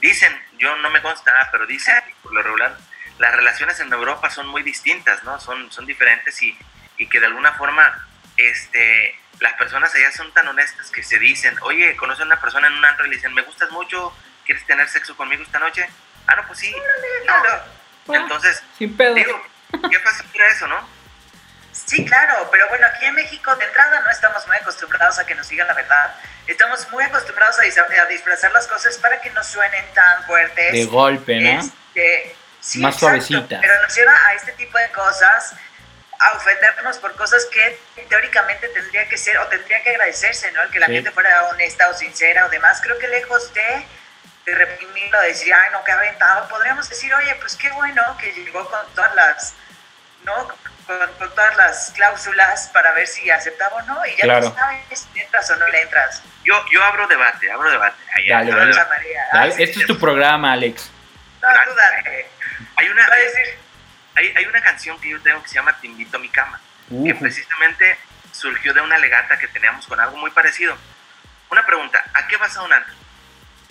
dicen, 0.00 0.32
yo 0.58 0.76
no 0.76 0.90
me 0.90 1.00
consta, 1.00 1.48
pero 1.50 1.66
dicen, 1.66 1.94
por 2.22 2.32
lo 2.32 2.42
regular, 2.42 2.76
las 3.18 3.34
relaciones 3.34 3.78
en 3.80 3.92
Europa 3.92 4.30
son 4.30 4.48
muy 4.48 4.62
distintas, 4.62 5.22
¿no? 5.24 5.40
Son, 5.40 5.70
son 5.70 5.86
diferentes 5.86 6.42
y, 6.42 6.58
y 6.98 7.08
que 7.08 7.20
de 7.20 7.26
alguna 7.26 7.52
forma, 7.52 8.06
este, 8.36 9.18
las 9.40 9.54
personas 9.54 9.94
allá 9.94 10.12
son 10.12 10.32
tan 10.32 10.46
honestas 10.48 10.90
que 10.90 11.02
se 11.02 11.18
dicen, 11.18 11.56
oye, 11.62 11.96
conoce 11.96 12.22
a 12.22 12.26
una 12.26 12.40
persona 12.40 12.68
en 12.68 12.74
un 12.74 12.84
antro 12.84 13.06
y 13.06 13.10
le 13.10 13.16
dicen, 13.16 13.34
me 13.34 13.42
gustas 13.42 13.70
mucho, 13.70 14.16
¿quieres 14.44 14.64
tener 14.66 14.88
sexo 14.88 15.16
conmigo 15.16 15.42
esta 15.42 15.58
noche? 15.58 15.88
Ah, 16.26 16.36
no, 16.36 16.46
pues 16.46 16.60
sí. 16.60 16.74
Claro. 17.24 17.64
Entonces, 18.08 18.62
Sin 18.78 18.96
pedo. 18.96 19.14
digo, 19.14 19.42
qué 19.90 19.98
fácil 20.00 20.26
era 20.34 20.48
eso, 20.48 20.66
¿no? 20.66 20.88
Sí, 21.72 22.04
claro, 22.04 22.48
pero 22.50 22.68
bueno, 22.68 22.86
aquí 22.86 23.06
en 23.06 23.14
México 23.14 23.54
de 23.56 23.64
entrada 23.64 24.00
no 24.00 24.10
estamos 24.10 24.46
muy 24.46 24.56
acostumbrados 24.56 25.18
a 25.18 25.26
que 25.26 25.34
nos 25.34 25.48
digan 25.48 25.66
la 25.66 25.74
verdad. 25.74 26.14
Estamos 26.46 26.90
muy 26.90 27.04
acostumbrados 27.04 27.58
a, 27.58 27.62
disfrazar 28.06 28.52
las 28.52 28.66
cosas 28.66 28.98
para 28.98 29.20
que 29.20 29.30
no 29.30 29.42
suenen 29.42 29.84
tan 29.94 30.24
fuertes. 30.24 30.72
De 30.72 30.84
golpe, 30.84 31.40
¿no? 31.40 31.60
Este, 31.94 32.36
Más 32.78 32.96
suavecita. 32.96 33.60
Pero 33.60 33.82
nos 33.82 33.94
lleva 33.94 34.12
a 34.28 34.34
este 34.34 34.52
tipo 34.52 34.76
de 34.78 34.90
cosas 34.90 35.54
a 36.22 36.36
ofendernos 36.36 36.98
por 36.98 37.14
cosas 37.16 37.46
que 37.46 37.78
teóricamente 38.08 38.68
tendría 38.68 39.08
que 39.08 39.18
ser 39.18 39.36
o 39.38 39.46
tendría 39.48 39.82
que 39.82 39.90
agradecerse, 39.90 40.52
¿no? 40.52 40.62
El 40.62 40.70
que 40.70 40.78
la 40.78 40.86
gente 40.86 41.10
fuera 41.10 41.48
honesta 41.48 41.88
o 41.88 41.94
sincera 41.94 42.46
o 42.46 42.48
demás. 42.48 42.80
Creo 42.80 42.98
que 42.98 43.08
lejos 43.08 43.52
de, 43.52 43.86
de 44.46 44.54
reprimirlo, 44.54 45.20
de 45.20 45.28
decir, 45.28 45.52
ay, 45.52 45.70
no, 45.72 45.82
que 45.82 45.92
aventado, 45.92 46.48
podríamos 46.48 46.88
decir, 46.88 47.12
oye, 47.12 47.34
pues 47.40 47.56
qué 47.56 47.70
bueno 47.72 48.02
que 48.20 48.32
llegó 48.32 48.68
con 48.70 48.86
todas 48.94 49.14
las, 49.14 49.54
¿no? 50.24 50.48
Con, 50.48 50.56
todas 51.34 51.56
las 51.56 51.92
cláusulas 51.94 52.68
para 52.72 52.92
ver 52.92 53.06
si 53.06 53.30
aceptaba 53.30 53.76
o 53.76 53.82
no, 53.82 54.04
y 54.04 54.16
ya 54.16 54.40
tú 54.40 54.52
sabes 54.54 55.08
si 55.12 55.20
entras 55.20 55.50
o 55.50 55.56
no 55.56 55.66
le 55.68 55.82
entras. 55.82 56.22
Yo, 56.44 56.54
yo 56.70 56.84
abro 56.84 57.06
debate, 57.06 57.50
abro 57.50 57.70
debate. 57.70 57.96
dale, 58.28 58.52
dale. 58.52 58.74
María. 58.74 59.46
este 59.58 59.80
es 59.80 59.86
tu 59.86 59.98
programa, 59.98 60.52
Alex. 60.52 60.90
No, 61.40 61.48
tú 61.48 61.74
dale. 61.74 62.26
Hay 62.76 62.88
una... 62.88 63.08
Va 63.08 63.14
a 63.14 63.18
decir, 63.18 63.61
hay, 64.14 64.32
hay, 64.36 64.46
una 64.46 64.62
canción 64.62 65.00
que 65.00 65.10
yo 65.10 65.20
tengo 65.20 65.42
que 65.42 65.48
se 65.48 65.54
llama 65.54 65.76
Te 65.80 65.86
invito 65.86 66.16
a 66.16 66.20
mi 66.20 66.28
cama, 66.28 66.60
que 66.88 67.14
precisamente 67.14 67.98
surgió 68.32 68.74
de 68.74 68.80
una 68.80 68.98
legata 68.98 69.38
que 69.38 69.48
teníamos 69.48 69.86
con 69.86 69.98
algo 70.00 70.16
muy 70.16 70.30
parecido. 70.30 70.76
Una 71.50 71.64
pregunta, 71.66 72.02
¿a 72.14 72.26
qué 72.28 72.36
vas 72.36 72.56
a 72.56 72.62
un 72.62 72.72
antro? 72.72 72.94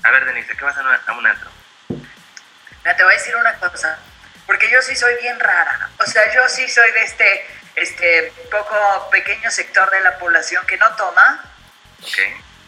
A 0.04 0.12
ver, 0.12 0.26
Denise, 0.26 0.52
¿a 0.54 0.56
qué 0.56 0.64
vas 0.64 0.78
a 0.78 1.14
un 1.14 1.28
antro? 1.28 1.52
Mira, 1.90 2.96
te 2.96 3.04
voy 3.04 3.14
a 3.14 3.18
decir 3.18 3.36
una 3.36 3.54
cosa, 3.56 4.00
porque 4.46 4.70
yo 4.70 4.82
sí 4.82 4.96
soy 4.96 5.16
bien 5.22 5.40
rara. 5.40 5.90
O 6.00 6.06
sea, 6.06 6.34
yo 6.34 6.48
sí 6.50 6.68
soy 6.68 6.92
de 6.92 7.04
este, 7.04 7.46
este 7.76 8.34
poco 8.50 9.10
pequeño 9.12 9.52
sector 9.52 9.90
de 9.92 10.02
la 10.02 10.18
población 10.18 10.66
que 10.66 10.78
no 10.78 10.90
toma. 10.96 11.44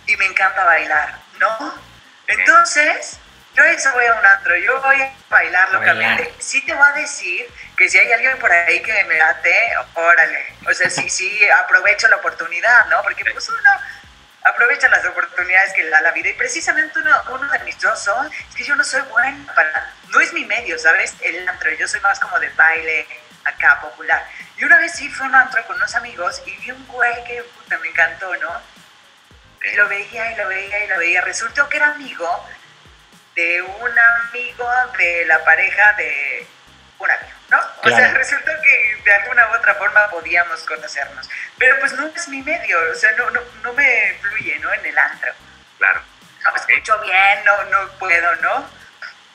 Y 0.05 0.15
me 0.17 0.25
encanta 0.25 0.63
bailar, 0.63 1.17
¿no? 1.39 1.73
Entonces, 2.27 3.19
yo 3.55 3.63
eso 3.63 3.91
voy 3.93 4.05
a 4.05 4.15
un 4.15 4.25
antro, 4.25 4.55
yo 4.57 4.81
voy 4.81 5.01
a 5.01 5.13
bailar 5.29 5.71
locamente. 5.71 6.33
Sí 6.39 6.61
te 6.65 6.73
voy 6.73 6.87
a 6.89 6.93
decir 6.93 7.47
que 7.77 7.87
si 7.87 7.99
hay 7.99 8.11
alguien 8.11 8.37
por 8.39 8.51
ahí 8.51 8.81
que 8.81 9.03
me 9.05 9.15
late, 9.15 9.55
órale. 9.93 10.55
O 10.67 10.73
sea, 10.73 10.89
sí, 10.89 11.07
sí, 11.09 11.39
aprovecho 11.63 12.07
la 12.07 12.17
oportunidad, 12.17 12.87
¿no? 12.87 13.01
Porque 13.03 13.23
pues 13.25 13.47
uno 13.49 13.59
aprovecha 14.43 14.89
las 14.89 15.05
oportunidades 15.05 15.71
que 15.73 15.87
da 15.89 16.01
la 16.01 16.11
vida. 16.11 16.29
Y 16.29 16.33
precisamente 16.33 16.99
uno, 16.99 17.23
uno 17.29 17.47
de 17.51 17.59
mis 17.59 17.79
dos 17.79 17.99
son, 17.99 18.31
es 18.31 18.55
que 18.55 18.63
yo 18.63 18.75
no 18.75 18.83
soy 18.83 19.01
buena 19.01 19.53
para, 19.53 19.91
no 20.09 20.19
es 20.19 20.33
mi 20.33 20.45
medio, 20.45 20.77
¿sabes? 20.79 21.13
El 21.21 21.47
antro, 21.47 21.71
yo 21.73 21.87
soy 21.87 21.99
más 22.01 22.19
como 22.19 22.39
de 22.39 22.49
baile 22.49 23.07
acá, 23.45 23.79
popular. 23.81 24.25
Y 24.57 24.65
una 24.65 24.77
vez 24.77 24.93
sí 24.93 25.09
fui 25.09 25.25
a 25.25 25.29
un 25.29 25.35
antro 25.35 25.63
con 25.67 25.75
unos 25.75 25.93
amigos 25.95 26.41
y 26.45 26.51
vi 26.57 26.71
un 26.71 26.87
güey 26.87 27.23
que 27.25 27.43
puta, 27.43 27.77
me 27.77 27.89
encantó, 27.89 28.35
¿no? 28.37 28.61
Y 29.63 29.75
lo 29.75 29.87
veía 29.87 30.31
y 30.31 30.35
lo 30.35 30.47
veía 30.47 30.85
y 30.85 30.87
lo 30.87 30.97
veía. 30.97 31.21
Resultó 31.21 31.69
que 31.69 31.77
era 31.77 31.91
amigo 31.91 32.49
de 33.35 33.61
un 33.61 33.91
amigo 33.99 34.69
de 34.97 35.25
la 35.25 35.43
pareja 35.43 35.93
de 35.93 36.47
un 36.99 37.09
amigo, 37.09 37.33
¿no? 37.49 37.59
O 37.83 37.89
sea, 37.89 38.13
resultó 38.13 38.51
que 38.61 39.01
de 39.03 39.13
alguna 39.13 39.47
u 39.49 39.55
otra 39.55 39.75
forma 39.75 40.07
podíamos 40.09 40.61
conocernos. 40.63 41.29
Pero 41.57 41.79
pues 41.79 41.93
no 41.93 42.07
es 42.07 42.27
mi 42.27 42.41
medio, 42.41 42.77
o 42.91 42.95
sea, 42.95 43.11
no, 43.13 43.29
no, 43.31 43.41
no 43.63 43.73
me 43.73 44.17
fluye, 44.21 44.59
¿no? 44.59 44.71
En 44.73 44.85
el 44.85 44.97
antro. 44.97 45.33
Claro. 45.77 46.01
No 46.43 46.55
escucho 46.55 46.99
bien, 46.99 47.45
no, 47.45 47.63
no 47.65 47.91
puedo, 47.93 48.35
¿no? 48.37 48.69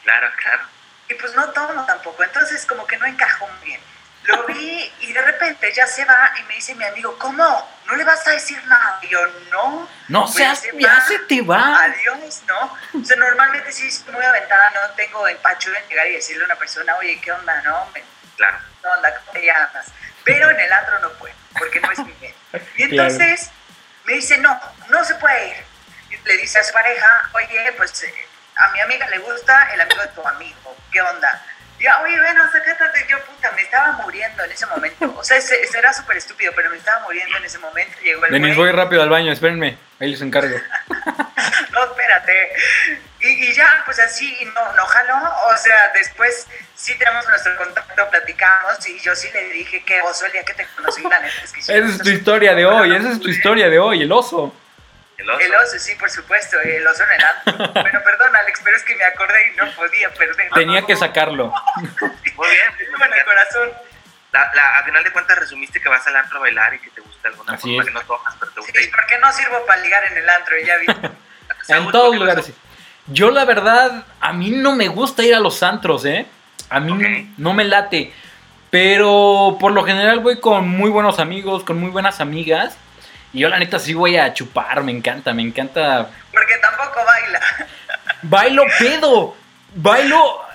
Claro, 0.02 0.30
claro. 0.36 0.62
Y 1.08 1.14
pues 1.14 1.34
no 1.34 1.48
tomo 1.50 1.84
tampoco, 1.86 2.22
entonces 2.22 2.66
como 2.66 2.86
que 2.86 2.96
no 2.98 3.06
encajo 3.06 3.46
muy 3.48 3.66
bien. 3.66 3.80
Lo 4.24 4.44
vi 4.44 4.92
y 5.00 5.12
de 5.12 5.22
repente 5.22 5.72
ya 5.72 5.86
se 5.86 6.04
va 6.04 6.32
y 6.38 6.42
me 6.44 6.54
dice 6.54 6.74
mi 6.74 6.84
amigo, 6.84 7.18
¿cómo? 7.18 7.77
¿No 7.88 7.96
le 7.96 8.04
vas 8.04 8.26
a 8.26 8.32
decir 8.32 8.62
nada? 8.66 8.98
Y 9.02 9.08
yo, 9.08 9.26
no. 9.50 9.88
No 10.08 10.24
pues 10.24 10.34
seas, 10.34 10.62
ya 10.78 11.00
se 11.00 11.18
te 11.20 11.40
va. 11.40 11.84
Adiós, 11.84 12.42
¿no? 12.46 13.00
O 13.00 13.04
sea, 13.04 13.16
normalmente 13.16 13.72
sí 13.72 13.88
estoy 13.88 14.14
muy 14.14 14.24
aventada, 14.24 14.70
no 14.72 14.94
tengo 14.94 15.26
empacho 15.26 15.74
en 15.74 15.88
llegar 15.88 16.06
y 16.06 16.12
decirle 16.12 16.42
a 16.42 16.46
una 16.46 16.56
persona, 16.56 16.94
oye, 16.96 17.18
¿qué 17.20 17.32
onda, 17.32 17.62
no? 17.62 17.88
claro. 18.36 18.58
¿Qué 18.80 18.86
onda? 18.86 19.14
¿Cómo 19.20 19.32
te 19.32 19.46
llamas? 19.46 19.86
Pero 20.22 20.50
en 20.50 20.60
el 20.60 20.72
antro 20.72 20.98
no 21.00 21.10
puedo, 21.12 21.34
porque 21.58 21.80
no 21.80 21.90
es 21.90 21.98
mi 22.00 22.12
bien. 22.12 22.34
Y 22.76 22.82
entonces 22.82 23.50
me 24.04 24.14
dice, 24.14 24.36
no, 24.38 24.60
no 24.90 25.04
se 25.04 25.14
puede 25.14 25.48
ir. 25.48 25.64
Y 26.10 26.28
le 26.28 26.36
dice 26.36 26.58
a 26.58 26.64
su 26.64 26.72
pareja, 26.72 27.30
oye, 27.32 27.72
pues 27.76 28.02
eh, 28.02 28.14
a 28.56 28.68
mi 28.68 28.80
amiga 28.80 29.08
le 29.08 29.18
gusta 29.18 29.70
el 29.72 29.80
amigo 29.80 30.02
de 30.02 30.08
tu 30.08 30.26
amigo, 30.26 30.76
¿qué 30.92 31.00
onda? 31.00 31.42
Ya, 31.80 32.00
oye, 32.00 32.18
ven, 32.20 32.36
acércate, 32.38 33.06
yo 33.08 33.24
puta, 33.24 33.52
me 33.52 33.62
estaba 33.62 33.97
muriendo 34.38 34.44
en 34.44 34.52
ese 34.52 34.66
momento. 34.66 35.14
O 35.18 35.24
sea, 35.24 35.40
será 35.40 35.92
súper 35.92 36.16
estúpido, 36.16 36.52
pero 36.54 36.70
me 36.70 36.76
estaba 36.76 37.02
muriendo 37.04 37.36
en 37.36 37.44
ese 37.44 37.58
momento. 37.58 37.98
Llegó 38.02 38.24
el 38.26 38.32
Denis, 38.32 38.56
voy 38.56 38.72
rápido 38.72 39.02
al 39.02 39.08
baño, 39.08 39.32
espérenme, 39.32 39.78
ahí 40.00 40.10
les 40.10 40.20
encargo. 40.20 40.56
no, 41.72 41.84
espérate. 41.84 42.52
Y, 43.20 43.52
ya, 43.52 43.82
pues 43.84 43.98
así, 43.98 44.36
no, 44.54 44.72
no 44.74 44.86
jaló. 44.86 45.16
O 45.52 45.56
sea, 45.56 45.90
después 45.94 46.46
sí 46.74 46.96
tenemos 46.98 47.26
nuestro 47.28 47.56
contacto, 47.56 48.08
platicamos, 48.10 48.88
y 48.88 48.98
yo 49.00 49.14
sí 49.14 49.28
le 49.32 49.48
dije 49.50 49.82
que 49.84 50.00
oso 50.02 50.26
el 50.26 50.32
día 50.32 50.44
que 50.44 50.54
te 50.54 50.66
conocí, 50.76 51.02
la 51.02 51.20
neta. 51.20 51.42
Es 51.42 51.52
que 51.52 51.60
esa 51.60 51.74
es 51.76 51.98
tu 51.98 52.10
historia 52.10 52.54
de 52.54 52.64
hoy, 52.64 52.94
esa 52.94 53.10
es 53.10 53.20
tu 53.20 53.28
historia 53.28 53.68
de 53.68 53.78
hoy, 53.78 54.02
el 54.02 54.12
oso. 54.12 54.54
El 55.16 55.28
oso. 55.28 55.40
El 55.40 55.54
oso, 55.56 55.78
sí, 55.80 55.96
por 55.96 56.08
supuesto, 56.08 56.60
el 56.60 56.86
oso 56.86 57.02
en 57.02 57.10
el 57.10 57.24
antro. 57.24 57.82
bueno, 57.82 58.00
perdón, 58.04 58.36
Alex, 58.36 58.60
pero 58.62 58.76
es 58.76 58.84
que 58.84 58.94
me 58.94 59.02
acordé 59.02 59.52
y 59.52 59.56
no 59.56 59.68
podía 59.72 60.10
perder. 60.10 60.48
Tenía 60.54 60.82
que 60.82 60.94
sacarlo. 60.94 61.52
Muy 61.76 62.48
bien. 62.48 62.88
Bueno, 62.98 63.14
el 63.14 63.24
corazón. 63.24 63.87
La, 64.32 64.78
a 64.78 64.84
final 64.84 65.02
de 65.02 65.12
cuentas 65.12 65.38
resumiste 65.38 65.80
que 65.80 65.88
vas 65.88 66.06
al 66.06 66.16
antro 66.16 66.38
a 66.38 66.40
bailar 66.42 66.74
y 66.74 66.78
que 66.80 66.90
te 66.90 67.00
gusta 67.00 67.28
alguna 67.28 67.54
Así 67.54 67.74
forma 67.74 67.84
que 67.84 67.90
no 67.90 68.00
tomas, 68.02 68.34
pero 68.38 68.52
te 68.52 68.60
gusta. 68.60 68.80
Sí, 68.80 68.88
¿por 68.88 69.06
qué 69.06 69.18
no 69.18 69.32
sirvo 69.32 69.64
para 69.66 69.80
ligar 69.80 70.04
en 70.04 70.18
el 70.18 70.28
antro? 70.28 70.54
Ya 70.64 70.76
vi. 70.76 70.86
en 71.68 71.90
todos 71.90 72.16
lugares. 72.16 72.52
Yo 73.06 73.30
la 73.30 73.44
verdad, 73.44 74.04
a 74.20 74.32
mí 74.32 74.50
no 74.50 74.76
me 74.76 74.88
gusta 74.88 75.22
ir 75.22 75.34
a 75.34 75.40
los 75.40 75.62
antros, 75.62 76.04
¿eh? 76.04 76.26
A 76.68 76.80
mí 76.80 77.32
no 77.38 77.54
me 77.54 77.64
late. 77.64 78.12
Pero 78.70 79.56
por 79.58 79.72
lo 79.72 79.82
general 79.82 80.20
voy 80.20 80.40
con 80.40 80.68
muy 80.68 80.90
buenos 80.90 81.18
amigos, 81.18 81.64
con 81.64 81.80
muy 81.80 81.90
buenas 81.90 82.20
amigas. 82.20 82.76
Y 83.32 83.40
yo 83.40 83.48
la 83.48 83.58
neta 83.58 83.78
sí 83.78 83.94
voy 83.94 84.16
a 84.16 84.34
chupar, 84.34 84.82
me 84.82 84.92
encanta, 84.92 85.32
me 85.32 85.42
encanta. 85.42 86.10
Porque 86.32 86.54
tampoco 86.58 87.00
baila. 87.04 87.40
Bailo 88.22 88.64
pedo. 88.78 89.36
Bailo. 89.74 90.47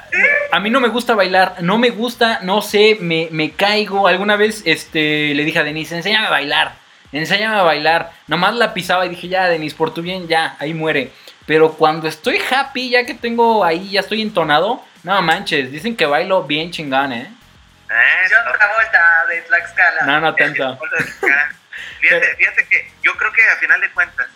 A 0.52 0.60
mí 0.60 0.70
no 0.70 0.80
me 0.80 0.90
gusta 0.90 1.16
bailar, 1.16 1.56
no 1.62 1.78
me 1.78 1.90
gusta, 1.90 2.40
no 2.44 2.62
sé, 2.62 2.98
me, 3.00 3.28
me 3.32 3.52
caigo. 3.52 4.08
Alguna 4.08 4.36
vez 4.36 4.62
este, 4.66 5.34
le 5.34 5.44
dije 5.44 5.60
a 5.60 5.64
Denise, 5.64 5.96
enséñame 5.96 6.28
a 6.28 6.30
bailar, 6.30 6.74
enséñame 7.12 7.58
a 7.58 7.64
bailar. 7.64 8.12
Nomás 8.28 8.54
la 8.56 8.74
pisaba 8.74 9.06
y 9.06 9.10
dije, 9.10 9.28
ya, 9.28 9.48
Denise, 9.48 9.76
por 9.76 9.94
tu 9.94 10.02
bien, 10.02 10.28
ya, 10.28 10.56
ahí 10.60 10.74
muere. 10.74 11.12
Pero 11.46 11.74
cuando 11.74 12.08
estoy 12.08 12.40
happy, 12.52 12.92
ya 12.92 13.06
que 13.06 13.14
tengo 13.14 13.66
ahí, 13.66 13.92
ya 13.92 14.00
estoy 14.02 14.22
entonado, 14.22 14.84
no 15.04 15.22
manches, 15.22 15.72
dicen 15.72 15.96
que 15.98 16.06
bailo 16.06 16.44
bien 16.44 16.72
chingón, 16.72 17.12
¿eh? 17.12 17.28
eh 17.90 18.30
Yo 18.30 18.38
otra 18.50 18.74
vuelta 18.74 19.26
de 19.30 19.42
Tlaxcala. 19.42 20.06
No, 20.06 20.22
no 20.22 20.36
tanto. 20.36 20.80
Fíjate, 22.00 22.36
fíjate 22.36 22.68
que 22.68 22.92
yo 23.02 23.16
creo 23.16 23.32
que 23.32 23.42
a 23.44 23.56
final 23.56 23.80
de 23.80 23.90
cuentas, 23.92 24.28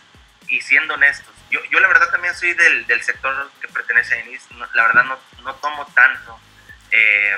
y 0.47 0.61
siendo 0.61 0.93
honestos, 0.93 1.34
yo, 1.49 1.63
yo 1.65 1.79
la 1.79 1.87
verdad 1.87 2.09
también 2.09 2.35
soy 2.35 2.53
del, 2.53 2.85
del 2.87 3.01
sector 3.03 3.51
que 3.61 3.67
pertenece 3.67 4.15
a 4.15 4.19
Enis, 4.19 4.47
la 4.73 4.83
verdad 4.87 5.03
no, 5.05 5.19
no 5.43 5.55
tomo 5.55 5.85
tanto. 5.93 6.39
Eh, 6.91 7.37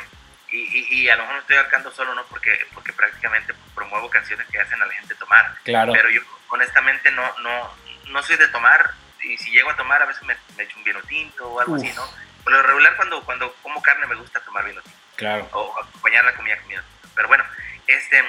y, 0.52 1.02
y, 1.02 1.10
a 1.10 1.16
lo 1.16 1.22
mejor 1.22 1.36
no 1.36 1.42
estoy 1.42 1.58
arcando 1.58 1.92
solo, 1.92 2.16
¿no? 2.16 2.26
Porque, 2.26 2.66
porque 2.74 2.92
prácticamente 2.92 3.54
promuevo 3.76 4.10
canciones 4.10 4.48
que 4.48 4.60
hacen 4.60 4.82
a 4.82 4.86
la 4.86 4.94
gente 4.94 5.14
tomar. 5.16 5.56
Claro. 5.64 5.94
Pero 5.94 6.10
yo 6.10 6.22
honestamente 6.50 7.12
no, 7.12 7.38
no, 7.40 7.76
no 8.08 8.24
soy 8.24 8.36
de 8.38 8.48
tomar 8.48 8.94
y 9.22 9.38
si 9.38 9.52
llego 9.52 9.70
a 9.70 9.76
tomar 9.76 10.02
a 10.02 10.06
veces 10.06 10.24
me, 10.24 10.36
me 10.58 10.64
echo 10.64 10.78
un 10.78 10.84
vino 10.84 11.02
tinto 11.04 11.48
o 11.48 11.60
algo 11.60 11.76
así, 11.76 11.92
¿no? 11.94 12.04
Por 12.44 12.54
lo 12.54 12.64
regular 12.64 12.96
cuando, 12.96 13.24
cuando 13.26 13.54
como 13.62 13.82
carne 13.82 14.08
me 14.08 14.16
gusta 14.16 14.40
tomar 14.40 14.66
vino 14.66 14.82
tinto. 14.82 14.98
Claro. 15.18 15.48
O 15.52 15.80
acompañar 15.80 16.26
la 16.26 16.34
comida 16.34 16.58
con 16.58 16.68
vino 16.68 16.82
tinto. 16.82 17.10
Pero 17.16 17.28
bueno, 17.28 17.46
este, 17.86 18.24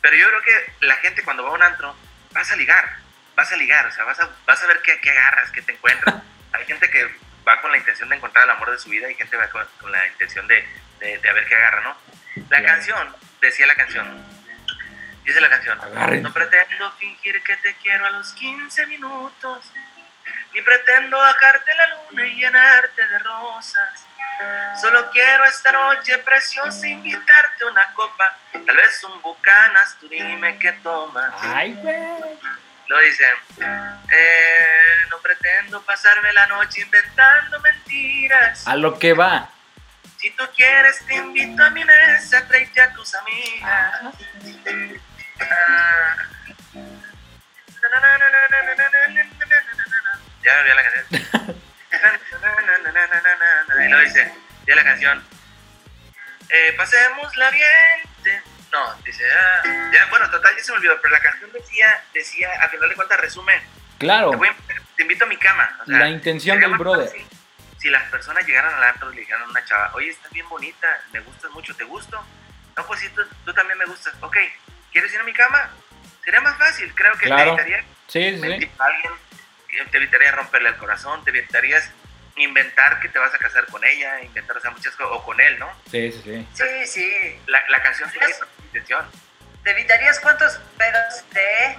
pero 0.00 0.16
yo 0.16 0.28
creo 0.28 0.42
que 0.42 0.86
la 0.86 0.96
gente 0.96 1.22
cuando 1.22 1.42
va 1.42 1.50
a 1.50 1.52
un 1.52 1.62
antro 1.62 1.96
vas 2.32 2.50
a 2.50 2.56
ligar, 2.56 2.98
vas 3.34 3.52
a 3.52 3.56
ligar, 3.56 3.86
o 3.86 3.92
sea, 3.92 4.04
vas 4.04 4.20
a, 4.20 4.28
vas 4.46 4.62
a 4.62 4.66
ver 4.66 4.80
qué, 4.82 5.00
qué 5.00 5.10
agarras, 5.10 5.50
qué 5.50 5.62
te 5.62 5.72
encuentras. 5.72 6.16
Hay 6.52 6.66
gente 6.66 6.90
que 6.90 7.08
va 7.46 7.60
con 7.60 7.70
la 7.70 7.78
intención 7.78 8.08
de 8.08 8.16
encontrar 8.16 8.44
el 8.44 8.50
amor 8.50 8.70
de 8.70 8.78
su 8.78 8.90
vida 8.90 9.10
y 9.10 9.14
gente 9.14 9.36
va 9.36 9.48
con, 9.48 9.66
con 9.80 9.90
la 9.90 10.06
intención 10.06 10.46
de, 10.46 10.66
de, 10.98 11.18
de, 11.18 11.32
ver 11.32 11.46
qué 11.46 11.54
agarra, 11.54 11.82
¿no? 11.82 11.96
La 12.48 12.62
canción, 12.62 13.14
decía 13.40 13.66
la 13.66 13.74
canción, 13.74 14.24
dice 15.24 15.40
la 15.40 15.48
canción, 15.48 15.78
no 16.22 16.32
pretendo 16.32 16.92
fingir 16.92 17.42
que 17.42 17.56
te 17.58 17.74
quiero 17.76 18.06
a 18.06 18.10
los 18.10 18.32
15 18.32 18.86
minutos, 18.86 19.72
ni 20.52 20.62
pretendo 20.62 21.16
bajarte 21.16 21.74
la 21.74 21.86
luna 21.94 22.26
y 22.26 22.34
llenarte 22.36 23.06
de 23.06 23.18
rosas. 23.20 24.06
Solo 24.80 25.10
quiero 25.10 25.44
esta 25.44 25.70
noche 25.72 26.16
preciosa 26.18 26.88
invitarte 26.88 27.64
una 27.66 27.92
copa, 27.92 28.36
tal 28.52 28.76
vez 28.76 29.04
un 29.04 29.20
bucanas, 29.20 29.96
tú 30.00 30.08
dime 30.08 30.58
qué 30.58 30.72
tomas. 30.82 31.34
Ay, 31.40 31.74
güey. 31.74 32.39
Lo 32.90 32.98
dice, 32.98 33.22
eh, 33.60 35.06
no 35.10 35.18
pretendo 35.20 35.80
pasarme 35.82 36.32
la 36.32 36.48
noche 36.48 36.80
inventando 36.80 37.60
mentiras. 37.60 38.66
A 38.66 38.74
lo 38.74 38.98
que 38.98 39.12
va. 39.12 39.48
Si 40.16 40.28
tú 40.32 40.42
quieres 40.56 40.98
te 41.06 41.14
invito 41.14 41.62
a 41.62 41.70
mi 41.70 41.84
mesa, 41.84 42.44
tráete 42.48 42.80
a 42.80 42.92
tus 42.92 43.14
amigas. 43.14 43.94
Ah. 43.94 44.12
Ya 50.42 50.62
me 50.64 50.74
la 50.74 50.82
canción. 50.82 51.56
y 53.84 53.88
lo 53.88 54.00
dice, 54.00 54.34
ya 54.66 54.74
la 54.74 54.82
canción. 54.82 55.24
Eh, 56.48 56.74
pasémosla 56.76 57.50
bien. 57.52 58.09
No, 58.72 58.94
dice, 59.04 59.24
ah, 59.32 59.90
ya, 59.92 60.06
bueno, 60.10 60.30
total, 60.30 60.56
ya 60.56 60.62
se 60.62 60.72
me 60.72 60.78
olvidó, 60.78 61.00
pero 61.00 61.12
la 61.12 61.20
canción 61.20 61.50
decía, 61.52 62.04
decía, 62.14 62.48
a 62.62 62.68
final 62.68 62.88
de 62.88 62.94
cuentas, 62.94 63.20
resume. 63.20 63.60
Claro. 63.98 64.30
Te, 64.30 64.36
voy, 64.36 64.48
te 64.96 65.02
invito 65.02 65.24
a 65.24 65.28
mi 65.28 65.36
cama. 65.36 65.78
O 65.82 65.86
sea, 65.86 65.98
la 65.98 66.08
intención 66.08 66.60
del 66.60 66.76
brother. 66.76 67.08
Fácil, 67.08 67.26
si 67.78 67.88
las 67.88 68.08
personas 68.10 68.46
llegaran 68.46 68.74
al 68.74 68.84
antro 68.84 69.10
y 69.10 69.16
le 69.16 69.20
dijeran 69.22 69.42
a 69.42 69.46
una 69.48 69.64
chava, 69.64 69.90
oye, 69.94 70.10
estás 70.10 70.30
bien 70.32 70.48
bonita, 70.48 70.86
me 71.12 71.20
gustas 71.20 71.50
mucho, 71.52 71.74
¿te 71.74 71.84
gusto? 71.84 72.22
No, 72.76 72.86
pues 72.86 73.00
sí, 73.00 73.08
tú, 73.14 73.22
tú 73.44 73.52
también 73.54 73.78
me 73.78 73.86
gustas. 73.86 74.14
Ok, 74.20 74.36
¿quieres 74.92 75.12
ir 75.12 75.20
a 75.20 75.24
mi 75.24 75.32
cama? 75.32 75.70
Sería 76.24 76.40
más 76.40 76.56
fácil, 76.58 76.94
creo 76.94 77.12
que 77.14 77.26
claro. 77.26 77.56
te 77.56 77.62
evitaría 77.62 77.84
sí, 78.06 78.38
sí. 78.38 78.70
a 78.78 78.84
alguien, 78.84 79.12
te 79.90 79.96
evitaría 79.96 80.32
romperle 80.32 80.68
el 80.68 80.76
corazón, 80.76 81.24
te 81.24 81.30
evitarías 81.30 81.90
inventar 82.36 83.00
que 83.00 83.08
te 83.08 83.18
vas 83.18 83.34
a 83.34 83.38
casar 83.38 83.66
con 83.66 83.84
ella, 83.84 84.22
inventar 84.22 84.56
o 84.56 84.60
sea, 84.60 84.70
muchas 84.70 84.94
cosas, 84.94 85.12
o 85.12 85.24
con 85.24 85.40
él, 85.40 85.58
¿no? 85.58 85.70
Sí, 85.90 86.12
sí, 86.12 86.22
sí. 86.22 86.48
Sí, 86.54 86.86
sí. 86.86 87.40
La, 87.46 87.66
la 87.68 87.82
canción 87.82 88.08
esa 88.08 88.46
intención. 88.70 89.04
¿Te 89.64 89.70
evitarías 89.72 90.20
cuántos 90.20 90.58
pedos 90.78 91.24
de 91.32 91.76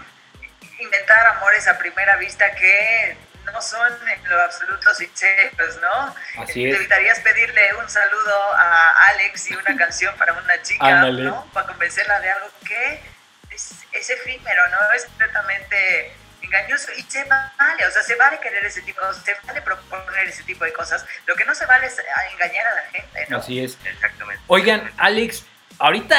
inventar 0.80 1.26
amores 1.38 1.68
a 1.68 1.78
primera 1.78 2.16
vista 2.18 2.52
que 2.54 3.18
no 3.46 3.62
son 3.62 3.92
en 4.08 4.30
lo 4.30 4.42
absoluto 4.42 4.94
sinceros, 4.94 5.78
¿no? 5.82 6.16
Así 6.44 6.64
Te 6.64 6.70
es. 6.70 6.76
evitarías 6.76 7.20
pedirle 7.22 7.74
un 7.76 7.90
saludo 7.90 8.54
a 8.54 8.94
Alex 9.10 9.50
y 9.52 9.56
una 9.56 9.76
canción 9.78 10.16
para 10.18 10.34
una 10.34 10.62
chica. 10.62 11.02
¿no? 11.12 11.46
Para 11.54 11.68
convencerla 11.68 12.20
de 12.20 12.30
algo 12.30 12.50
que 12.66 13.02
es, 13.50 13.74
es 13.94 14.10
efímero, 14.10 14.68
¿no? 14.70 14.78
Es 14.96 15.06
completamente 15.06 16.14
engañoso 16.42 16.92
y 16.98 17.02
se 17.04 17.24
vale, 17.24 17.86
o 17.88 17.92
sea, 17.92 18.04
se 18.04 18.16
vale 18.16 18.40
querer 18.40 18.66
ese 18.66 18.82
tipo, 18.82 19.02
se 19.14 19.36
vale 19.46 19.62
proponer 19.62 20.28
ese 20.28 20.44
tipo 20.44 20.66
de 20.66 20.74
cosas. 20.74 21.06
Lo 21.26 21.36
que 21.36 21.46
no 21.46 21.56
se 21.56 21.66
vale 21.66 21.88
es 21.88 21.98
engañar 22.34 22.68
a 22.68 22.76
la 22.76 22.84
gente, 22.92 23.26
¿no? 23.30 23.38
Así 23.38 23.64
es. 23.64 23.78
Exactamente. 23.86 24.44
Oigan, 24.48 24.92
Alex, 24.98 25.46
ahorita 25.82 26.16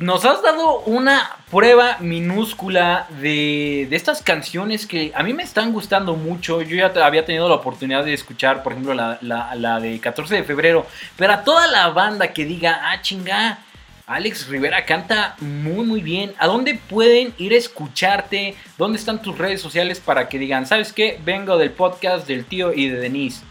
nos 0.00 0.24
has 0.24 0.42
dado 0.42 0.80
una 0.80 1.36
prueba 1.50 1.98
minúscula 2.00 3.06
de, 3.20 3.86
de, 3.88 3.94
estas 3.94 4.22
canciones 4.22 4.86
que 4.86 5.12
a 5.14 5.22
mí 5.22 5.34
me 5.34 5.42
están 5.42 5.72
gustando 5.72 6.16
mucho. 6.16 6.62
Yo 6.62 6.76
ya 6.76 6.86
había 7.04 7.24
tenido 7.26 7.46
la 7.48 7.56
oportunidad 7.56 8.04
de 8.04 8.14
escuchar, 8.14 8.62
por 8.62 8.72
ejemplo, 8.72 8.94
la, 8.94 9.18
la, 9.20 9.54
la 9.54 9.78
de 9.80 10.00
14 10.00 10.34
de 10.34 10.44
febrero. 10.44 10.86
Pero 11.16 11.34
a 11.34 11.44
toda 11.44 11.66
la 11.66 11.90
banda 11.90 12.32
que 12.32 12.46
diga, 12.46 12.80
ah, 12.84 13.02
chinga, 13.02 13.58
Alex 14.06 14.48
Rivera 14.48 14.86
canta 14.86 15.36
muy 15.40 15.84
muy 15.84 16.00
bien. 16.00 16.34
¿A 16.38 16.46
dónde 16.46 16.74
pueden 16.74 17.34
ir 17.36 17.52
a 17.52 17.56
escucharte? 17.56 18.56
¿Dónde 18.78 18.98
están 18.98 19.20
tus 19.20 19.36
redes 19.36 19.60
sociales 19.60 20.00
para 20.00 20.28
que 20.30 20.38
digan, 20.38 20.66
¿sabes 20.66 20.92
qué? 20.92 21.20
Vengo 21.22 21.58
del 21.58 21.70
podcast 21.70 22.26
del 22.26 22.46
tío 22.46 22.72
y 22.72 22.88
de 22.88 22.98
Denise. 22.98 23.44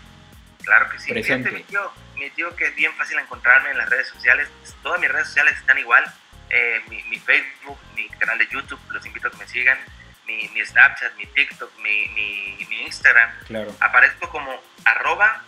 Claro 0.64 0.88
que 0.91 0.99
sí. 0.99 1.12
Presente. 1.12 1.49
Fíjate, 1.49 1.66
tío, 1.70 1.82
tío 2.30 2.56
que 2.56 2.66
es 2.68 2.76
bien 2.76 2.94
fácil 2.96 3.18
encontrarme 3.20 3.72
en 3.72 3.78
las 3.78 3.90
redes 3.90 4.08
sociales. 4.08 4.50
Todas 4.84 5.00
mis 5.00 5.12
redes 5.12 5.28
sociales 5.28 5.58
están 5.58 5.78
igual. 5.78 6.04
Eh, 6.50 6.82
mi, 6.90 7.02
mi, 7.04 7.20
Facebook, 7.20 7.80
mi 7.96 8.08
canal 8.10 8.38
de 8.38 8.48
YouTube, 8.48 8.80
los 8.90 9.06
invito 9.06 9.28
a 9.28 9.32
que 9.32 9.38
me 9.38 9.48
sigan. 9.48 9.78
Mi, 10.26 10.48
mi 10.50 10.66
Snapchat, 10.66 11.16
mi 11.16 11.26
TikTok, 11.26 11.78
mi, 11.80 12.08
mi, 12.10 12.82
Instagram. 12.84 13.30
Claro. 13.48 13.76
Aparezco 13.80 14.30
como 14.30 14.62
arroba 14.86 15.44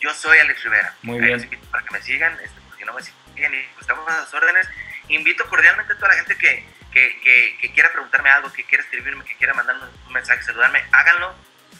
yo 0.00 0.12
soy 0.14 0.38
Alex 0.38 0.62
Rivera. 0.62 0.94
Muy 1.02 1.18
bien. 1.18 1.32
los 1.32 1.44
invito 1.44 1.66
para 1.70 1.84
que 1.84 1.92
me 1.92 2.02
sigan, 2.02 2.32
este, 2.42 2.60
porque 2.68 2.84
no 2.84 2.92
me 2.92 3.02
siguen 3.02 3.54
y 3.54 3.62
pues, 3.74 3.80
estamos 3.80 4.08
a 4.08 4.20
las 4.20 4.34
órdenes. 4.34 4.68
Invito 5.08 5.46
cordialmente 5.48 5.92
a 5.92 5.96
toda 5.96 6.08
la 6.08 6.14
gente 6.14 6.36
que, 6.36 6.66
que, 6.92 7.20
que, 7.20 7.58
que, 7.60 7.72
quiera 7.72 7.92
preguntarme 7.92 8.30
algo, 8.30 8.52
que 8.52 8.64
quiera 8.64 8.82
escribirme, 8.84 9.24
que 9.24 9.36
quiera 9.36 9.54
mandarme 9.54 9.84
un 10.06 10.12
mensaje, 10.12 10.42
saludarme, 10.42 10.84
háganlo. 10.92 11.34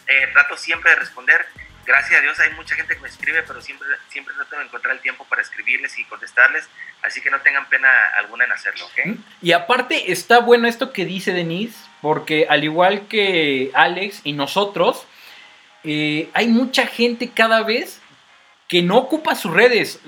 Eh, 0.06 0.28
trato 0.32 0.56
siempre 0.56 0.90
de 0.90 0.96
responder. 0.96 1.46
Gracias 1.86 2.18
a 2.18 2.22
Dios 2.22 2.38
hay 2.40 2.52
mucha 2.54 2.74
gente 2.74 2.94
que 2.94 3.00
me 3.00 3.08
escribe, 3.08 3.42
pero 3.46 3.62
siempre, 3.62 3.86
siempre 4.08 4.34
trato 4.34 4.56
de 4.56 4.64
encontrar 4.64 4.94
el 4.96 5.00
tiempo 5.00 5.24
para 5.28 5.42
escribirles 5.42 5.96
y 5.98 6.04
contestarles. 6.04 6.68
Así 7.02 7.20
que 7.20 7.30
no 7.30 7.40
tengan 7.40 7.68
pena 7.68 7.88
alguna 8.18 8.44
en 8.44 8.52
hacerlo. 8.52 8.86
Y 9.40 9.52
aparte 9.52 10.10
está 10.10 10.40
bueno 10.40 10.66
esto 10.66 10.92
que 10.92 11.04
dice 11.04 11.32
Denise, 11.32 11.78
porque 12.02 12.46
al 12.48 12.64
igual 12.64 13.06
que 13.06 13.70
Alex 13.74 14.22
y 14.24 14.32
nosotros, 14.32 15.06
eh, 15.84 16.28
hay 16.34 16.48
mucha 16.48 16.86
gente 16.86 17.30
cada 17.30 17.62
vez 17.62 18.00
que 18.66 18.82
no 18.82 18.98
ocupa 18.98 19.36
sus 19.36 19.52
redes, 19.52 20.00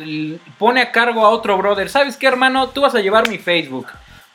pone 0.58 0.80
a 0.80 0.90
cargo 0.90 1.24
a 1.24 1.30
otro 1.30 1.56
brother. 1.56 1.88
¿Sabes 1.88 2.16
qué, 2.16 2.26
hermano? 2.26 2.70
Tú 2.70 2.80
vas 2.80 2.94
a 2.96 3.00
llevar 3.00 3.28
mi 3.28 3.38
Facebook. 3.38 3.86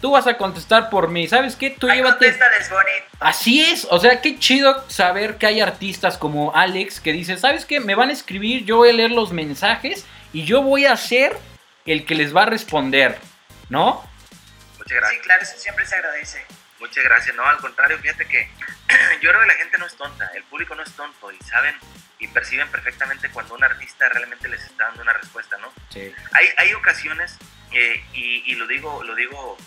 Tú 0.04 0.12
vas 0.12 0.28
a 0.28 0.36
contestar 0.36 0.90
por 0.90 1.08
mí. 1.08 1.30
¿Sabes 1.30 1.56
qué? 1.56 1.70
Tú 1.70 1.90
Ay, 1.90 2.00
llévate. 2.00 2.30
bonito. 2.30 3.06
Así 3.22 3.62
es. 3.62 3.88
O 3.90 4.02
sea, 4.02 4.20
qué 4.20 4.38
chido 4.38 4.84
saber 4.90 5.38
que 5.38 5.46
hay 5.46 5.62
artistas 5.62 6.18
como 6.18 6.54
Alex 6.54 7.00
que 7.00 7.14
dice, 7.14 7.38
¿sabes 7.38 7.64
qué? 7.64 7.80
Me 7.80 7.96
van 7.96 8.10
a 8.10 8.12
escribir, 8.12 8.66
yo 8.66 8.76
voy 8.76 8.90
a 8.90 8.92
leer 8.92 9.12
los 9.12 9.32
mensajes 9.32 10.06
y 10.34 10.44
yo 10.44 10.62
voy 10.62 10.88
a 10.88 10.98
ser 10.98 11.38
el 11.86 12.06
que 12.06 12.16
les 12.16 12.36
va 12.36 12.42
a 12.42 12.48
responder. 12.48 13.18
¿No? 13.70 14.06
Muchas 14.78 14.98
gracias. 14.98 15.14
Sí, 15.14 15.20
claro, 15.22 15.44
eso 15.44 15.58
siempre 15.58 15.86
se 15.86 15.96
agradece. 15.96 16.46
Muchas 16.82 17.04
gracias. 17.06 17.34
No, 17.38 17.46
al 17.46 17.60
contrario, 17.60 17.98
fíjate 18.00 18.28
que 18.28 18.50
yo 19.22 19.30
creo 19.30 19.40
que 19.40 19.48
la 19.48 19.56
gente 19.56 19.78
no 19.78 19.86
es 19.86 19.96
tonta, 19.96 20.30
el 20.36 20.44
público 20.44 20.76
no 20.76 20.84
es 20.84 20.92
tonto 20.92 21.32
y 21.32 21.38
saben 21.46 21.76
y 22.20 22.28
perciben 22.28 22.68
perfectamente 22.68 23.30
cuando 23.30 23.56
un 23.56 23.64
artista 23.64 24.10
realmente 24.10 24.50
les 24.50 24.66
está 24.66 24.84
dando 24.84 25.02
una 25.02 25.14
respuesta, 25.14 25.56
¿no? 25.60 25.72
Sí. 25.88 26.14
Hay, 26.34 26.48
hay 26.58 26.74
ocasiones, 26.74 27.38
eh, 27.72 28.04
y, 28.12 28.52
y, 28.52 28.56
lo 28.56 28.68
digo, 28.68 29.02
lo 29.06 29.16
digo 29.16 29.58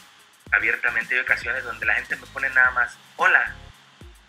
abiertamente, 0.52 1.14
hay 1.14 1.20
ocasiones 1.20 1.64
donde 1.64 1.86
la 1.86 1.94
gente 1.94 2.16
me 2.16 2.26
pone 2.26 2.48
nada 2.50 2.70
más, 2.72 2.96
hola. 3.16 3.54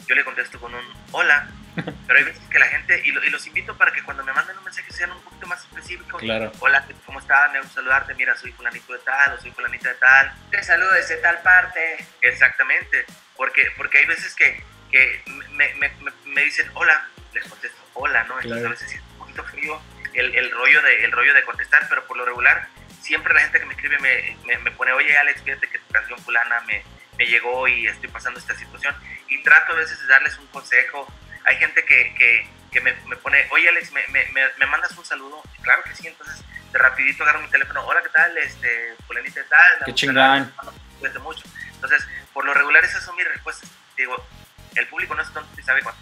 Yo 0.08 0.16
le 0.16 0.24
contesto 0.24 0.60
con 0.60 0.74
un 0.74 0.86
hola, 1.12 1.50
pero 2.08 2.20
hay 2.20 2.26
veces 2.26 2.42
que 2.50 2.60
la 2.60 2.68
gente, 2.68 3.02
y, 3.04 3.12
lo, 3.12 3.24
y 3.24 3.30
los 3.30 3.46
invito 3.46 3.78
para 3.78 3.92
que 3.92 4.02
cuando 4.04 4.24
me 4.24 4.32
manden 4.32 4.58
un 4.58 4.64
mensaje 4.64 4.92
sean 4.92 5.12
un 5.12 5.22
poquito 5.22 5.48
más 5.48 5.62
específicos. 5.62 6.22
Claro. 6.22 6.52
Hola, 6.60 6.86
¿cómo 7.06 7.20
estás? 7.20 7.52
Me 7.52 7.60
gusta 7.60 7.76
saludarte, 7.76 8.14
mira, 8.16 8.36
soy 8.38 8.52
fulanito 8.54 8.94
de 8.94 9.00
tal, 9.00 9.34
o 9.34 9.42
soy 9.42 9.52
fulanita 9.52 9.90
de 9.90 9.96
tal. 9.96 10.34
Te 10.50 10.64
saludo 10.64 10.94
desde 10.94 11.18
tal 11.18 11.42
parte. 11.42 12.06
Exactamente, 12.22 13.06
porque, 13.36 13.72
porque 13.76 13.98
hay 14.00 14.06
veces 14.06 14.34
que, 14.34 14.64
que 14.90 15.24
me, 15.52 15.74
me, 15.76 15.92
me, 16.26 16.44
dicen 16.44 16.70
hola, 16.74 17.06
les 17.34 17.44
contesto 17.46 17.78
hola, 17.94 18.24
¿no? 18.24 18.40
Entonces 18.40 18.52
claro. 18.52 18.68
a 18.68 18.72
veces 18.72 18.94
es 18.94 19.02
un 19.02 19.18
poquito 19.18 19.44
frío 19.44 19.82
el, 20.14 20.36
el, 20.36 20.52
rollo 20.52 20.82
de, 20.82 21.04
el 21.06 21.12
rollo 21.12 21.34
de 21.34 21.44
contestar, 21.44 21.86
pero 21.90 22.06
por 22.08 22.18
lo 22.18 22.26
regular 22.26 22.68
siempre 23.08 23.34
la 23.34 23.40
gente 23.40 23.60
que 23.60 23.66
me 23.66 23.74
escribe 23.74 23.98
me, 24.00 24.38
me, 24.46 24.58
me 24.60 24.72
pone, 24.72 24.92
oye 24.92 25.18
Alex, 25.18 25.42
fíjate 25.42 25.70
que 25.70 25.80
tu 25.80 25.94
canción 25.94 26.20
fulana 26.20 26.60
me, 26.62 26.84
me, 27.18 27.26
llegó 27.26 27.66
y 27.68 27.88
estoy 27.88 28.10
pasando 28.10 28.38
esta 28.38 28.54
situación. 28.54 28.94
Y 29.30 29.42
trato 29.44 29.72
a 29.72 29.76
veces 29.76 30.00
de 30.02 30.08
darles 30.08 30.38
un 30.38 30.48
consejo. 30.48 31.08
Hay 31.46 31.56
gente 31.56 31.86
que, 31.86 32.14
que, 32.16 32.50
que 32.70 32.82
me, 32.82 32.94
pone, 33.16 33.48
oye 33.52 33.70
Alex, 33.70 33.94
me, 33.94 34.06
me, 34.08 34.26
me, 34.34 34.66
mandas 34.66 34.96
un 34.98 35.06
saludo. 35.06 35.42
Y 35.58 35.62
claro 35.62 35.84
que 35.84 35.96
sí, 35.96 36.08
entonces 36.08 36.44
de 36.72 36.80
rapidito 36.80 37.24
agarro 37.24 37.40
mi 37.40 37.48
teléfono, 37.48 37.86
hola, 37.86 38.04
¿qué 38.04 38.10
tal? 38.10 38.38
Este, 38.38 38.94
fulanita 39.08 39.42
tal. 39.50 39.86
Qué 39.86 39.94
chingón. 39.94 40.54
Cuídate 41.00 41.20
mucho. 41.20 41.46
Entonces, 41.76 42.06
por 42.34 42.44
lo 42.44 42.54
regular 42.54 42.84
esas 42.84 43.06
son 43.06 43.16
mis 43.16 43.28
respuestas. 43.28 43.72
Digo, 43.96 44.28
el 44.76 44.86
público 44.88 45.16
no 45.16 45.22
es 45.22 45.32
tonto 45.32 45.50
y 45.58 45.64
sabe 45.64 45.82
cuando 45.82 46.02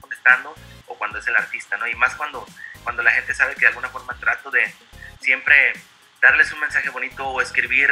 gustando 0.00 0.54
o 0.86 0.96
cuando 0.96 1.18
es 1.18 1.26
el 1.26 1.34
artista, 1.34 1.76
¿no? 1.76 1.88
Y 1.88 1.94
más 1.96 2.14
cuando, 2.14 2.46
cuando 2.84 3.02
la 3.02 3.10
gente 3.10 3.34
sabe 3.34 3.54
que 3.54 3.62
de 3.62 3.68
alguna 3.68 3.88
forma 3.88 4.14
trato 4.20 4.50
de 4.52 4.72
siempre 5.20 5.72
darles 6.20 6.52
un 6.52 6.60
mensaje 6.60 6.88
bonito 6.90 7.26
o 7.26 7.40
escribir 7.40 7.90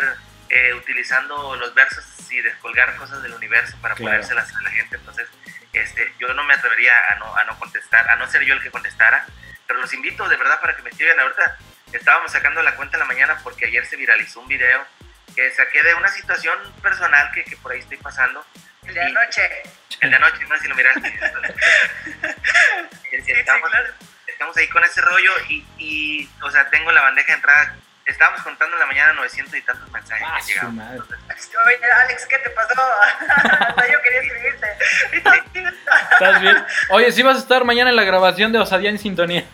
eh, 0.48 0.74
utilizando 0.74 1.56
los 1.56 1.74
versos 1.74 2.04
y 2.30 2.40
descolgar 2.40 2.94
cosas 2.96 3.22
del 3.22 3.34
universo 3.34 3.76
para 3.80 3.94
claro. 3.94 4.12
ponérselas 4.12 4.54
a 4.54 4.62
la 4.62 4.70
gente. 4.70 4.96
Entonces, 4.96 5.28
este, 5.72 6.12
yo 6.18 6.32
no 6.34 6.44
me 6.44 6.54
atrevería 6.54 6.92
a 7.10 7.14
no, 7.16 7.36
a 7.36 7.44
no 7.44 7.58
contestar, 7.58 8.08
a 8.10 8.16
no 8.16 8.28
ser 8.28 8.42
yo 8.42 8.54
el 8.54 8.62
que 8.62 8.70
contestara, 8.70 9.26
pero 9.66 9.80
los 9.80 9.92
invito 9.92 10.28
de 10.28 10.36
verdad 10.36 10.60
para 10.60 10.76
que 10.76 10.82
me 10.82 10.90
escriban. 10.90 11.18
Ahorita 11.20 11.58
estábamos 11.92 12.32
sacando 12.32 12.62
la 12.62 12.74
cuenta 12.76 12.96
en 12.96 13.00
la 13.00 13.06
mañana 13.06 13.38
porque 13.42 13.66
ayer 13.66 13.86
se 13.86 13.96
viralizó 13.96 14.40
un 14.40 14.48
video 14.48 14.86
que 15.34 15.50
saqué 15.52 15.82
de 15.82 15.94
una 15.94 16.08
situación 16.08 16.58
personal 16.82 17.30
que, 17.32 17.44
que 17.44 17.56
por 17.56 17.72
ahí 17.72 17.80
estoy 17.80 17.96
pasando. 17.96 18.44
El 18.86 18.94
de 18.94 19.02
anoche. 19.02 19.62
El 20.00 20.10
de 20.10 20.16
anoche, 20.16 20.44
no 20.46 20.56
sé 20.56 20.62
si 20.62 20.68
lo 20.68 20.74
miraste. 20.74 21.08
estamos, 23.12 23.70
estamos, 24.26 24.56
ahí 24.56 24.68
con 24.68 24.84
ese 24.84 25.00
rollo 25.00 25.32
y, 25.48 25.66
y, 25.78 26.30
o 26.42 26.50
sea, 26.50 26.68
tengo 26.70 26.92
la 26.92 27.02
bandeja 27.02 27.28
de 27.28 27.34
entrada 27.34 27.76
estábamos 28.06 28.42
contando 28.42 28.76
en 28.76 28.80
la 28.80 28.86
mañana 28.86 29.12
900 29.14 29.54
y 29.54 29.62
tantos 29.62 29.90
mensajes 29.90 30.26
ah, 30.28 30.38
que 30.38 30.52
llegaban. 30.52 30.78
Oye, 30.78 31.92
Alex, 32.04 32.26
¿qué 32.26 32.38
te 32.38 32.50
pasó? 32.50 32.74
yo 33.92 34.02
quería 34.02 34.20
escribirte. 34.20 34.66
¿Estás 36.12 36.40
bien? 36.40 36.64
Oye, 36.90 37.12
sí 37.12 37.22
vas 37.22 37.36
a 37.36 37.40
estar 37.40 37.64
mañana 37.64 37.90
en 37.90 37.96
la 37.96 38.04
grabación 38.04 38.52
de 38.52 38.58
Osadía 38.58 38.90
en 38.90 38.98
Sintonía. 38.98 39.44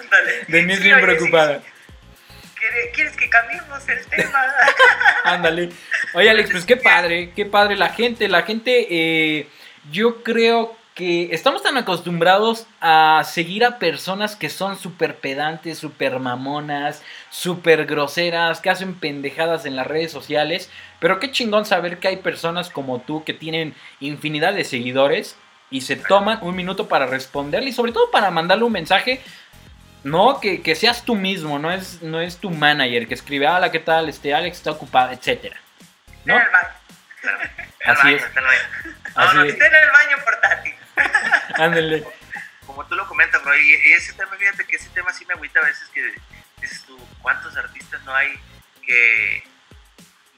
Ándale. 0.00 0.44
Denise 0.48 0.78
sí, 0.78 0.84
bien 0.84 0.96
oye, 0.96 1.04
preocupada. 1.04 1.60
Sí, 1.60 2.66
¿Quieres 2.94 3.16
que 3.16 3.28
cambiemos 3.28 3.88
el 3.88 4.06
tema? 4.06 4.44
Ándale. 5.24 5.70
Oye, 6.14 6.30
Alex, 6.30 6.50
pues 6.50 6.64
qué 6.64 6.76
padre, 6.76 7.32
qué 7.34 7.44
padre. 7.44 7.76
La 7.76 7.90
gente, 7.90 8.28
la 8.28 8.42
gente, 8.42 8.86
eh, 8.88 9.48
yo 9.90 10.22
creo 10.22 10.76
que 10.94 11.34
estamos 11.34 11.62
tan 11.62 11.78
acostumbrados 11.78 12.66
a 12.80 13.22
seguir 13.24 13.64
a 13.64 13.78
personas 13.78 14.36
que 14.36 14.50
son 14.50 14.78
súper 14.78 15.16
pedantes, 15.16 15.78
súper 15.78 16.18
mamonas, 16.18 17.02
súper 17.30 17.86
groseras, 17.86 18.60
que 18.60 18.68
hacen 18.68 18.94
pendejadas 18.94 19.64
en 19.64 19.74
las 19.74 19.86
redes 19.86 20.12
sociales. 20.12 20.70
Pero 21.00 21.18
qué 21.18 21.30
chingón 21.30 21.64
saber 21.64 21.98
que 21.98 22.08
hay 22.08 22.18
personas 22.18 22.68
como 22.68 23.00
tú 23.00 23.24
que 23.24 23.32
tienen 23.32 23.74
infinidad 24.00 24.52
de 24.52 24.64
seguidores 24.64 25.36
y 25.70 25.80
se 25.80 25.96
toman 25.96 26.38
un 26.42 26.54
minuto 26.54 26.88
para 26.88 27.06
responderle 27.06 27.70
y 27.70 27.72
sobre 27.72 27.92
todo 27.92 28.10
para 28.10 28.30
mandarle 28.30 28.64
un 28.64 28.72
mensaje. 28.72 29.22
No, 30.04 30.40
que, 30.40 30.62
que 30.62 30.74
seas 30.74 31.04
tú 31.04 31.14
mismo, 31.14 31.58
no 31.58 31.70
es, 31.70 32.02
no 32.02 32.20
es 32.20 32.36
tu 32.36 32.50
manager 32.50 33.06
que 33.06 33.14
escribe, 33.14 33.48
hola, 33.48 33.70
¿qué 33.70 33.78
tal? 33.78 34.08
Este 34.08 34.34
Alex 34.34 34.58
está 34.58 34.72
ocupado, 34.72 35.12
etcétera. 35.12 35.56
¿No? 36.24 36.36
Así 37.86 38.14
es. 38.14 38.22
Así 39.14 39.36
no, 39.36 39.44
no, 39.44 39.48
esté 39.48 39.66
en 39.66 39.74
el 39.74 39.90
baño 39.90 40.16
portátil. 40.24 40.74
Ándale. 41.54 42.04
Como 42.66 42.86
tú 42.86 42.94
lo 42.94 43.06
comentas, 43.06 43.42
bro, 43.42 43.56
y 43.56 43.74
ese 43.92 44.12
tema, 44.14 44.36
fíjate 44.36 44.64
que 44.64 44.76
ese 44.76 44.88
tema 44.90 45.12
sí 45.12 45.26
me 45.26 45.34
agüita 45.34 45.60
a 45.60 45.64
veces 45.64 45.88
que 45.88 46.14
dices 46.60 46.84
tú, 46.84 46.98
¿cuántos 47.20 47.56
artistas 47.56 48.02
no 48.04 48.14
hay 48.14 48.38
que 48.82 49.44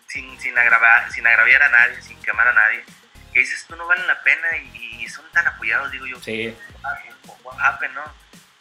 sin, 0.08 0.38
sin, 0.40 0.56
agravar, 0.56 1.10
sin 1.12 1.26
agraviar 1.26 1.62
a 1.62 1.68
nadie, 1.68 2.00
sin 2.02 2.20
quemar 2.22 2.48
a 2.48 2.52
nadie, 2.52 2.84
que 3.32 3.40
dices 3.40 3.64
tú 3.66 3.76
no 3.76 3.86
valen 3.86 4.06
la 4.06 4.22
pena 4.22 4.56
y, 4.56 5.02
y 5.02 5.08
son 5.08 5.24
tan 5.32 5.46
apoyados, 5.46 5.90
digo 5.90 6.06
yo, 6.06 6.20
sí. 6.20 6.56
what 7.42 7.58
happened, 7.60 7.94
¿no? 7.94 8.04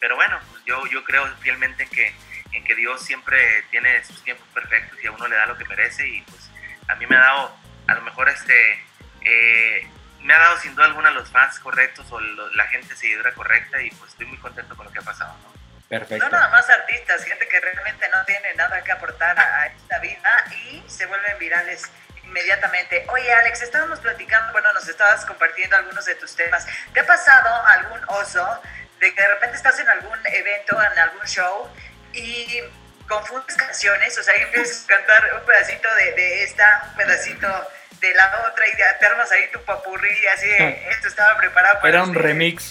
Pero 0.00 0.16
bueno, 0.16 0.38
pues 0.50 0.62
yo, 0.64 0.84
yo 0.86 1.02
creo 1.04 1.26
fielmente 1.38 1.84
en 1.84 1.88
que, 1.88 2.14
en 2.52 2.64
que 2.64 2.74
Dios 2.74 3.02
siempre 3.02 3.38
tiene 3.70 4.04
sus 4.04 4.22
tiempos 4.22 4.46
perfectos 4.52 4.98
y 5.02 5.06
a 5.06 5.12
uno 5.12 5.28
le 5.28 5.36
da 5.36 5.46
lo 5.46 5.56
que 5.56 5.64
merece 5.64 6.06
y 6.08 6.20
pues 6.22 6.50
a 6.88 6.94
mí 6.96 7.06
me 7.06 7.16
ha 7.16 7.20
dado 7.20 7.56
a 7.86 7.94
lo 7.94 8.02
mejor 8.02 8.28
este 8.28 8.84
eh, 9.22 9.88
me 10.24 10.32
ha 10.32 10.38
dado 10.38 10.58
sin 10.58 10.74
duda 10.74 10.86
alguna 10.86 11.10
los 11.10 11.28
fans 11.30 11.58
correctos 11.60 12.10
o 12.10 12.18
lo, 12.18 12.48
la 12.54 12.66
gente 12.68 12.96
seguidora 12.96 13.32
correcta 13.34 13.80
y 13.82 13.90
pues 13.90 14.10
estoy 14.12 14.26
muy 14.26 14.38
contento 14.38 14.74
con 14.74 14.86
lo 14.86 14.92
que 14.92 14.98
ha 14.98 15.02
pasado. 15.02 15.36
¿no? 15.42 15.52
Perfecto. 15.86 16.24
No 16.24 16.30
nada 16.30 16.48
más 16.48 16.68
artistas, 16.70 17.22
gente 17.24 17.46
que 17.46 17.60
realmente 17.60 18.08
no 18.08 18.24
tiene 18.24 18.54
nada 18.54 18.82
que 18.82 18.90
aportar 18.90 19.38
a, 19.38 19.60
a 19.60 19.66
esta 19.66 19.98
vida 19.98 20.44
y 20.50 20.82
se 20.88 21.04
vuelven 21.04 21.38
virales 21.38 21.90
inmediatamente. 22.24 23.04
Oye 23.08 23.32
Alex, 23.34 23.62
estábamos 23.62 24.00
platicando, 24.00 24.50
bueno, 24.52 24.72
nos 24.72 24.88
estabas 24.88 25.26
compartiendo 25.26 25.76
algunos 25.76 26.06
de 26.06 26.14
tus 26.14 26.34
temas. 26.34 26.66
¿Te 26.94 27.00
ha 27.00 27.06
pasado 27.06 27.66
algún 27.66 28.00
oso 28.08 28.62
de 29.00 29.14
que 29.14 29.20
de 29.20 29.28
repente 29.28 29.56
estás 29.56 29.78
en 29.78 29.88
algún 29.90 30.18
evento, 30.26 30.82
en 30.82 30.98
algún 31.00 31.26
show 31.26 31.68
y 32.14 32.62
confundes 33.06 33.56
canciones? 33.56 34.16
O 34.16 34.22
sea, 34.22 34.34
y 34.38 34.40
empiezas 34.40 34.84
a 34.84 34.86
cantar 34.86 35.34
un 35.34 35.44
pedacito 35.44 35.94
de, 35.96 36.12
de 36.12 36.44
esta, 36.44 36.82
un 36.88 36.96
pedacito 36.96 37.68
de 38.00 38.14
la 38.14 38.46
otra 38.48 38.66
y 38.68 38.72
te 38.76 39.06
armas 39.06 39.30
ahí 39.32 39.50
tu 39.52 39.62
papurri, 39.64 40.26
así, 40.28 40.48
esto 40.90 41.08
estaba 41.08 41.36
preparado 41.36 41.80
para... 41.80 41.88
Era 41.88 42.02
un 42.02 42.14
remix. 42.14 42.68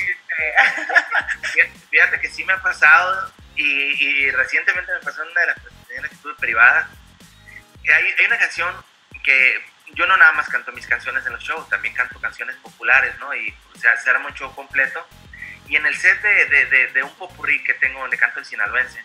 Fíjate 1.89 2.19
que 2.19 2.29
sí 2.29 2.43
me 2.43 2.53
ha 2.53 2.61
pasado 2.61 3.31
y, 3.55 3.63
y, 3.63 4.31
recientemente 4.31 4.91
me 4.93 4.99
pasó 4.99 5.23
en 5.23 5.29
una 5.29 5.41
de 5.41 5.47
las 5.47 5.59
presentaciones 5.59 6.11
que 6.11 6.17
tuve 6.17 6.33
privadas. 6.35 6.87
Hay, 7.83 8.03
hay, 8.17 8.25
una 8.25 8.39
canción 8.39 8.73
que 9.23 9.61
yo 9.93 10.07
no 10.07 10.17
nada 10.17 10.31
más 10.31 10.49
canto 10.49 10.71
mis 10.71 10.87
canciones 10.87 11.25
en 11.25 11.33
los 11.33 11.43
shows, 11.43 11.69
también 11.69 11.93
canto 11.93 12.19
canciones 12.19 12.55
populares, 12.57 13.17
¿no? 13.19 13.33
Y 13.35 13.55
o 13.75 13.79
sea, 13.79 13.95
se 13.97 14.09
arma 14.09 14.29
un 14.29 14.33
show 14.33 14.53
completo. 14.55 15.07
Y 15.67 15.75
en 15.75 15.85
el 15.85 15.95
set 15.95 16.19
de, 16.21 16.45
de, 16.47 16.65
de, 16.65 16.87
de 16.87 17.03
un 17.03 17.15
popurrí 17.15 17.63
que 17.63 17.75
tengo 17.75 17.99
donde 18.01 18.17
canto 18.17 18.39
el 18.39 18.45
sinaloense, 18.45 19.03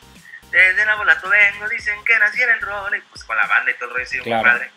desde 0.50 0.84
Nabolato 0.86 1.28
vengo, 1.28 1.68
dicen 1.68 2.02
que 2.04 2.18
nací 2.18 2.42
en 2.42 2.50
el 2.50 2.60
rol, 2.62 2.96
y 2.96 3.00
pues 3.02 3.22
con 3.24 3.36
la 3.36 3.46
banda 3.46 3.70
y 3.70 3.74
todo 3.74 3.90
el 3.90 3.94
rollo, 3.96 4.06
sí, 4.06 4.18
claro. 4.20 4.44
padre 4.44 4.70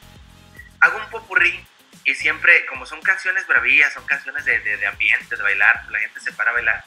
hago 0.82 0.98
un 0.98 1.10
popurrí 1.10 1.66
y 2.04 2.16
siempre, 2.16 2.66
como 2.66 2.86
son 2.86 3.02
canciones 3.02 3.46
bravías, 3.48 3.94
son 3.94 4.06
canciones 4.06 4.44
de, 4.44 4.60
de, 4.60 4.78
de, 4.78 4.88
ambiente, 4.88 5.36
de 5.36 5.44
bailar, 5.44 5.86
la 5.90 6.00
gente 6.00 6.20
se 6.20 6.34
para 6.34 6.50
a 6.52 6.54
bailar. 6.54 6.84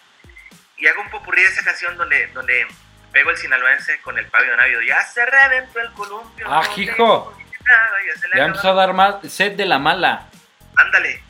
Y 0.76 0.86
hago 0.88 1.02
un 1.02 1.10
popurrí 1.10 1.42
de 1.42 1.48
esa 1.48 1.64
canción 1.64 1.96
donde, 1.96 2.26
donde 2.28 2.66
pego 3.12 3.30
el 3.30 3.36
sinaloense 3.36 4.00
con 4.00 4.18
el 4.18 4.26
pabio 4.26 4.56
navido. 4.56 4.82
Ya 4.82 5.00
se 5.02 5.24
reventó 5.24 5.80
el 5.80 5.92
columpio. 5.92 6.46
¡Ah, 6.48 6.68
hijo! 6.76 7.38
Ya, 7.66 8.36
ya 8.36 8.44
empezó 8.44 8.70
a 8.70 8.74
dar 8.74 8.92
más 8.92 9.32
set 9.32 9.56
de 9.56 9.64
la 9.64 9.78
mala. 9.78 10.28
Ándale. 10.76 11.22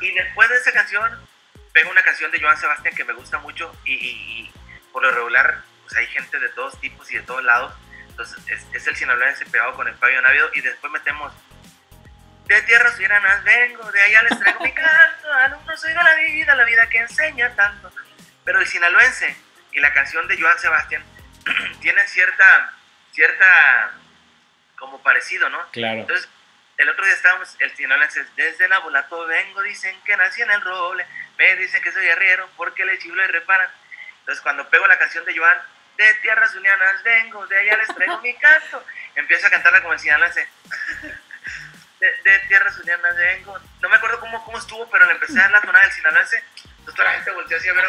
Y 0.00 0.10
después 0.12 0.48
de 0.48 0.56
esa 0.56 0.72
canción, 0.72 1.28
pego 1.72 1.90
una 1.90 2.02
canción 2.02 2.32
de 2.32 2.40
Joan 2.40 2.56
Sebastián 2.56 2.94
que 2.96 3.04
me 3.04 3.12
gusta 3.12 3.38
mucho 3.38 3.72
y, 3.84 3.92
y, 3.92 4.08
y 4.08 4.52
por 4.92 5.02
lo 5.02 5.10
regular, 5.10 5.62
pues 5.82 5.94
hay 5.96 6.06
gente 6.06 6.38
de 6.40 6.48
todos 6.48 6.80
tipos 6.80 7.10
y 7.12 7.16
de 7.16 7.22
todos 7.22 7.44
lados. 7.44 7.74
Entonces 8.08 8.38
es, 8.48 8.66
es 8.72 8.86
el 8.86 8.96
sinaloense 8.96 9.44
pegado 9.46 9.74
con 9.74 9.86
el 9.86 9.94
pabio 9.94 10.20
navido 10.22 10.48
y 10.54 10.62
después 10.62 10.90
metemos 10.90 11.32
de 12.46 12.62
tierras 12.62 12.96
viranas 12.98 13.42
vengo, 13.44 13.90
de 13.90 14.02
allá 14.02 14.22
les 14.22 14.38
traigo 14.38 14.60
mi 14.60 14.72
canto, 14.72 15.32
alumno 15.32 15.76
soy 15.76 15.92
de 15.92 16.02
la 16.02 16.14
vida, 16.14 16.54
la 16.54 16.64
vida 16.64 16.88
que 16.88 16.98
enseña 16.98 17.54
tanto. 17.56 17.92
Pero 18.44 18.60
el 18.60 18.66
sinaloense 18.66 19.36
y 19.72 19.80
la 19.80 19.92
canción 19.92 20.28
de 20.28 20.40
Joan 20.40 20.58
Sebastián 20.58 21.04
tienen 21.80 22.06
cierta, 22.06 22.72
cierta, 23.12 23.92
como 24.78 25.02
parecido, 25.02 25.48
¿no? 25.50 25.58
Claro. 25.72 26.00
Entonces, 26.00 26.28
el 26.78 26.88
otro 26.88 27.04
día 27.04 27.14
estábamos, 27.14 27.56
el 27.58 27.74
sinaloense, 27.74 28.24
desde 28.36 28.68
la 28.68 28.78
bulato 28.78 29.26
vengo, 29.26 29.62
dicen 29.62 29.98
que 30.04 30.16
nací 30.16 30.42
en 30.42 30.50
el 30.52 30.60
roble, 30.60 31.04
me 31.38 31.56
dicen 31.56 31.82
que 31.82 31.90
soy 31.90 32.08
arriero 32.08 32.48
porque 32.56 32.84
le 32.84 32.98
chiblo 32.98 33.24
y 33.24 33.28
reparan. 33.28 33.68
Entonces, 34.20 34.42
cuando 34.42 34.68
pego 34.68 34.86
la 34.86 34.98
canción 34.98 35.24
de 35.24 35.36
Joan, 35.36 35.58
de 35.96 36.14
tierras 36.16 36.54
unianas 36.54 37.02
vengo, 37.02 37.44
de 37.46 37.58
allá 37.58 37.76
les 37.78 37.88
traigo 37.88 38.20
mi 38.20 38.34
canto, 38.34 38.84
empiezo 39.16 39.48
a 39.48 39.50
cantarla 39.50 39.80
como 39.80 39.94
el 39.94 39.98
sinaloense 39.98 40.46
de, 42.00 42.06
de 42.06 42.38
tierras 42.48 42.78
unianas 42.78 43.16
vengo. 43.16 43.58
No 43.80 43.88
me 43.88 43.96
acuerdo 43.96 44.20
cómo, 44.20 44.44
cómo 44.44 44.58
estuvo, 44.58 44.88
pero 44.90 45.06
le 45.06 45.12
empecé 45.12 45.38
a 45.38 45.42
dar 45.42 45.52
la 45.52 45.60
tonada 45.60 45.84
del 45.84 45.92
sinaloense. 45.92 46.42
Entonces 46.78 46.94
toda 46.94 47.04
la 47.04 47.14
gente 47.14 47.30
volteó 47.32 47.56
así 47.56 47.68
a 47.68 47.72
ver. 47.72 47.84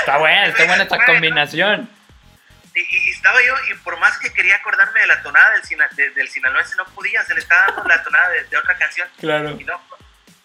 Está 0.00 0.16
buena, 0.18 0.46
está 0.46 0.64
buena 0.64 0.82
esta 0.82 1.04
combinación. 1.04 1.90
Y, 2.74 2.80
y, 2.80 3.10
estaba 3.10 3.40
yo, 3.40 3.54
y 3.70 3.74
por 3.74 3.96
más 3.98 4.18
que 4.18 4.32
quería 4.32 4.56
acordarme 4.56 5.00
de 5.00 5.06
la 5.06 5.22
tonada 5.22 5.52
del, 5.52 5.62
de, 5.92 6.10
del 6.10 6.28
sinaloense, 6.28 6.74
no 6.74 6.84
podía, 6.86 7.22
se 7.22 7.34
le 7.34 7.40
estaba 7.40 7.66
dando 7.66 7.84
la 7.84 8.02
tonada 8.02 8.28
de, 8.30 8.44
de 8.44 8.56
otra 8.56 8.76
canción. 8.76 9.08
Claro. 9.20 9.50
Y 9.50 9.64
no, 9.64 9.80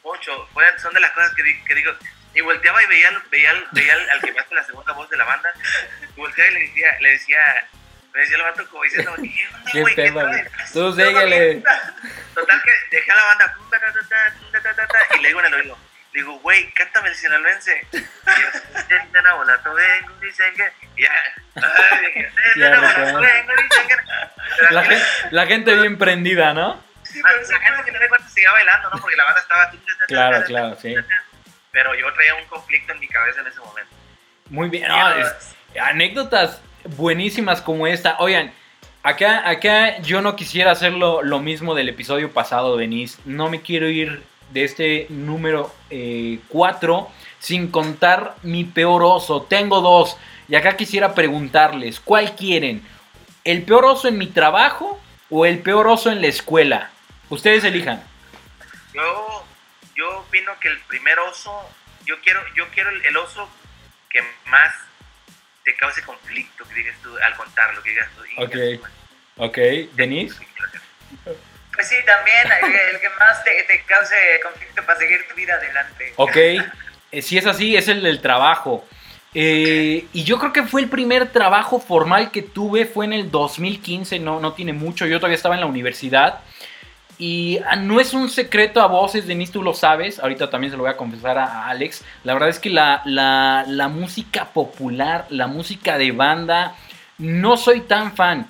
mucho, 0.03 0.47
son 0.77 0.93
de 0.93 0.99
las 0.99 1.11
cosas 1.11 1.33
que, 1.33 1.63
que 1.63 1.75
digo. 1.75 1.91
Y 2.35 2.41
volteaba 2.41 2.83
y 2.83 2.85
veía, 2.85 3.09
veía, 3.31 3.51
veía 3.71 3.93
al, 3.93 4.09
al 4.11 4.21
que 4.21 4.31
me 4.31 4.39
hace 4.39 4.53
la 4.53 4.63
segunda 4.63 4.93
voz 4.93 5.09
de 5.09 5.17
la 5.17 5.23
banda, 5.25 5.51
y 6.15 6.19
volteaba 6.19 6.51
y 6.51 6.53
le 6.53 6.59
decía, 6.59 6.97
le 6.99 7.09
decía 7.09 7.67
me 8.13 8.19
decía 8.21 8.37
el 8.37 8.43
vato 8.43 8.67
como 8.69 8.83
diciendo, 8.83 9.13
¿qué 9.71 9.83
onda, 9.83 10.23
güey? 10.23 10.43
¿Qué 10.43 10.51
Tú 10.73 10.93
síguele. 10.93 11.63
Total 12.33 12.61
que 12.63 12.71
dejé 12.91 13.11
a 13.11 13.15
la 13.15 13.23
banda 13.25 13.55
y 15.17 15.21
le 15.21 15.27
digo 15.27 15.39
en 15.39 15.45
el 15.45 15.53
oído, 15.53 15.77
le 16.13 16.21
digo, 16.21 16.39
güey, 16.39 16.71
cántame 16.73 17.09
el 17.09 17.15
sinaloense. 17.15 17.87
Y 17.91 17.97
yo, 17.97 18.07
vengo, 19.73 20.13
dicen 20.21 20.53
que. 20.55 20.71
Y 20.95 21.03
ya. 21.03 21.11
La 24.71 24.83
gente, 24.83 25.05
la 25.31 25.45
gente 25.45 25.75
bien 25.75 25.97
prendida, 25.97 26.53
¿no? 26.53 26.83
Sí, 27.03 27.21
pero 27.23 27.41
la 27.41 27.59
gente 27.59 27.83
que 27.83 27.91
no 27.91 27.99
me 27.99 28.07
cuenta 28.07 28.27
seguía 28.29 28.51
bailando, 28.51 28.89
¿no? 28.89 29.01
Porque 29.01 29.15
la 29.15 29.25
banda 29.25 29.41
estaba. 29.41 29.71
Claro, 30.07 30.43
claro, 30.45 30.77
sí. 30.81 30.95
Pero 31.71 31.95
yo 31.95 32.11
traía 32.13 32.35
un 32.35 32.45
conflicto 32.45 32.93
en 32.93 32.99
mi 32.99 33.07
cabeza 33.07 33.41
en 33.41 33.47
ese 33.47 33.59
momento. 33.59 33.95
Muy 34.49 34.69
bien, 34.69 34.87
no, 34.87 35.13
es, 35.13 35.55
anécdotas 35.79 36.61
buenísimas 36.85 37.61
como 37.61 37.87
esta. 37.87 38.17
Oigan, 38.19 38.53
acá, 39.03 39.47
acá 39.49 39.99
yo 40.01 40.21
no 40.21 40.35
quisiera 40.35 40.71
hacer 40.71 40.93
lo, 40.93 41.39
mismo 41.39 41.75
del 41.75 41.89
episodio 41.89 42.31
pasado, 42.31 42.77
Denise. 42.77 43.19
No 43.25 43.49
me 43.49 43.61
quiero 43.61 43.89
ir 43.89 44.23
de 44.51 44.63
este 44.63 45.07
número 45.09 45.73
4 46.49 47.09
eh, 47.09 47.13
sin 47.39 47.69
contar 47.71 48.35
mi 48.43 48.63
peor 48.63 49.03
oso. 49.03 49.43
Tengo 49.43 49.81
dos. 49.81 50.17
Y 50.47 50.55
acá 50.55 50.75
quisiera 50.75 51.13
preguntarles, 51.13 51.99
¿cuál 51.99 52.35
quieren? 52.35 52.83
¿El 53.43 53.63
peor 53.63 53.85
oso 53.85 54.07
en 54.07 54.17
mi 54.17 54.27
trabajo 54.27 54.99
o 55.29 55.45
el 55.45 55.59
peor 55.59 55.87
oso 55.87 56.11
en 56.11 56.21
la 56.21 56.27
escuela? 56.27 56.89
Ustedes 57.29 57.63
elijan. 57.63 58.03
Yo, 58.93 59.45
yo 59.95 60.19
opino 60.19 60.51
que 60.59 60.69
el 60.69 60.79
primer 60.81 61.19
oso, 61.19 61.51
yo 62.05 62.19
quiero, 62.21 62.41
yo 62.55 62.67
quiero 62.69 62.89
el, 62.89 63.17
oso 63.17 63.47
que 64.09 64.21
más 64.47 64.73
te 65.63 65.75
cause 65.75 66.01
conflicto, 66.03 66.67
que 66.67 66.75
digas 66.75 66.95
tú, 67.01 67.15
al 67.17 67.35
contarlo, 67.35 67.81
que 67.83 67.89
digas 67.91 68.09
tú. 68.15 68.21
Ok, 68.43 68.81
ok, 69.37 69.57
Denise. 69.93 70.35
Pues 71.73 71.87
sí, 71.87 71.95
también 72.05 72.47
el 72.91 72.99
que 72.99 73.09
más 73.19 73.43
te, 73.43 73.63
te 73.63 73.83
cause 73.83 74.15
conflicto 74.43 74.85
para 74.85 74.99
seguir 74.99 75.27
tu 75.27 75.35
vida 75.35 75.53
adelante. 75.55 76.13
Ok, 76.17 76.35
eh, 77.11 77.21
si 77.21 77.37
es 77.37 77.45
así, 77.45 77.75
es 77.75 77.87
el 77.87 78.03
del 78.03 78.21
trabajo. 78.21 78.85
Eh, 79.33 80.07
y 80.11 80.23
yo 80.23 80.39
creo 80.39 80.51
que 80.51 80.63
fue 80.63 80.81
el 80.81 80.89
primer 80.89 81.31
trabajo 81.31 81.79
formal 81.79 82.31
que 82.31 82.41
tuve, 82.41 82.85
fue 82.85 83.05
en 83.05 83.13
el 83.13 83.29
2015, 83.29 84.19
no, 84.19 84.39
no 84.39 84.53
tiene 84.53 84.73
mucho, 84.73 85.05
yo 85.05 85.19
todavía 85.19 85.35
estaba 85.35 85.55
en 85.55 85.61
la 85.61 85.67
universidad. 85.67 86.41
Y 87.19 87.59
ah, 87.67 87.75
no 87.75 87.99
es 87.99 88.13
un 88.13 88.29
secreto 88.29 88.81
a 88.81 88.87
voces, 88.87 89.27
Denise, 89.27 89.51
tú 89.51 89.61
lo 89.61 89.73
sabes, 89.73 90.19
ahorita 90.19 90.49
también 90.49 90.71
se 90.71 90.77
lo 90.77 90.83
voy 90.83 90.91
a 90.91 90.97
confesar 90.97 91.37
a, 91.37 91.67
Alex. 91.67 92.03
La 92.23 92.33
verdad 92.33 92.49
es 92.49 92.59
que 92.59 92.69
la, 92.69 93.03
la 93.05 93.87
música 93.89 94.45
popular, 94.45 95.27
la 95.29 95.47
música 95.47 95.97
de 95.97 96.11
banda, 96.13 96.75
no 97.17 97.57
soy 97.57 97.81
tan 97.81 98.13
fan 98.13 98.47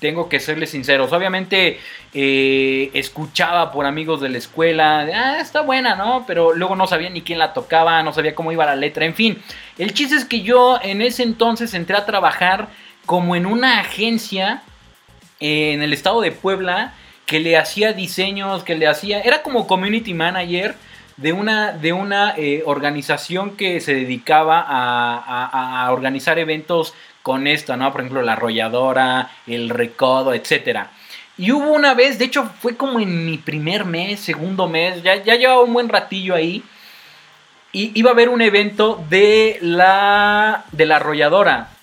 tengo 0.00 0.28
que 0.28 0.40
serles 0.40 0.70
sinceros. 0.70 1.12
Obviamente 1.12 1.80
eh, 2.12 2.90
escuchaba 2.92 3.72
por 3.72 3.86
amigos 3.86 4.20
de 4.20 4.28
la 4.28 4.38
escuela, 4.38 5.00
ah, 5.00 5.40
está 5.40 5.62
buena, 5.62 5.94
¿no? 5.94 6.24
Pero 6.26 6.54
luego 6.54 6.76
no 6.76 6.86
sabía 6.86 7.10
ni 7.10 7.22
quién 7.22 7.38
la 7.38 7.54
tocaba, 7.54 8.02
no 8.02 8.12
sabía 8.12 8.34
cómo 8.34 8.52
iba 8.52 8.66
la 8.66 8.76
letra, 8.76 9.06
en 9.06 9.14
fin. 9.14 9.42
El 9.78 9.94
chiste 9.94 10.16
es 10.16 10.24
que 10.24 10.42
yo 10.42 10.78
en 10.82 11.00
ese 11.00 11.22
entonces 11.22 11.72
entré 11.74 11.96
a 11.96 12.06
trabajar 12.06 12.68
como 13.06 13.34
en 13.36 13.46
una 13.46 13.80
agencia 13.80 14.62
en 15.40 15.82
el 15.82 15.92
estado 15.92 16.20
de 16.20 16.32
Puebla 16.32 16.94
que 17.26 17.40
le 17.40 17.56
hacía 17.56 17.92
diseños, 17.92 18.64
que 18.64 18.76
le 18.76 18.86
hacía, 18.86 19.20
era 19.20 19.42
como 19.42 19.66
community 19.66 20.14
manager 20.14 20.74
de 21.16 21.32
una, 21.32 21.72
de 21.72 21.92
una 21.92 22.34
eh, 22.36 22.62
organización 22.66 23.56
que 23.56 23.80
se 23.80 23.94
dedicaba 23.94 24.64
a, 24.66 25.90
organizar 25.92 26.38
eventos 26.38 26.94
con 27.22 27.46
esto, 27.46 27.76
¿no? 27.76 27.90
Por 27.92 28.02
ejemplo, 28.02 28.22
la 28.22 28.32
arrolladora, 28.32 29.30
el 29.46 29.70
recodo, 29.70 30.34
etcétera. 30.34 30.90
Y 31.36 31.52
hubo 31.52 31.72
una 31.72 31.94
vez, 31.94 32.18
de 32.18 32.26
hecho 32.26 32.50
fue 32.60 32.76
como 32.76 33.00
en 33.00 33.26
mi 33.26 33.38
primer 33.38 33.84
mes, 33.84 34.20
segundo 34.20 34.68
mes, 34.68 35.02
ya, 35.02 35.22
ya 35.22 35.34
llevaba 35.36 35.62
un 35.62 35.72
buen 35.72 35.88
ratillo 35.88 36.34
ahí. 36.34 36.62
Y 37.72 37.90
iba 37.98 38.10
a 38.10 38.12
haber 38.12 38.28
un 38.28 38.40
evento 38.40 39.04
de 39.08 39.58
la, 39.60 40.64
de 40.70 40.86
la 40.86 40.96
arrolladora. 40.96 41.73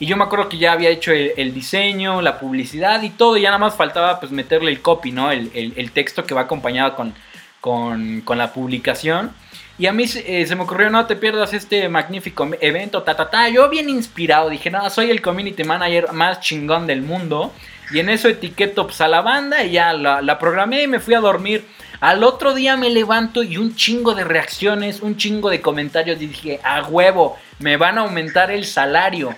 Y 0.00 0.06
yo 0.06 0.16
me 0.16 0.24
acuerdo 0.24 0.48
que 0.48 0.58
ya 0.58 0.72
había 0.72 0.90
hecho 0.90 1.12
el, 1.12 1.54
diseño, 1.54 2.20
la 2.22 2.40
publicidad 2.40 3.02
y 3.02 3.10
todo. 3.10 3.36
Y 3.36 3.42
ya 3.42 3.50
nada 3.50 3.58
más 3.58 3.76
faltaba 3.76 4.18
pues 4.18 4.32
meterle 4.32 4.72
el 4.72 4.80
copy, 4.80 5.12
¿no? 5.12 5.30
El, 5.30 5.50
el 5.54 5.92
texto 5.92 6.24
que 6.24 6.34
va 6.34 6.40
acompañado 6.42 6.96
con, 6.96 7.14
con, 7.60 8.22
con 8.22 8.38
la 8.38 8.52
publicación. 8.52 9.32
Y 9.80 9.86
a 9.86 9.94
mí 9.94 10.04
eh, 10.04 10.44
se 10.46 10.56
me 10.56 10.64
ocurrió, 10.64 10.90
no 10.90 11.06
te 11.06 11.16
pierdas 11.16 11.54
este 11.54 11.88
magnífico 11.88 12.46
evento, 12.60 13.02
ta, 13.02 13.16
ta, 13.16 13.30
ta. 13.30 13.48
Yo 13.48 13.68
bien 13.70 13.88
inspirado, 13.88 14.50
dije, 14.50 14.70
no, 14.70 14.90
soy 14.90 15.10
el 15.10 15.22
community 15.22 15.64
manager 15.64 16.12
más 16.12 16.40
chingón 16.40 16.86
del 16.86 17.00
mundo. 17.00 17.50
Y 17.90 17.98
en 17.98 18.10
eso 18.10 18.28
etiqueto 18.28 18.86
pues, 18.86 19.00
a 19.00 19.08
la 19.08 19.22
banda 19.22 19.64
y 19.64 19.72
ya 19.72 19.94
la, 19.94 20.20
la 20.20 20.38
programé 20.38 20.82
y 20.82 20.86
me 20.86 21.00
fui 21.00 21.14
a 21.14 21.20
dormir. 21.20 21.64
Al 22.00 22.24
otro 22.24 22.52
día 22.52 22.76
me 22.76 22.90
levanto 22.90 23.42
y 23.42 23.56
un 23.56 23.74
chingo 23.74 24.14
de 24.14 24.24
reacciones, 24.24 25.00
un 25.00 25.16
chingo 25.16 25.48
de 25.48 25.62
comentarios. 25.62 26.20
Y 26.20 26.26
dije, 26.26 26.60
a 26.62 26.82
huevo, 26.82 27.38
me 27.58 27.78
van 27.78 27.96
a 27.96 28.02
aumentar 28.02 28.50
el 28.50 28.66
salario. 28.66 29.34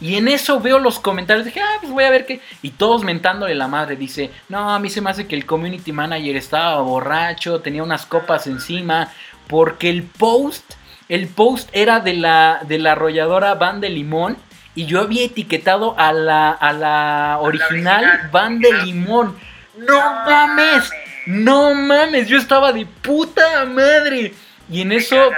Y 0.00 0.14
en 0.14 0.28
eso 0.28 0.60
veo 0.60 0.78
los 0.78 1.00
comentarios, 1.00 1.44
dije, 1.44 1.60
ah, 1.60 1.78
pues 1.80 1.92
voy 1.92 2.04
a 2.04 2.10
ver 2.10 2.24
qué. 2.24 2.40
Y 2.62 2.70
todos 2.70 3.02
mentándole 3.02 3.54
la 3.54 3.66
madre, 3.66 3.96
dice, 3.96 4.30
no, 4.48 4.72
a 4.72 4.78
mí 4.78 4.90
se 4.90 5.00
me 5.00 5.10
hace 5.10 5.26
que 5.26 5.34
el 5.34 5.44
community 5.44 5.90
manager 5.90 6.36
estaba 6.36 6.80
borracho, 6.82 7.60
tenía 7.60 7.82
unas 7.82 8.06
copas 8.06 8.46
encima, 8.46 9.10
porque 9.48 9.90
el 9.90 10.04
post, 10.04 10.74
el 11.08 11.26
post 11.26 11.68
era 11.72 11.98
de 12.00 12.14
la, 12.14 12.60
de 12.66 12.78
la 12.78 12.92
arrolladora 12.92 13.54
Van 13.54 13.80
de 13.80 13.88
Limón 13.88 14.36
y 14.76 14.86
yo 14.86 15.00
había 15.00 15.24
etiquetado 15.24 15.98
a 15.98 16.12
la, 16.12 16.50
a 16.50 16.72
la 16.72 17.38
original, 17.40 18.28
Van 18.30 18.60
de 18.60 18.72
Limón. 18.84 19.36
No, 19.76 20.00
mames, 20.24 20.90
no 21.26 21.74
mames, 21.74 22.28
yo 22.28 22.38
estaba 22.38 22.72
de 22.72 22.86
puta 22.86 23.64
madre. 23.64 24.32
Y 24.70 24.82
en 24.82 24.92
eso, 24.92 25.30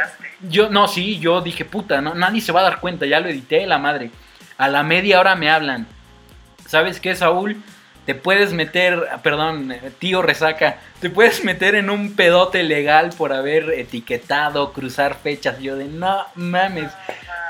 yo, 0.43 0.69
no, 0.69 0.89
sí, 0.89 1.19
yo 1.19 1.41
dije, 1.41 1.65
puta, 1.65 2.03
no, 2.03 2.15
nadie 2.15 2.43
se 2.43 2.53
va 2.53 2.61
a 2.61 2.65
dar 2.65 2.81
cuenta, 2.81 3.07
ya 3.07 3.21
lo 3.21 3.29
edité, 3.29 3.67
la 3.67 3.79
madre. 3.79 4.11
A 4.61 4.69
la 4.69 4.83
media 4.83 5.19
hora 5.21 5.37
me 5.37 5.51
hablan. 5.51 5.87
¿Sabes 6.67 7.01
qué, 7.01 7.17
Saúl? 7.17 7.63
te 8.11 8.15
puedes 8.17 8.53
meter, 8.53 9.07
perdón, 9.23 9.73
tío 10.01 10.21
resaca, 10.21 10.79
te 11.01 11.11
puedes 11.11 11.45
meter 11.45 11.77
en 11.77 11.91
un 11.91 12.17
pedote 12.17 12.65
legal 12.65 13.11
por 13.17 13.33
haber 13.33 13.71
etiquetado, 13.71 14.73
cruzar 14.73 15.19
fechas. 15.23 15.61
Yo 15.61 15.77
de, 15.77 15.85
no 15.85 16.27
mames. 16.35 16.91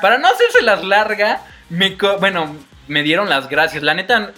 Para 0.02 0.18
no 0.18 0.28
hacerse 0.28 0.60
las 0.60 0.84
larga, 0.84 1.40
me, 1.70 1.96
bueno, 2.18 2.56
me 2.88 3.02
dieron 3.02 3.30
las 3.30 3.48
gracias. 3.48 3.82
La 3.82 3.94
neta, 3.94 4.32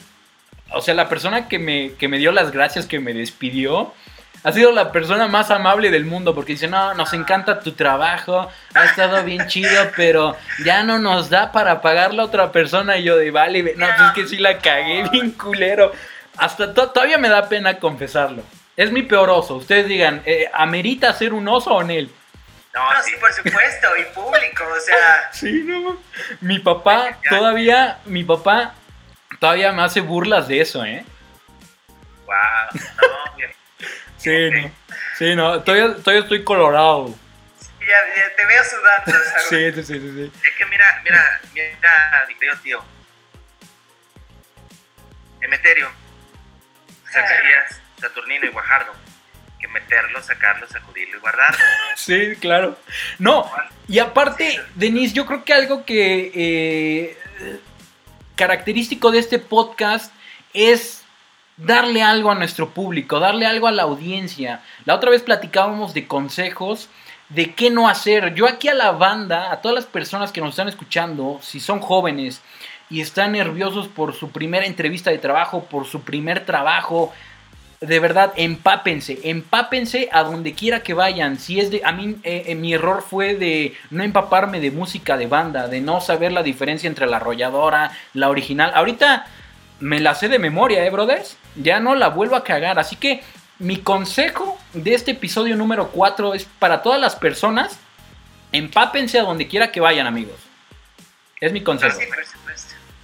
o 0.73 0.81
sea, 0.81 0.95
la 0.95 1.09
persona 1.09 1.49
que 1.49 1.59
me, 1.59 1.95
que 1.95 2.07
me 2.07 2.18
dio 2.18 2.31
las 2.31 2.53
gracias, 2.53 2.87
que 2.87 3.01
me 3.01 3.14
despidió, 3.14 3.93
ha 4.45 4.53
sido 4.53 4.72
la 4.72 4.90
persona 4.90 5.28
más 5.28 5.51
amable 5.51 5.90
del 5.90 6.05
mundo 6.05 6.34
porque 6.34 6.53
dice, 6.53 6.66
no, 6.66 6.95
nos 6.95 7.12
encanta 7.12 7.61
tu 7.61 7.72
trabajo, 7.72 8.51
ha 8.74 8.84
estado 8.84 9.22
bien 9.22 9.47
chido, 9.47 9.90
pero 9.97 10.36
ya 10.64 10.82
no 10.82 10.99
nos 10.99 11.30
da 11.30 11.53
para 11.53 11.80
pagarle 11.80 12.22
a 12.22 12.24
otra 12.24 12.51
persona. 12.51 12.97
Y 12.97 13.05
yo 13.05 13.16
de, 13.16 13.30
vale, 13.30 13.62
no, 13.76 13.86
pues 13.86 14.01
es 14.09 14.12
que 14.14 14.26
sí 14.26 14.38
la 14.38 14.59
cagué 14.59 15.09
bien 15.11 15.32
culero. 15.32 15.93
Hasta 16.36 16.74
todavía 16.74 17.18
me 17.18 17.28
da 17.28 17.49
pena 17.49 17.78
confesarlo. 17.78 18.43
Es 18.76 18.90
mi 18.90 19.03
peor 19.03 19.30
oso. 19.30 19.57
Ustedes 19.57 19.86
digan, 19.86 20.22
eh, 20.24 20.51
¿amerita 20.53 21.12
ser 21.12 21.34
un 21.34 21.47
oso 21.47 21.74
o 21.74 21.82
en 21.82 21.90
él? 21.90 22.11
No, 22.74 22.80
sí, 23.05 23.12
por 23.20 23.30
supuesto, 23.32 23.88
y 23.99 24.14
público, 24.14 24.64
o 24.64 24.80
sea. 24.80 25.28
Sí, 25.32 25.62
no. 25.64 25.99
Mi 26.40 26.59
papá 26.59 27.18
todavía, 27.28 27.99
mi 28.07 28.24
papá 28.24 28.74
todavía 29.38 29.72
me 29.72 29.82
hace 29.82 30.01
burlas 30.01 30.49
de 30.49 30.62
eso, 30.62 30.84
¿eh? 30.84 31.05
Wow, 32.26 32.82
no. 32.97 33.22
Sí, 34.23 34.51
no. 34.51 34.70
Sí, 35.18 35.35
no, 35.35 35.62
todavía, 35.62 35.97
todavía 35.97 36.23
estoy 36.23 36.45
colorado. 36.45 37.14
Ya, 37.81 38.37
te 38.37 38.47
veo 38.47 38.64
sudando, 38.64 39.25
¿sabes? 39.31 39.47
Sí, 39.49 39.83
sí, 39.83 40.01
sí, 40.01 40.12
sí. 40.14 40.33
Es 40.45 40.57
que 40.57 40.66
mira, 40.66 41.01
mira, 41.05 41.41
mira, 41.53 42.27
mi 42.29 42.62
tío. 42.62 42.85
Emeterio 45.41 45.91
sacarías 47.12 47.81
Saturnino 48.01 48.47
y 48.47 48.49
Guajardo 48.49 48.93
que 49.62 49.68
meterlo, 49.68 50.20
sacarlo, 50.23 50.66
sacudirlo 50.66 51.18
y 51.18 51.20
guardarlo. 51.20 51.64
Sí, 51.95 52.35
claro. 52.41 52.77
No, 53.18 53.49
y 53.87 54.01
aparte, 54.01 54.61
Denise, 54.75 55.14
yo 55.14 55.25
creo 55.25 55.45
que 55.45 55.55
algo 55.55 55.85
que 55.85 56.33
eh, 56.35 57.16
característico 58.35 59.12
de 59.12 59.20
este 59.20 59.39
podcast 59.39 60.12
es 60.53 61.02
darle 61.57 62.03
algo 62.03 62.31
a 62.31 62.35
nuestro 62.35 62.71
público, 62.71 63.21
darle 63.21 63.47
algo 63.47 63.67
a 63.67 63.73
la 63.73 63.83
audiencia. 63.83 64.63
La 64.85 64.95
otra 64.95 65.11
vez 65.11 65.23
platicábamos 65.23 65.95
de 65.95 66.07
consejos 66.07 66.89
de 67.29 67.55
qué 67.55 67.71
no 67.71 67.89
hacer. 67.89 68.35
Yo 68.35 68.47
aquí 68.47 68.69
a 68.69 68.75
la 68.75 68.93
banda, 68.93 69.53
a 69.53 69.61
todas 69.61 69.75
las 69.75 69.87
personas 69.87 70.33
que 70.33 70.41
nos 70.41 70.51
están 70.51 70.69
escuchando, 70.69 71.39
si 71.43 71.61
son 71.61 71.81
jóvenes, 71.81 72.43
y 72.91 73.01
están 73.01 73.33
nerviosos 73.33 73.89
por 73.89 74.15
su 74.15 74.31
primera 74.31 74.67
entrevista 74.67 75.11
de 75.11 75.19
trabajo, 75.19 75.65
por 75.65 75.87
su 75.87 76.03
primer 76.03 76.45
trabajo. 76.45 77.13
De 77.81 77.99
verdad, 77.99 78.33
empápense, 78.37 79.19
empápense 79.25 80.09
a 80.13 80.23
donde 80.23 80.53
quiera 80.53 80.83
que 80.83 80.93
vayan. 80.93 81.39
Si 81.39 81.59
es 81.59 81.71
de, 81.71 81.81
a 81.85 81.93
mí 81.93 82.17
eh, 82.23 82.45
eh, 82.49 82.55
mi 82.55 82.75
error 82.75 83.03
fue 83.03 83.35
de 83.35 83.75
no 83.91 84.05
empaparme 84.05 84.61
de 84.61 84.71
música 84.71 85.17
de 85.17 85.27
banda, 85.27 85.69
de 85.69 85.81
no 85.81 86.01
saber 86.01 86.33
la 86.33 86.43
diferencia 86.43 86.87
entre 86.87 87.07
la 87.07 87.17
arrolladora, 87.17 87.93
la 88.13 88.29
original. 88.29 88.73
Ahorita 88.75 89.27
me 89.83 89.99
la 89.99 90.14
sé 90.14 90.28
de 90.28 90.39
memoria, 90.39 90.85
eh, 90.85 90.91
brothers. 90.91 91.37
Ya 91.57 91.80
no 91.80 91.95
la 91.97 92.09
vuelvo 92.09 92.37
a 92.37 92.45
cagar. 92.45 92.78
Así 92.78 92.97
que 92.97 93.22
mi 93.59 93.83
consejo 93.83 94.59
de 94.72 94.95
este 94.95 95.11
episodio 95.11 95.57
número 95.57 95.89
4 95.89 96.35
es 96.35 96.45
para 96.45 96.83
todas 96.83 97.01
las 97.01 97.16
personas, 97.16 97.78
empápense 98.53 99.18
a 99.18 99.22
donde 99.22 99.49
quiera 99.49 99.72
que 99.72 99.80
vayan, 99.80 100.07
amigos. 100.07 100.41
Es 101.41 101.53
mi 101.53 101.62
consejo. 101.64 101.99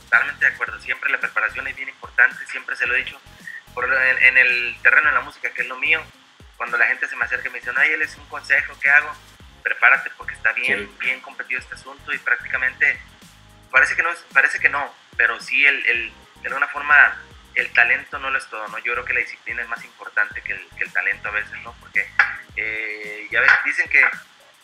Totalmente 0.05 0.45
de 0.45 0.53
acuerdo. 0.53 0.81
Siempre 0.81 1.11
la 1.11 1.19
preparación 1.19 1.67
es 1.67 1.77
bien 1.77 1.89
importante, 1.89 2.47
siempre 2.47 2.77
se 2.77 2.87
lo 2.87 2.95
he 2.95 2.99
dicho. 2.99 3.21
Por 3.75 3.85
en, 3.85 4.39
el 4.39 4.77
terreno 4.81 5.09
de 5.09 5.15
la 5.15 5.21
música, 5.21 5.51
que 5.51 5.63
es 5.63 5.69
lo 5.69 5.77
mío, 5.79 6.01
cuando 6.57 6.79
la 6.79 6.87
gente 6.87 7.09
se 7.09 7.17
me 7.17 7.25
acerca 7.25 7.49
y 7.49 7.53
me 7.53 7.59
dice, 7.59 7.73
no, 7.73 7.83
él 7.83 8.03
es 8.03 8.17
un 8.17 8.25
consejo, 8.27 8.75
¿qué 8.81 8.89
hago? 8.89 9.11
Prepárate 9.65 10.11
porque 10.17 10.35
está 10.35 10.53
bien, 10.53 10.89
bien 11.01 11.21
competido 11.21 11.61
este 11.61 11.75
asunto 11.75 12.13
y 12.13 12.19
prácticamente 12.19 13.01
parece 13.71 13.97
que 13.97 14.03
no, 14.03 14.11
parece 14.33 14.59
que 14.59 14.69
no, 14.69 14.93
pero 15.17 15.41
sí 15.41 15.67
el, 15.67 15.87
el, 15.87 16.13
de 16.43 16.49
alguna 16.49 16.69
forma 16.69 17.17
el 17.55 17.73
talento 17.73 18.19
no 18.19 18.31
lo 18.31 18.39
es 18.39 18.47
todo, 18.47 18.67
¿no? 18.69 18.79
Yo 18.79 18.93
creo 18.93 19.05
que 19.05 19.15
la 19.15 19.21
disciplina 19.21 19.63
es 19.63 19.69
más 19.69 19.85
importante 19.85 20.41
que 20.43 20.53
el, 20.53 20.61
que 20.77 20.85
el 20.85 20.93
talento 20.93 21.29
a 21.29 21.33
veces, 21.33 21.61
¿no? 21.65 21.75
Porque 21.81 22.09
eh, 22.57 23.27
ya 23.31 23.41
ves, 23.41 23.51
dicen 23.65 23.89
que 23.89 24.05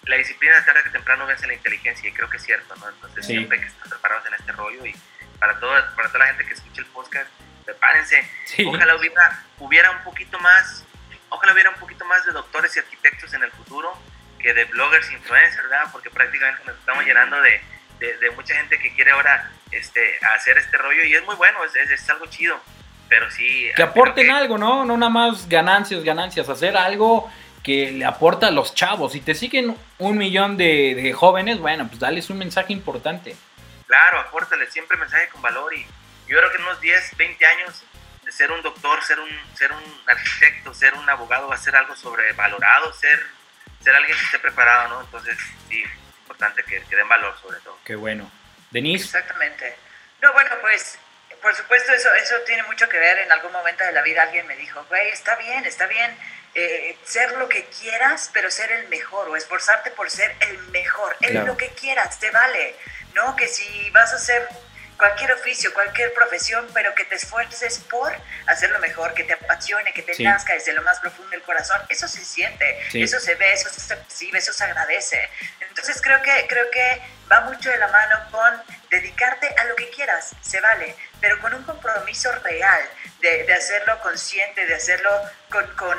la 0.06 0.16
disciplina 0.16 0.64
tarde 0.64 0.82
que 0.84 0.90
temprano 0.90 1.26
vence 1.26 1.46
la 1.46 1.54
inteligencia 1.54 2.08
y 2.08 2.12
creo 2.12 2.28
que 2.28 2.36
es 2.36 2.44
cierto, 2.44 2.74
¿no? 2.76 2.88
Entonces 2.88 3.26
siempre 3.26 3.58
hay 3.58 3.64
que 3.64 3.70
estar 3.70 3.88
preparados 3.88 4.26
en 4.26 4.34
este 4.34 4.52
rollo 4.52 4.86
y 4.86 4.94
para, 5.38 5.58
todo, 5.58 5.72
para 5.96 6.08
toda 6.08 6.20
la 6.20 6.26
gente 6.26 6.44
que 6.44 6.54
escuche 6.54 6.82
el 6.82 6.86
podcast, 6.86 7.28
prepárense. 7.64 8.30
Ojalá 8.66 8.96
hubiera, 8.96 9.44
hubiera 9.58 9.90
un 9.90 10.04
poquito 10.04 10.38
más, 10.38 10.84
ojalá 11.30 11.52
hubiera 11.52 11.70
un 11.70 11.76
poquito 11.76 12.04
más 12.04 12.24
de 12.26 12.32
doctores 12.32 12.76
y 12.76 12.78
arquitectos 12.78 13.32
en 13.34 13.42
el 13.42 13.50
futuro 13.50 13.98
que 14.38 14.52
de 14.52 14.66
bloggers, 14.66 15.10
influencers, 15.10 15.68
¿verdad? 15.68 15.88
Porque 15.90 16.10
prácticamente 16.10 16.62
nos 16.66 16.78
estamos 16.78 17.04
llenando 17.04 17.40
de, 17.40 17.60
de, 17.98 18.30
mucha 18.32 18.54
gente 18.54 18.78
que 18.78 18.92
quiere 18.94 19.12
ahora 19.12 19.50
este, 19.70 20.00
hacer 20.34 20.58
este 20.58 20.76
rollo 20.76 21.04
y 21.04 21.14
es 21.14 21.24
muy 21.24 21.36
bueno, 21.36 21.64
es, 21.64 21.74
es, 21.74 22.10
algo 22.10 22.26
chido, 22.26 22.60
pero 23.08 23.30
sí... 23.30 23.70
Que 23.76 23.82
aporten 23.82 24.30
algo, 24.30 24.58
¿no? 24.58 24.84
No 24.84 24.96
nada 24.96 25.10
más 25.10 25.48
ganancias, 25.48 26.02
ganancias, 26.04 26.48
hacer 26.48 26.76
algo 26.76 27.30
que 27.62 27.92
le 27.92 28.04
aporta 28.04 28.48
a 28.48 28.50
los 28.50 28.74
chavos. 28.74 29.12
Si 29.12 29.20
te 29.20 29.34
siguen 29.34 29.76
un 29.98 30.18
millón 30.18 30.56
de, 30.56 30.94
de 30.94 31.12
jóvenes, 31.12 31.58
bueno, 31.58 31.86
pues 31.88 31.98
dales 31.98 32.28
un 32.28 32.38
mensaje 32.38 32.72
importante. 32.72 33.34
Claro, 33.86 34.20
apórtale 34.20 34.70
siempre 34.70 34.98
mensaje 34.98 35.28
con 35.28 35.40
valor 35.40 35.72
y 35.74 35.86
yo 36.26 36.38
creo 36.38 36.50
que 36.50 36.56
en 36.56 36.62
unos 36.62 36.80
10, 36.80 37.16
20 37.16 37.46
años 37.46 37.84
de 38.24 38.32
ser 38.32 38.50
un 38.50 38.62
doctor, 38.62 39.02
ser 39.02 39.20
un, 39.20 39.28
ser 39.54 39.72
un 39.72 39.82
arquitecto, 40.06 40.74
ser 40.74 40.94
un 40.94 41.08
abogado 41.08 41.48
va 41.48 41.54
a 41.54 41.58
ser 41.58 41.76
algo 41.76 41.94
sobrevalorado, 41.94 42.92
ser, 42.94 43.20
ser 43.80 43.94
alguien 43.94 44.16
que 44.16 44.24
esté 44.24 44.38
preparado, 44.38 44.88
¿no? 44.88 45.00
Entonces, 45.02 45.36
sí, 45.68 45.84
importante 46.24 46.62
que, 46.64 46.82
que 46.82 46.96
den 46.96 47.08
valor 47.08 47.36
sobre 47.40 47.60
todo. 47.60 47.78
Qué 47.84 47.94
bueno. 47.94 48.30
Denise. 48.70 49.04
Exactamente. 49.04 49.76
No, 50.20 50.32
bueno, 50.32 50.50
pues 50.62 50.98
por 51.44 51.54
supuesto 51.54 51.92
eso, 51.92 52.12
eso 52.14 52.36
tiene 52.46 52.62
mucho 52.62 52.88
que 52.88 52.98
ver. 52.98 53.18
En 53.18 53.30
algún 53.30 53.52
momento 53.52 53.84
de 53.84 53.92
la 53.92 54.02
vida 54.02 54.22
alguien 54.22 54.46
me 54.46 54.56
dijo, 54.56 54.82
güey, 54.88 55.08
está 55.10 55.36
bien, 55.36 55.64
está 55.66 55.86
bien 55.86 56.16
eh, 56.54 56.96
ser 57.04 57.32
lo 57.36 57.48
que 57.48 57.66
quieras, 57.66 58.30
pero 58.32 58.50
ser 58.50 58.72
el 58.72 58.88
mejor 58.88 59.28
o 59.28 59.36
esforzarte 59.36 59.90
por 59.90 60.10
ser 60.10 60.34
el 60.40 60.58
mejor. 60.68 61.14
En 61.20 61.44
lo 61.44 61.56
que 61.56 61.68
quieras, 61.68 62.18
te 62.18 62.30
vale. 62.30 62.74
¿No? 63.14 63.36
Que 63.36 63.46
si 63.46 63.90
vas 63.90 64.12
a 64.12 64.16
hacer 64.16 64.48
cualquier 64.96 65.32
oficio, 65.32 65.72
cualquier 65.74 66.12
profesión, 66.14 66.66
pero 66.72 66.94
que 66.94 67.04
te 67.04 67.16
esfuerces 67.16 67.78
por 67.90 68.12
hacerlo 68.46 68.78
mejor, 68.78 69.14
que 69.14 69.24
te 69.24 69.32
apasione, 69.32 69.92
que 69.92 70.02
te 70.02 70.22
nazca 70.22 70.54
desde 70.54 70.72
lo 70.72 70.82
más 70.82 71.00
profundo 71.00 71.30
del 71.30 71.42
corazón, 71.42 71.80
eso 71.88 72.06
se 72.08 72.24
siente, 72.24 72.78
eso 72.92 73.18
se 73.18 73.34
ve, 73.34 73.52
eso 73.52 73.68
se 73.70 73.96
percibe, 73.96 74.38
eso 74.38 74.52
se 74.52 74.64
agradece. 74.64 75.28
Entonces 75.60 76.00
creo 76.00 76.22
que, 76.22 76.46
creo 76.48 76.70
que 76.70 77.02
va 77.30 77.40
mucho 77.40 77.70
de 77.70 77.78
la 77.78 77.88
mano 77.88 78.30
con 78.30 78.62
dedicarte 78.90 79.48
a 79.58 79.64
lo 79.64 79.76
que 79.76 79.90
quieras, 79.90 80.32
se 80.40 80.60
vale, 80.60 80.94
pero 81.20 81.40
con 81.40 81.54
un 81.54 81.64
compromiso 81.64 82.30
real 82.40 82.82
de, 83.20 83.44
de 83.44 83.54
hacerlo 83.54 83.98
consciente, 84.00 84.66
de 84.66 84.74
hacerlo 84.74 85.10
con, 85.50 85.66
con 85.74 85.98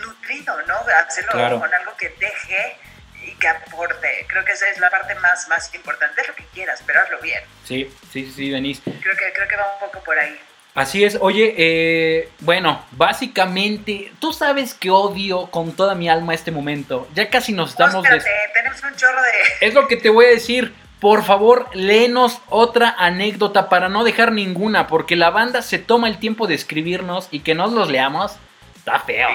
nutrido, 0.00 0.62
¿no? 0.62 0.76
Hacerlo 1.06 1.60
con 1.60 1.74
algo 1.74 1.96
que 1.96 2.08
deje 2.10 2.78
y 3.24 3.34
que 3.36 3.48
aporte. 3.48 4.26
Creo 4.28 4.44
que 4.44 4.52
esa 4.52 4.68
es 4.68 4.78
la 4.78 4.90
parte 4.90 5.14
más, 5.16 5.48
más 5.48 5.74
importante. 5.74 6.20
Es 6.20 6.28
lo 6.28 6.34
que 6.34 6.44
quieras, 6.52 6.82
pero 6.86 7.00
hazlo 7.00 7.20
bien. 7.20 7.42
Sí, 7.64 7.90
sí, 8.12 8.30
sí, 8.34 8.50
Denise. 8.50 8.82
Creo 8.82 9.16
que, 9.16 9.32
creo 9.32 9.48
que 9.48 9.56
va 9.56 9.78
un 9.80 9.88
poco 9.88 10.04
por 10.04 10.18
ahí. 10.18 10.38
Así 10.74 11.04
es, 11.04 11.18
oye, 11.20 11.54
eh, 11.58 12.30
bueno, 12.40 12.82
básicamente, 12.92 14.10
tú 14.18 14.32
sabes 14.32 14.72
que 14.72 14.90
odio 14.90 15.48
con 15.50 15.76
toda 15.76 15.94
mi 15.94 16.08
alma 16.08 16.32
este 16.32 16.50
momento. 16.50 17.06
Ya 17.14 17.28
casi 17.28 17.52
nos 17.52 17.70
estamos... 17.70 18.02
tenemos 18.02 18.82
un 18.82 18.96
chorro 18.96 19.20
de... 19.20 19.28
Es 19.66 19.74
lo 19.74 19.86
que 19.86 19.96
te 19.96 20.08
voy 20.08 20.26
a 20.26 20.28
decir. 20.28 20.74
Por 20.98 21.24
favor, 21.24 21.68
léenos 21.74 22.40
otra 22.48 22.94
anécdota 22.96 23.68
para 23.68 23.88
no 23.88 24.04
dejar 24.04 24.30
ninguna, 24.30 24.86
porque 24.86 25.16
la 25.16 25.30
banda 25.30 25.60
se 25.60 25.78
toma 25.78 26.08
el 26.08 26.18
tiempo 26.18 26.46
de 26.46 26.54
escribirnos 26.54 27.26
y 27.32 27.40
que 27.40 27.56
nos 27.56 27.72
los 27.72 27.90
leamos. 27.90 28.36
Está 28.76 29.00
feo. 29.00 29.28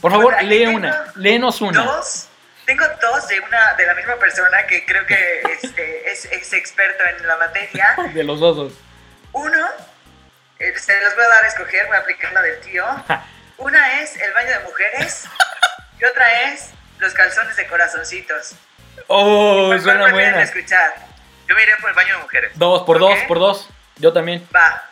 Por 0.00 0.10
favor, 0.10 0.42
lee 0.42 0.66
una, 0.66 1.04
léenos 1.14 1.60
una. 1.60 1.84
Dos, 1.84 2.28
tengo 2.66 2.84
dos 3.00 3.28
de 3.28 3.40
una 3.40 3.74
de 3.74 3.86
la 3.86 3.94
misma 3.94 4.16
persona 4.16 4.66
que 4.66 4.84
creo 4.84 5.06
que 5.06 5.42
este, 5.62 6.10
es, 6.10 6.24
es, 6.26 6.52
experto 6.52 7.04
en 7.04 7.26
la 7.26 7.36
materia. 7.36 7.96
De 8.12 8.24
los 8.24 8.40
dos. 8.40 8.72
Uno, 9.32 9.66
eh, 10.58 10.72
se 10.78 11.00
los 11.02 11.14
voy 11.14 11.24
a 11.24 11.28
dar 11.28 11.44
a 11.44 11.48
escoger, 11.48 11.86
voy 11.86 11.96
a 11.96 12.00
aplicar 12.00 12.32
la 12.32 12.42
del 12.42 12.60
tío. 12.60 12.84
Una 13.58 14.00
es 14.00 14.16
el 14.16 14.32
baño 14.32 14.50
de 14.50 14.60
mujeres 14.60 15.24
y 16.00 16.04
otra 16.04 16.42
es 16.44 16.70
los 16.98 17.12
calzones 17.12 17.56
de 17.56 17.66
corazoncitos. 17.66 18.54
Oh, 19.08 19.76
suena 19.78 20.10
buena. 20.10 20.42
escuchar? 20.42 20.94
Yo 21.48 21.54
me 21.54 21.62
iré 21.62 21.76
por 21.80 21.90
el 21.90 21.96
baño 21.96 22.16
de 22.16 22.22
mujeres. 22.22 22.52
Dos, 22.54 22.82
por 22.82 22.98
dos, 22.98 23.18
por 23.28 23.38
dos. 23.38 23.68
Yo 23.96 24.12
también. 24.12 24.46
Va. 24.54 24.88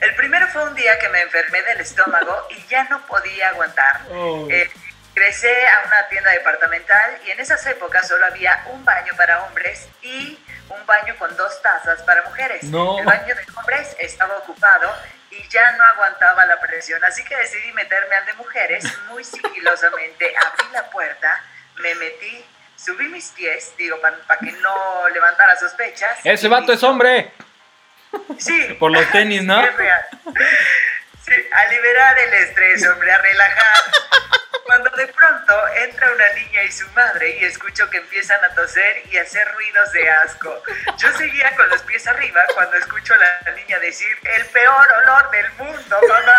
El 0.00 0.14
primero 0.14 0.46
fue 0.48 0.62
un 0.64 0.74
día 0.74 0.98
que 0.98 1.08
me 1.08 1.22
enfermé 1.22 1.60
del 1.62 1.80
estómago 1.80 2.46
y 2.50 2.66
ya 2.68 2.84
no 2.84 3.04
podía 3.06 3.48
aguantar. 3.48 4.02
Oh. 4.10 4.46
Eh, 4.48 4.70
ingresé 5.18 5.66
a 5.66 5.86
una 5.86 6.08
tienda 6.08 6.30
departamental 6.30 7.18
y 7.26 7.32
en 7.32 7.40
esas 7.40 7.66
épocas 7.66 8.06
solo 8.06 8.24
había 8.24 8.62
un 8.70 8.84
baño 8.84 9.12
para 9.16 9.42
hombres 9.42 9.88
y 10.00 10.38
un 10.68 10.86
baño 10.86 11.16
con 11.18 11.36
dos 11.36 11.60
tazas 11.60 12.02
para 12.02 12.22
mujeres. 12.22 12.62
El 12.62 12.70
baño 12.70 13.34
de 13.34 13.44
hombres 13.56 13.96
estaba 13.98 14.36
ocupado 14.36 14.88
y 15.32 15.48
ya 15.48 15.72
no 15.72 15.82
aguantaba 15.82 16.46
la 16.46 16.60
presión, 16.60 17.04
así 17.04 17.24
que 17.24 17.36
decidí 17.36 17.72
meterme 17.72 18.14
al 18.14 18.26
de 18.26 18.34
mujeres 18.34 18.84
muy 19.08 19.24
sigilosamente. 19.24 20.32
Abrí 20.36 20.72
la 20.72 20.88
puerta, 20.88 21.42
me 21.78 21.96
metí, 21.96 22.44
subí 22.76 23.08
mis 23.08 23.30
pies, 23.30 23.72
digo, 23.76 24.00
para 24.00 24.38
que 24.38 24.52
no 24.52 25.08
levantara 25.08 25.56
sospechas. 25.56 26.20
Ese 26.22 26.46
vato 26.46 26.72
es 26.72 26.82
hombre. 26.84 27.32
Sí. 28.38 28.76
Por 28.78 28.92
los 28.92 29.10
tenis, 29.10 29.42
¿no? 29.42 29.60
Sí, 31.28 31.34
a 31.52 31.70
liberar 31.70 32.18
el 32.20 32.34
estrés, 32.34 32.88
hombre, 32.88 33.12
a 33.12 33.18
relajar. 33.18 33.82
Cuando 34.68 34.90
de 34.90 35.06
pronto 35.06 35.54
entra 35.82 36.12
una 36.14 36.28
niña 36.34 36.62
y 36.62 36.70
su 36.70 36.86
madre 36.90 37.38
y 37.40 37.44
escucho 37.46 37.88
que 37.88 37.96
empiezan 37.96 38.38
a 38.44 38.54
toser 38.54 39.02
y 39.10 39.16
hacer 39.16 39.48
ruidos 39.54 39.92
de 39.92 40.10
asco. 40.10 40.62
Yo 40.98 41.10
seguía 41.16 41.56
con 41.56 41.70
los 41.70 41.80
pies 41.84 42.06
arriba 42.06 42.42
cuando 42.52 42.76
escucho 42.76 43.14
a 43.14 43.16
la 43.16 43.56
niña 43.56 43.78
decir, 43.78 44.14
el 44.24 44.44
peor 44.44 44.86
olor 45.02 45.30
del 45.30 45.50
mundo, 45.52 45.96
mamá. 46.06 46.38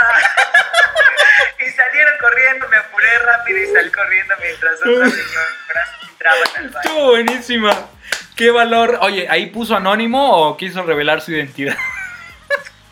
y 1.66 1.72
salieron 1.72 2.14
corriendo, 2.20 2.70
me 2.70 2.78
apuré 2.78 3.18
rápido 3.18 3.64
y 3.64 3.74
salí 3.74 3.90
corriendo 3.90 4.36
mientras 4.40 4.80
otras 4.80 5.12
señoras 5.12 5.90
entraban 6.12 6.48
al 6.58 6.70
baño. 6.70 6.80
Estuvo 6.84 7.06
buenísima. 7.10 7.90
¿Qué 8.36 8.52
valor? 8.52 9.00
Oye, 9.02 9.26
¿ahí 9.28 9.48
puso 9.48 9.76
anónimo 9.76 10.38
o 10.38 10.56
quiso 10.56 10.84
revelar 10.84 11.22
su 11.22 11.32
identidad? 11.32 11.76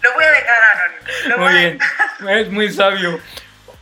Lo 0.02 0.14
voy 0.16 0.24
a 0.24 0.32
dejar 0.32 0.64
anónimo. 0.64 1.38
muy 1.38 1.54
bien, 1.54 1.80
es 2.28 2.50
muy 2.50 2.74
sabio. 2.74 3.22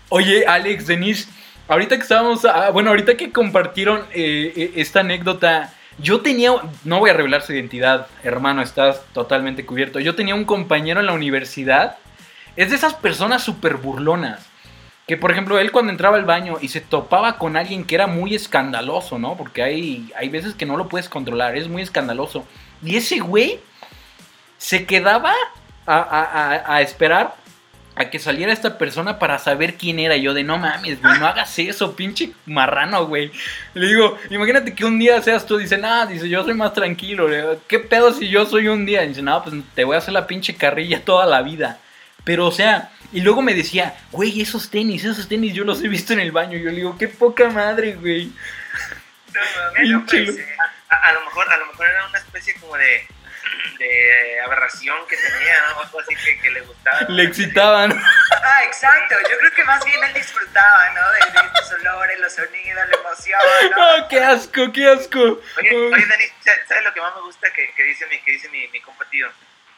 Oye, 0.10 0.46
Alex, 0.46 0.88
Denise, 0.88 1.30
ahorita 1.68 1.96
que 1.96 2.02
estábamos, 2.02 2.46
ah, 2.46 2.70
bueno, 2.72 2.90
ahorita 2.90 3.16
que 3.18 3.32
compartieron 3.32 4.02
eh, 4.14 4.54
eh, 4.56 4.72
esta 4.76 5.02
anécdota, 5.02 5.74
yo 5.98 6.22
tenía, 6.22 6.52
no 6.84 7.00
voy 7.00 7.10
a 7.10 7.14
revelar 7.14 7.42
su 7.42 7.54
identidad, 7.54 8.08
hermano, 8.24 8.62
estás 8.62 9.02
totalmente 9.14 9.66
cubierto. 9.66 10.00
Yo 10.00 10.16
tenía 10.16 10.36
un 10.36 10.46
compañero 10.46 11.00
en 11.00 11.06
la 11.06 11.14
universidad, 11.14 11.98
es 12.56 12.70
de 12.70 12.76
esas 12.76 12.94
personas 12.94 13.44
súper 13.44 13.78
burlonas. 13.78 14.46
Que 15.08 15.18
por 15.18 15.32
ejemplo, 15.32 15.60
él 15.60 15.72
cuando 15.72 15.92
entraba 15.92 16.18
al 16.18 16.26
baño 16.26 16.58
y 16.62 16.70
se 16.70 16.82
topaba 16.82 17.38
con 17.38 17.56
alguien 17.58 17.86
que 17.86 17.94
era 17.94 18.08
muy 18.08 18.34
escandaloso, 18.34 19.20
¿no? 19.20 19.38
Porque 19.38 19.62
hay, 19.62 20.12
hay 20.18 20.30
veces 20.30 20.56
que 20.56 20.66
no 20.66 20.78
lo 20.78 20.90
puedes 20.90 21.10
controlar, 21.10 21.56
es 21.56 21.68
muy 21.68 21.84
escandaloso. 21.84 22.44
Y 22.84 22.96
ese 22.96 23.20
güey 23.20 23.60
se 24.58 24.88
quedaba 24.88 25.32
a, 25.86 26.82
esperar 26.82 27.36
a 27.96 28.10
que 28.10 28.20
saliera 28.20 28.52
esta 28.52 28.78
persona 28.78 29.20
para 29.20 29.40
saber 29.40 29.76
quién 29.76 30.00
era. 30.00 30.18
Yo 30.18 30.34
de 30.34 30.44
no 30.44 30.58
mames, 30.58 31.02
güey, 31.02 31.18
no 31.20 31.28
hagas 31.28 31.58
eso, 31.60 31.96
pinche 31.96 32.32
marrano, 32.46 33.06
güey. 33.08 33.32
Le 33.74 33.88
digo, 33.88 34.18
imagínate 34.30 34.76
que 34.76 34.86
un 34.86 35.00
día 35.00 35.22
seas 35.22 35.46
tú, 35.46 35.58
dice, 35.58 35.78
nada, 35.78 36.06
dice, 36.06 36.28
yo 36.28 36.44
soy 36.44 36.54
más 36.54 36.74
tranquilo. 36.74 37.28
¿qué 37.68 37.80
pedo 37.80 38.14
si 38.14 38.28
yo 38.28 38.46
soy 38.46 38.68
un 38.68 38.86
día? 38.86 39.02
dice, 39.02 39.22
no, 39.22 39.42
pues 39.44 39.56
te 39.74 39.84
voy 39.84 39.96
a 39.96 40.00
hacer 40.00 40.14
la 40.14 40.28
pinche 40.28 40.56
carrilla 40.56 41.04
toda 41.06 41.26
la 41.26 41.42
vida. 41.42 41.80
Pero, 42.24 42.48
o 42.48 42.52
sea, 42.52 42.92
y 43.14 43.22
luego 43.22 43.42
me 43.42 43.54
decía, 43.54 43.96
güey, 44.12 44.42
esos 44.42 44.70
tenis, 44.70 45.06
esos 45.06 45.28
tenis 45.28 45.54
yo 45.54 45.64
los 45.64 45.82
he 45.84 45.88
visto 45.88 46.12
en 46.12 46.20
el 46.20 46.32
baño. 46.32 46.58
Yo 46.58 46.72
le 46.72 46.78
digo, 46.78 46.98
qué 46.98 47.08
poca 47.08 47.50
madre, 47.50 47.96
güey. 47.96 48.32
No, 49.34 50.00
no, 50.00 50.06
pues, 50.06 50.30
a, 50.90 51.14
lo 51.14 51.26
mejor, 51.26 51.50
a 51.50 51.58
lo 51.58 51.68
mejor 51.68 51.88
era 51.88 52.08
una 52.08 52.18
especie 52.18 52.56
como 52.60 52.76
de, 52.78 53.08
de 53.78 54.42
aberración 54.42 55.08
que 55.08 55.18
tenía, 55.18 55.56
¿no? 55.70 55.82
Algo 55.82 56.00
así 56.00 56.16
que, 56.16 56.40
que, 56.40 56.52
le 56.52 56.62
gustaba. 56.62 57.02
Le 57.10 57.24
excitaban. 57.24 57.92
Ah, 58.32 58.64
exacto. 58.66 59.16
Yo 59.30 59.38
creo 59.38 59.52
que 59.54 59.64
más 59.64 59.84
bien 59.86 60.04
él 60.04 60.14
disfrutaba, 60.14 60.90
¿no? 60.92 61.12
De, 61.12 61.20
de 61.20 61.48
estos 61.48 61.72
olores, 61.80 62.20
los 62.20 62.34
sonidos, 62.34 62.90
la 62.90 62.96
emoción, 62.96 63.40
¿no? 63.76 63.96
Oh, 63.96 64.08
qué 64.08 64.24
asco, 64.24 64.72
qué 64.72 64.88
asco. 64.88 65.20
Oye, 65.20 65.76
oye 65.76 66.06
Dani, 66.06 66.26
¿sabes 66.68 66.84
lo 66.84 66.94
que 66.94 67.02
más 67.02 67.16
me 67.16 67.22
gusta 67.22 67.52
que, 67.52 67.74
que 67.74 67.84
dice 67.84 68.06
mi, 68.08 68.20
que 68.20 68.32
dice 68.32 68.50
mi, 68.50 68.68
mi 68.70 68.82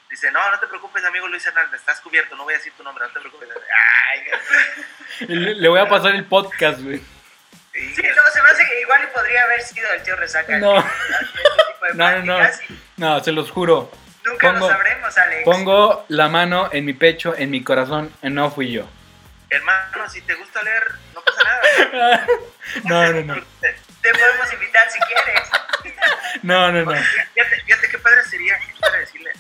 Dice, 0.10 0.32
no, 0.32 0.52
no 0.52 0.60
te 0.60 0.68
preocupes, 0.68 1.04
amigo 1.04 1.28
Luis 1.28 1.46
Hernández, 1.46 1.82
estás 1.82 2.00
cubierto, 2.00 2.36
no 2.36 2.46
voy 2.46 2.54
a 2.54 2.58
decir 2.58 2.72
tu 2.78 2.84
nombre, 2.84 3.06
no 3.06 3.12
te 3.12 3.20
preocupes. 3.20 3.50
Ay, 4.10 5.28
le, 5.56 5.68
voy 5.68 5.80
a 5.80 5.90
pasar 5.90 6.16
el 6.16 6.26
podcast, 6.26 6.80
güey. 6.80 7.02
Sí, 7.74 8.02
no, 8.16 8.32
se 8.32 8.42
me 8.42 8.50
hace 8.50 8.66
que 8.68 8.82
igual 8.82 9.08
podría 9.14 9.44
haber 9.44 9.62
sido 9.62 9.92
el 9.92 10.04
tío 10.04 10.16
Resaca. 10.16 10.58
No, 11.94 11.94
no, 11.94 12.24
no, 12.24 12.40
no, 12.40 12.50
se 13.24 13.32
los 13.32 13.52
juro. 13.52 13.92
Nunca 14.26 14.52
lo 14.54 14.68
sabremos, 14.68 15.18
Alex. 15.18 15.44
Pongo 15.46 16.06
la 16.10 16.28
mano 16.28 16.70
en 16.72 16.86
mi 16.86 16.94
pecho, 16.94 17.36
en 17.38 17.50
mi 17.50 17.64
corazón, 17.64 18.14
no 18.22 18.52
fui 18.52 18.72
yo. 18.72 18.88
Hermano, 19.50 20.10
si 20.10 20.22
te 20.22 20.36
gusta 20.36 20.62
leer, 20.64 20.84
no 21.14 21.22
pasa 21.22 21.44
nada. 21.44 22.28
no, 22.84 23.14
no, 23.14 23.36
no. 23.36 23.44
Te 23.62 24.12
podemos 24.12 24.54
invitar 24.54 24.90
si 24.92 25.00
quieres. 25.00 25.50
No, 26.44 26.72
no, 26.72 26.84
no. 26.84 26.92
Fíjate, 26.94 27.62
fíjate 27.66 27.90
qué 27.90 27.98
padre 27.98 28.24
sería, 28.24 28.60
qué 28.60 28.98
decirle. 29.00 29.32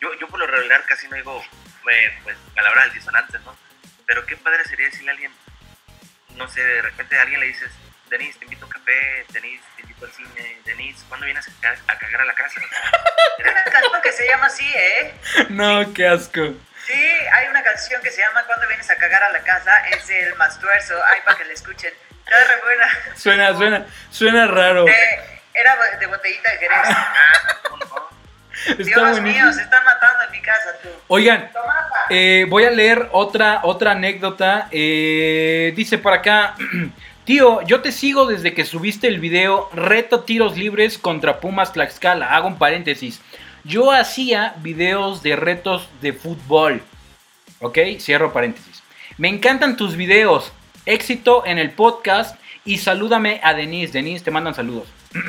Yo, 0.00 0.12
yo 0.14 0.26
por 0.26 0.40
lo 0.40 0.46
regular 0.46 0.84
casi 0.84 1.06
no 1.08 1.16
digo 1.16 1.42
eh, 1.90 2.18
pues, 2.24 2.36
palabras 2.54 2.92
disonantes, 2.92 3.40
¿no? 3.42 3.56
Pero 4.06 4.26
qué 4.26 4.36
padre 4.36 4.64
sería 4.64 4.86
decirle 4.86 5.10
a 5.10 5.14
alguien, 5.14 5.32
no 6.36 6.48
sé, 6.48 6.62
de 6.62 6.82
repente 6.82 7.18
a 7.18 7.22
alguien 7.22 7.40
le 7.40 7.46
dices, 7.46 7.70
Denis, 8.10 8.36
te 8.38 8.44
invito 8.44 8.66
a 8.66 8.68
café, 8.68 9.24
Denis, 9.32 9.60
te 9.76 9.82
invito 9.82 10.04
al 10.04 10.10
cine, 10.10 10.58
Denis, 10.64 11.04
¿cuándo 11.08 11.26
vienes 11.26 11.46
a, 11.46 11.96
cagar 11.96 12.20
a 12.22 12.24
la 12.24 12.34
casa? 12.34 12.60
Hay 13.38 13.50
una 13.52 13.64
canción 13.64 14.02
que 14.02 14.12
se 14.12 14.26
llama 14.26 14.46
así, 14.46 14.66
¿eh? 14.66 15.14
No, 15.48 15.94
qué 15.94 16.08
asco. 16.08 16.54
Sí, 16.86 17.02
hay 17.32 17.46
una 17.48 17.62
canción 17.62 18.02
que 18.02 18.10
se 18.10 18.20
llama 18.20 18.42
Cuando 18.46 18.66
vienes 18.66 18.90
a 18.90 18.96
cagar 18.96 19.22
a 19.22 19.30
la 19.30 19.40
casa, 19.40 19.86
es 19.90 20.10
el 20.10 20.34
Mastuerzo, 20.34 20.94
ay, 21.06 21.20
para 21.24 21.38
que 21.38 21.44
la 21.44 21.52
escuchen. 21.52 21.92
Está 22.24 22.44
re 22.44 22.60
buena. 22.62 23.16
Suena, 23.16 23.56
suena, 23.56 23.86
suena 24.10 24.46
raro. 24.48 24.86
era 25.54 25.76
de 26.00 26.06
botellita 26.06 26.50
de 26.50 26.58
Jerez. 26.58 26.78
Ah, 26.84 27.14
Dios 28.78 29.20
mío, 29.20 29.52
se 29.52 29.62
están 29.62 29.84
matando 29.84 30.24
en 30.24 30.30
mi 30.32 30.42
casa, 30.42 30.76
tú. 30.82 30.88
Oigan, 31.06 31.50
eh, 32.08 32.46
voy 32.48 32.64
a 32.64 32.70
leer 32.70 33.08
otra, 33.12 33.60
otra 33.62 33.92
anécdota. 33.92 34.68
Eh, 34.72 35.72
dice 35.76 35.98
por 35.98 36.12
acá, 36.12 36.56
tío, 37.24 37.62
yo 37.62 37.80
te 37.80 37.92
sigo 37.92 38.26
desde 38.26 38.54
que 38.54 38.64
subiste 38.64 39.08
el 39.08 39.20
video 39.20 39.68
Reto 39.72 40.20
Tiros 40.20 40.56
Libres 40.56 40.98
contra 40.98 41.40
Pumas 41.40 41.72
Tlaxcala. 41.72 42.34
Hago 42.34 42.48
un 42.48 42.58
paréntesis. 42.58 43.20
Yo 43.64 43.92
hacía 43.92 44.54
videos 44.58 45.22
de 45.22 45.36
retos 45.36 45.88
de 46.00 46.12
fútbol. 46.12 46.82
¿Ok? 47.60 47.78
Cierro 47.98 48.32
paréntesis. 48.32 48.82
Me 49.18 49.28
encantan 49.28 49.76
tus 49.76 49.96
videos. 49.96 50.52
Éxito 50.86 51.44
en 51.46 51.58
el 51.58 51.70
podcast. 51.70 52.38
Y 52.64 52.78
salúdame 52.78 53.40
a 53.42 53.54
Denise. 53.54 53.92
Denise, 53.92 54.24
te 54.24 54.30
mandan 54.30 54.54
saludos. 54.54 54.88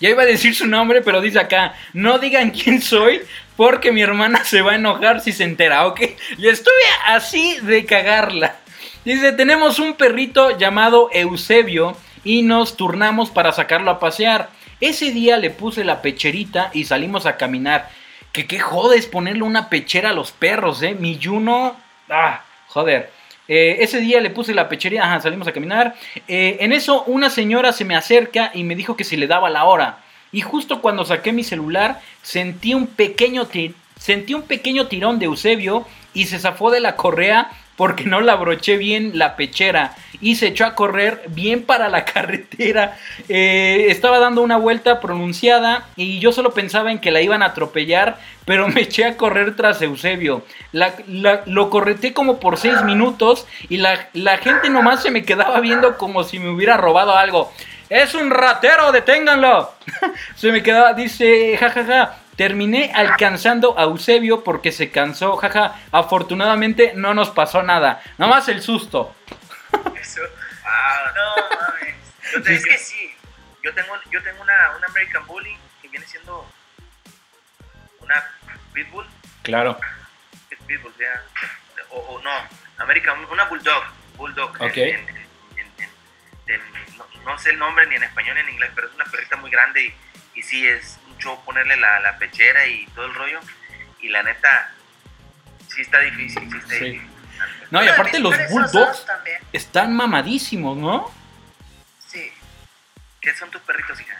Ya 0.00 0.10
iba 0.10 0.22
a 0.22 0.26
decir 0.26 0.54
su 0.54 0.66
nombre, 0.66 1.02
pero 1.02 1.20
dice 1.20 1.38
acá, 1.38 1.74
no 1.92 2.18
digan 2.18 2.50
quién 2.50 2.82
soy 2.82 3.22
porque 3.56 3.92
mi 3.92 4.02
hermana 4.02 4.44
se 4.44 4.60
va 4.60 4.72
a 4.72 4.74
enojar 4.74 5.20
si 5.20 5.32
se 5.32 5.44
entera, 5.44 5.86
¿ok? 5.86 6.00
Y 6.36 6.48
estuve 6.48 6.82
así 7.06 7.58
de 7.62 7.84
cagarla. 7.86 8.56
Dice, 9.04 9.32
tenemos 9.32 9.80
un 9.80 9.94
perrito 9.94 10.56
llamado 10.56 11.10
Eusebio 11.12 11.94
y 12.24 12.40
nos 12.40 12.74
turnamos 12.78 13.28
para 13.28 13.52
sacarlo 13.52 13.90
a 13.90 13.98
pasear. 13.98 14.48
Ese 14.80 15.12
día 15.12 15.36
le 15.36 15.50
puse 15.50 15.84
la 15.84 16.00
pecherita 16.00 16.70
y 16.72 16.84
salimos 16.84 17.26
a 17.26 17.36
caminar. 17.36 17.90
Que 18.32 18.46
qué 18.46 18.58
jodes 18.58 19.06
ponerle 19.06 19.42
una 19.42 19.68
pechera 19.68 20.10
a 20.10 20.14
los 20.14 20.32
perros, 20.32 20.82
¿eh? 20.82 20.96
Mi 20.98 21.20
Juno... 21.22 21.76
Ah, 22.08 22.44
joder. 22.68 23.10
Eh, 23.46 23.76
ese 23.80 24.00
día 24.00 24.22
le 24.22 24.30
puse 24.30 24.54
la 24.54 24.70
pechería, 24.70 25.04
ajá, 25.04 25.20
salimos 25.20 25.46
a 25.48 25.52
caminar. 25.52 25.94
Eh, 26.26 26.56
en 26.60 26.72
eso 26.72 27.04
una 27.04 27.28
señora 27.28 27.72
se 27.72 27.84
me 27.84 27.96
acerca 27.96 28.52
y 28.54 28.64
me 28.64 28.74
dijo 28.74 28.96
que 28.96 29.04
si 29.04 29.18
le 29.18 29.26
daba 29.26 29.50
la 29.50 29.64
hora. 29.64 29.98
Y 30.32 30.40
justo 30.40 30.80
cuando 30.80 31.04
saqué 31.04 31.30
mi 31.30 31.44
celular 31.44 32.00
sentí 32.22 32.72
un 32.72 32.86
pequeño, 32.86 33.46
sentí 33.98 34.32
un 34.32 34.42
pequeño 34.42 34.86
tirón 34.86 35.18
de 35.18 35.26
Eusebio 35.26 35.86
y 36.14 36.24
se 36.24 36.38
zafó 36.38 36.70
de 36.70 36.80
la 36.80 36.96
correa 36.96 37.50
porque 37.76 38.04
no 38.04 38.20
la 38.20 38.36
broché 38.36 38.76
bien 38.76 39.12
la 39.14 39.36
pechera 39.36 39.94
y 40.20 40.36
se 40.36 40.48
echó 40.48 40.64
a 40.64 40.74
correr 40.74 41.22
bien 41.28 41.64
para 41.64 41.88
la 41.88 42.04
carretera. 42.06 42.96
Eh, 43.28 43.86
estaba 43.88 44.18
dando 44.18 44.42
una 44.42 44.56
vuelta 44.56 45.00
pronunciada 45.00 45.86
y 45.96 46.18
yo 46.18 46.32
solo 46.32 46.52
pensaba 46.52 46.90
en 46.90 46.98
que 46.98 47.10
la 47.10 47.20
iban 47.20 47.42
a 47.42 47.46
atropellar, 47.46 48.18
pero 48.44 48.68
me 48.68 48.82
eché 48.82 49.04
a 49.04 49.16
correr 49.16 49.56
tras 49.56 49.82
Eusebio. 49.82 50.44
lo 50.72 51.70
correté 51.70 52.12
como 52.12 52.40
por 52.40 52.56
seis 52.56 52.82
minutos 52.84 53.46
y 53.68 53.78
la, 53.78 54.08
la 54.12 54.38
gente 54.38 54.70
nomás 54.70 55.02
se 55.02 55.10
me 55.10 55.24
quedaba 55.24 55.60
viendo 55.60 55.96
como 55.96 56.24
si 56.24 56.38
me 56.38 56.50
hubiera 56.50 56.76
robado 56.76 57.16
algo. 57.16 57.52
Es 57.90 58.14
un 58.14 58.30
ratero, 58.30 58.92
deténganlo. 58.92 59.72
se 60.36 60.50
me 60.50 60.62
quedaba, 60.62 60.94
dice, 60.94 61.56
jajaja. 61.58 62.23
Terminé 62.36 62.90
alcanzando 62.94 63.78
a 63.78 63.84
Eusebio 63.84 64.42
porque 64.42 64.72
se 64.72 64.90
cansó, 64.90 65.36
jaja. 65.36 65.76
Afortunadamente 65.92 66.92
no 66.94 67.14
nos 67.14 67.30
pasó 67.30 67.62
nada, 67.62 68.02
nada 68.18 68.32
más 68.32 68.48
el 68.48 68.60
susto. 68.60 69.14
Eso. 70.00 70.20
Ah, 70.64 71.12
no 71.14 72.38
mames. 72.40 72.48
es 72.48 72.66
que 72.66 72.78
sí. 72.78 73.14
Yo 73.62 73.72
tengo, 73.72 73.94
yo 74.10 74.22
tengo 74.22 74.42
una, 74.42 74.76
una 74.76 74.86
American 74.88 75.26
Bully 75.26 75.56
que 75.80 75.88
viene 75.88 76.06
siendo 76.06 76.46
una 78.00 78.24
Pitbull. 78.72 79.06
Claro. 79.42 79.78
Es 80.50 80.58
Pitbull, 80.66 80.92
ya. 80.98 81.22
O, 81.90 82.20
no, 82.22 82.30
American, 82.78 83.24
una 83.26 83.44
Bulldog. 83.44 83.84
Bulldog. 84.16 84.50
Ok. 84.60 84.76
no, 87.24 87.38
sé 87.38 87.50
el 87.50 87.58
nombre 87.58 87.86
ni 87.86 87.94
en 87.94 88.02
español 88.02 88.34
ni 88.34 88.40
en 88.40 88.48
inglés, 88.50 88.70
pero 88.74 88.88
es 88.88 88.94
una 88.94 89.04
perrita 89.04 89.36
muy 89.36 89.50
grande 89.50 89.82
y, 89.84 89.94
y 90.38 90.42
sí 90.42 90.66
es 90.66 90.98
ponerle 91.44 91.76
la, 91.76 92.00
la, 92.00 92.18
pechera 92.18 92.66
y 92.66 92.86
todo 92.94 93.06
el 93.06 93.14
rollo. 93.14 93.40
Y 94.00 94.08
la 94.08 94.22
neta, 94.22 94.72
sí 95.68 95.82
está 95.82 96.00
difícil, 96.00 96.50
sí 96.50 96.58
está 96.58 96.74
difícil. 96.74 97.10
No, 97.70 97.82
y 97.82 97.88
aparte 97.88 98.18
los 98.20 98.34
bulldogs 98.50 99.06
están 99.52 99.94
mamadísimos, 99.94 100.76
¿no? 100.76 101.12
Sí. 102.06 102.32
¿Qué 103.20 103.34
son 103.34 103.50
tus 103.50 103.60
perritos, 103.62 104.00
hija? 104.00 104.16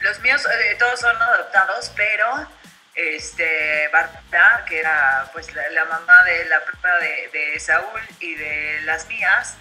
Los 0.00 0.20
míos 0.20 0.46
eh, 0.46 0.76
todos 0.78 1.00
son 1.00 1.16
adoptados, 1.20 1.90
pero 1.96 2.46
este 2.94 3.88
Barta, 3.88 4.64
que 4.68 4.78
era 4.78 5.28
pues 5.32 5.52
la, 5.54 5.84
mamá 5.86 6.24
de 6.24 6.44
la 6.46 6.64
propia 6.64 6.94
de, 6.94 7.30
de 7.32 7.60
Saúl 7.60 8.00
y 8.20 8.34
de 8.34 8.80
las 8.82 9.08
mías, 9.08 9.56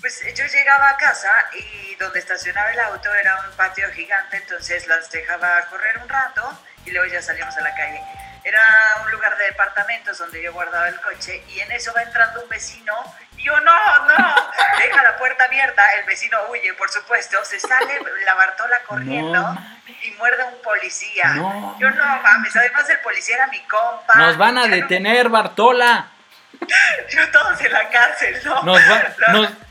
pues 0.00 0.22
yo 0.34 0.44
llegaba 0.46 0.90
a 0.90 0.96
casa 0.96 1.30
y 1.54 1.94
donde 1.96 2.18
estacionaba 2.18 2.70
el 2.70 2.80
auto 2.80 3.12
era 3.14 3.40
un 3.48 3.56
patio 3.56 3.90
gigante, 3.92 4.36
entonces 4.36 4.86
las 4.86 5.10
dejaba 5.10 5.62
correr 5.70 5.98
un 5.98 6.08
rato 6.08 6.58
y 6.84 6.90
luego 6.90 7.12
ya 7.12 7.22
salíamos 7.22 7.56
a 7.56 7.60
la 7.60 7.74
calle. 7.74 8.00
Era 8.44 8.62
un 9.04 9.10
lugar 9.10 9.36
de 9.36 9.46
departamentos 9.46 10.18
donde 10.18 10.40
yo 10.40 10.52
guardaba 10.52 10.88
el 10.88 11.00
coche 11.00 11.42
y 11.48 11.60
en 11.60 11.72
eso 11.72 11.92
va 11.94 12.02
entrando 12.02 12.42
un 12.42 12.48
vecino 12.48 12.92
y 13.36 13.42
yo, 13.42 13.60
no, 13.60 14.06
no, 14.06 14.14
deja 14.78 15.02
la 15.02 15.16
puerta 15.16 15.44
abierta, 15.44 15.82
el 15.98 16.04
vecino 16.06 16.38
huye, 16.50 16.72
por 16.74 16.90
supuesto, 16.90 17.44
se 17.44 17.58
sale 17.58 18.00
la 18.24 18.34
Bartola 18.34 18.80
corriendo 18.86 19.58
y 20.02 20.10
muerde 20.12 20.42
a 20.42 20.46
un 20.46 20.62
policía. 20.62 21.34
Yo 21.78 21.90
no 21.90 22.22
mames, 22.22 22.56
además 22.56 22.88
el 22.88 23.00
policía 23.00 23.36
era 23.36 23.46
mi 23.48 23.60
compa. 23.64 24.14
Nos 24.14 24.38
van 24.38 24.58
a 24.58 24.66
detener, 24.66 25.28
Bartola. 25.28 26.12
Yo 27.10 27.30
todos 27.30 27.60
en 27.60 27.72
la 27.72 27.88
cárcel, 27.88 28.36
¿no? 28.44 28.62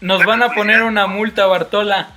Nos, 0.02 0.26
van 0.26 0.44
a 0.44 0.50
poner 0.50 0.84
una 0.84 1.08
multa, 1.08 1.46
Bartola. 1.46 2.10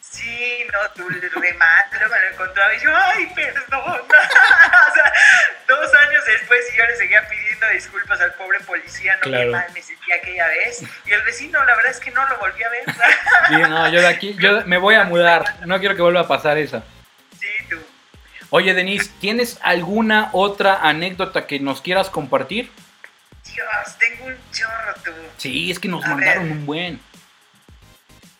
Sí, 0.00 0.66
no, 0.72 0.90
tú 0.94 1.08
le 1.10 1.20
remate, 1.20 1.96
me 1.98 2.20
lo 2.20 2.32
encontraba 2.32 2.74
y 2.74 2.80
yo, 2.80 2.90
ay, 2.96 3.30
perdón. 3.34 3.82
o 4.00 4.94
sea, 4.94 5.12
dos 5.68 5.94
años 5.94 6.24
después 6.24 6.60
y 6.72 6.78
yo 6.78 6.86
le 6.86 6.96
seguía 6.96 7.28
pidiendo 7.28 7.68
disculpas 7.68 8.20
al 8.22 8.32
pobre 8.34 8.58
policía, 8.60 9.16
no 9.16 9.22
claro. 9.22 9.52
mal 9.52 9.66
me 9.74 9.82
sentí 9.82 10.10
aquella 10.10 10.48
vez. 10.48 10.82
Y 11.04 11.12
el 11.12 11.22
vecino, 11.22 11.62
la 11.64 11.76
verdad 11.76 11.90
es 11.90 12.00
que 12.00 12.10
no 12.10 12.26
lo 12.26 12.38
volví 12.38 12.62
a 12.62 12.70
ver. 12.70 12.84
sí, 13.48 13.54
no, 13.68 13.88
yo 13.90 14.00
de 14.00 14.06
aquí, 14.06 14.34
yo 14.40 14.64
me 14.64 14.78
voy 14.78 14.94
a 14.94 15.04
mudar, 15.04 15.44
no 15.66 15.78
quiero 15.78 15.94
que 15.94 16.02
vuelva 16.02 16.20
a 16.20 16.28
pasar 16.28 16.56
eso. 16.56 16.82
Sí, 17.38 17.46
tú. 17.68 17.76
Oye, 18.50 18.72
Denise, 18.72 19.10
¿tienes 19.20 19.58
alguna 19.62 20.30
otra 20.32 20.80
anécdota 20.80 21.46
que 21.46 21.60
nos 21.60 21.82
quieras 21.82 22.08
compartir? 22.08 22.70
Dios, 23.54 23.98
tengo 23.98 24.26
un 24.26 24.36
chorro 24.52 24.94
tú. 25.04 25.12
Sí, 25.36 25.70
es 25.70 25.78
que 25.78 25.88
nos 25.88 26.06
mandaron 26.06 26.50
un 26.50 26.66
buen. 26.66 27.00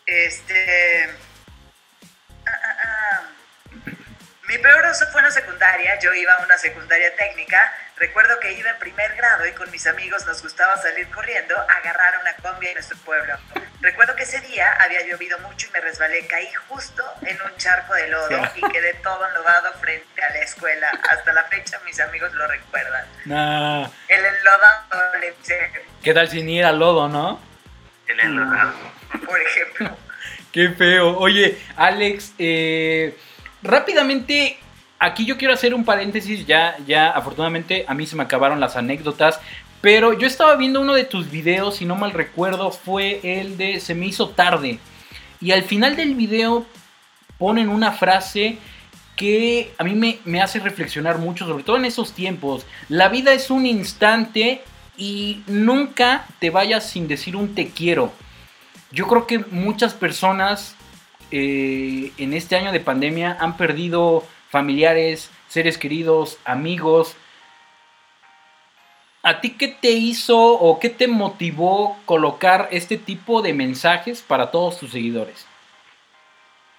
Este. 0.05 1.09
Mi 4.49 4.57
peor 4.57 4.83
oso 4.87 5.05
fue 5.11 5.21
en 5.21 5.25
la 5.25 5.31
secundaria. 5.31 5.99
Yo 5.99 6.11
iba 6.11 6.33
a 6.33 6.43
una 6.43 6.57
secundaria 6.57 7.15
técnica. 7.15 7.71
Recuerdo 7.97 8.39
que 8.39 8.51
iba 8.53 8.71
en 8.71 8.79
primer 8.79 9.15
grado 9.15 9.45
y 9.45 9.51
con 9.51 9.69
mis 9.69 9.85
amigos 9.85 10.25
nos 10.25 10.41
gustaba 10.41 10.75
salir 10.77 11.07
corriendo 11.11 11.55
a 11.55 11.71
agarrar 11.71 12.19
una 12.19 12.33
combi 12.37 12.65
en 12.65 12.73
nuestro 12.73 12.97
pueblo. 12.97 13.35
Recuerdo 13.79 14.15
que 14.15 14.23
ese 14.23 14.41
día 14.41 14.65
había 14.81 15.05
llovido 15.05 15.37
mucho 15.47 15.67
y 15.67 15.71
me 15.71 15.81
resbalé. 15.81 16.25
Caí 16.25 16.51
justo 16.67 17.03
en 17.27 17.39
un 17.43 17.55
charco 17.57 17.93
de 17.93 18.07
lodo 18.07 18.41
y 18.55 18.61
quedé 18.71 18.95
todo 18.95 19.23
enlodado 19.27 19.71
frente 19.73 20.23
a 20.23 20.29
la 20.31 20.39
escuela. 20.39 20.99
Hasta 21.11 21.31
la 21.31 21.43
fecha 21.43 21.79
mis 21.85 21.99
amigos 21.99 22.33
lo 22.33 22.47
recuerdan. 22.47 23.05
El 23.25 24.25
enlodado 24.25 25.19
le 25.21 25.35
¿Qué 26.03 26.11
tal 26.11 26.27
sin 26.27 26.49
ir 26.49 26.65
al 26.65 26.79
lodo, 26.79 27.07
no? 27.07 27.39
El 28.07 28.19
enlodado. 28.19 28.73
Por 29.27 29.39
ejemplo. 29.39 29.95
Qué 30.51 30.69
feo. 30.69 31.19
Oye, 31.19 31.61
Alex, 31.75 32.33
eh 32.39 33.15
rápidamente, 33.61 34.57
aquí 34.99 35.25
yo 35.25 35.37
quiero 35.37 35.53
hacer 35.53 35.73
un 35.73 35.85
paréntesis, 35.85 36.45
ya, 36.45 36.77
ya 36.85 37.09
afortunadamente 37.09 37.85
a 37.87 37.93
mí 37.93 38.05
se 38.05 38.15
me 38.15 38.23
acabaron 38.23 38.59
las 38.59 38.75
anécdotas, 38.75 39.39
pero 39.81 40.13
yo 40.13 40.27
estaba 40.27 40.55
viendo 40.55 40.81
uno 40.81 40.93
de 40.93 41.05
tus 41.05 41.31
videos, 41.31 41.77
si 41.77 41.85
no 41.85 41.95
mal 41.95 42.11
recuerdo, 42.11 42.71
fue 42.71 43.21
el 43.23 43.57
de 43.57 43.79
Se 43.79 43.95
me 43.95 44.07
hizo 44.07 44.29
tarde. 44.29 44.79
Y 45.39 45.51
al 45.51 45.63
final 45.63 45.95
del 45.95 46.15
video 46.15 46.65
ponen 47.37 47.69
una 47.69 47.93
frase 47.93 48.57
que 49.15 49.73
a 49.77 49.83
mí 49.83 49.95
me, 49.95 50.19
me, 50.25 50.41
hace 50.41 50.59
reflexionar 50.59 51.17
mucho, 51.17 51.45
sobre 51.45 51.63
todo 51.63 51.77
en 51.77 51.85
esos 51.85 52.13
tiempos. 52.13 52.65
La 52.89 53.07
vida 53.07 53.31
es 53.33 53.49
un 53.49 53.65
instante 53.65 54.61
y 54.97 55.43
nunca 55.47 56.25
te 56.39 56.49
vayas 56.49 56.89
sin 56.89 57.07
decir 57.07 57.35
un 57.37 57.55
te 57.55 57.69
quiero. 57.69 58.11
Yo 58.91 59.07
creo 59.07 59.27
que 59.27 59.39
muchas 59.39 59.93
personas 59.93 60.75
eh, 61.31 62.11
en 62.17 62.33
este 62.33 62.55
año 62.55 62.71
de 62.71 62.79
pandemia 62.79 63.37
han 63.39 63.57
perdido 63.57 64.27
familiares, 64.49 65.29
seres 65.47 65.77
queridos, 65.77 66.39
amigos. 66.45 67.15
¿A 69.21 69.41
ti 69.41 69.51
qué 69.51 69.67
te 69.67 69.91
hizo 69.91 70.37
o 70.37 70.79
qué 70.79 70.89
te 70.89 71.07
motivó 71.07 72.01
colocar 72.05 72.69
este 72.71 72.97
tipo 72.97 73.41
de 73.41 73.53
mensajes 73.53 74.21
para 74.21 74.49
todos 74.49 74.79
tus 74.79 74.91
seguidores? 74.91 75.45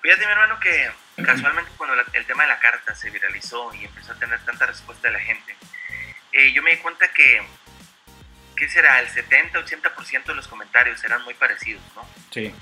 Fíjate, 0.00 0.26
mi 0.26 0.32
hermano, 0.32 0.58
que 0.58 0.90
casualmente 1.22 1.70
cuando 1.76 1.94
el 2.14 2.26
tema 2.26 2.44
de 2.44 2.48
la 2.48 2.58
carta 2.58 2.94
se 2.94 3.10
viralizó 3.10 3.74
y 3.74 3.84
empezó 3.84 4.12
a 4.12 4.16
tener 4.16 4.40
tanta 4.40 4.66
respuesta 4.66 5.08
de 5.08 5.14
la 5.14 5.20
gente, 5.20 5.54
eh, 6.32 6.52
yo 6.52 6.62
me 6.62 6.70
di 6.70 6.76
cuenta 6.78 7.08
que, 7.12 7.42
¿qué 8.56 8.68
será? 8.68 9.00
El 9.00 9.08
70-80% 9.08 10.24
de 10.24 10.34
los 10.34 10.48
comentarios 10.48 11.04
eran 11.04 11.22
muy 11.24 11.34
parecidos, 11.34 11.82
¿no? 11.94 12.08
Sí. 12.30 12.54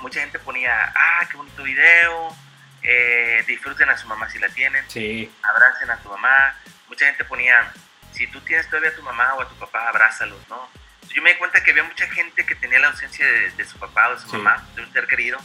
Mucha 0.00 0.20
gente 0.20 0.38
ponía, 0.38 0.92
ah, 0.94 1.26
qué 1.30 1.36
bonito 1.36 1.62
video, 1.62 2.36
eh, 2.82 3.44
disfruten 3.46 3.88
a 3.88 3.96
su 3.96 4.06
mamá 4.06 4.28
si 4.30 4.38
la 4.38 4.48
tienen, 4.48 4.84
sí. 4.88 5.30
abracen 5.42 5.90
a 5.90 5.98
tu 5.98 6.08
mamá. 6.08 6.54
Mucha 6.88 7.06
gente 7.06 7.24
ponía, 7.24 7.72
si 8.12 8.26
tú 8.26 8.40
tienes 8.40 8.68
todavía 8.68 8.90
a 8.90 8.94
tu 8.94 9.02
mamá 9.02 9.34
o 9.34 9.42
a 9.42 9.48
tu 9.48 9.54
papá, 9.56 9.88
abrázalos, 9.88 10.48
¿no? 10.48 10.68
Yo 11.14 11.22
me 11.22 11.30
di 11.30 11.38
cuenta 11.38 11.62
que 11.62 11.70
había 11.70 11.84
mucha 11.84 12.06
gente 12.08 12.44
que 12.44 12.54
tenía 12.54 12.78
la 12.78 12.88
ausencia 12.88 13.26
de, 13.26 13.64
su 13.64 13.78
papá 13.78 14.08
o 14.10 14.14
de 14.14 14.20
su 14.20 14.28
mamá, 14.36 14.66
de 14.74 14.82
un 14.82 14.92
ser 14.92 15.06
querido. 15.06 15.38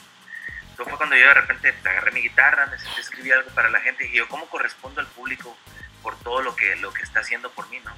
Entonces 0.69 0.89
fue 0.89 0.97
cuando 0.97 1.15
yo 1.15 1.27
de 1.27 1.33
repente 1.33 1.73
agarré 1.83 2.11
mi 2.11 2.21
guitarra, 2.21 2.65
me 2.65 2.77
senté 2.77 3.01
escribir 3.01 3.33
algo 3.33 3.49
para 3.51 3.69
la 3.69 3.79
gente 3.79 4.03
y 4.03 4.07
dije, 4.07 4.19
yo, 4.19 4.27
¿cómo 4.27 4.49
correspondo 4.49 5.01
al 5.01 5.07
público 5.07 5.57
por 6.01 6.19
todo 6.19 6.41
lo 6.41 6.55
que, 6.55 6.75
lo 6.77 6.93
que 6.93 7.03
está 7.03 7.21
haciendo 7.21 7.51
por 7.51 7.69
mí, 7.69 7.79
¿no? 7.85 7.95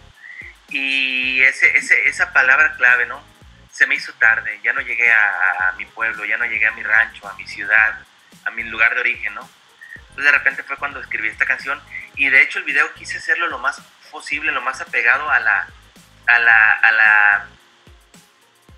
Y 0.69 1.41
ese, 1.41 1.77
ese, 1.77 2.07
esa 2.07 2.33
palabra 2.33 2.73
clave, 2.75 3.05
¿no? 3.05 3.23
Se 3.73 3.87
me 3.87 3.95
hizo 3.95 4.13
tarde, 4.13 4.59
ya 4.63 4.71
no 4.71 4.81
llegué 4.81 5.11
a, 5.11 5.69
a 5.69 5.71
mi 5.73 5.85
pueblo, 5.85 6.23
ya 6.25 6.37
no 6.37 6.45
llegué 6.45 6.67
a 6.67 6.71
mi 6.71 6.83
rancho, 6.83 7.27
a 7.27 7.33
mi 7.33 7.47
ciudad, 7.47 7.99
a 8.45 8.51
mi 8.51 8.63
lugar 8.63 8.93
de 8.93 9.01
origen, 9.01 9.33
¿no? 9.33 9.49
Entonces 9.95 10.25
de 10.25 10.31
repente 10.31 10.63
fue 10.63 10.77
cuando 10.77 10.99
escribí 10.99 11.27
esta 11.27 11.45
canción 11.45 11.81
y 12.15 12.29
de 12.29 12.41
hecho 12.43 12.59
el 12.59 12.65
video 12.65 12.93
quise 12.93 13.17
hacerlo 13.17 13.47
lo 13.47 13.57
más 13.57 13.81
posible, 14.11 14.51
lo 14.51 14.61
más 14.61 14.79
apegado 14.79 15.27
a 15.27 15.39
la, 15.39 15.67
a 16.27 16.39
la, 16.39 16.71
a 16.73 16.91
la, 16.91 17.47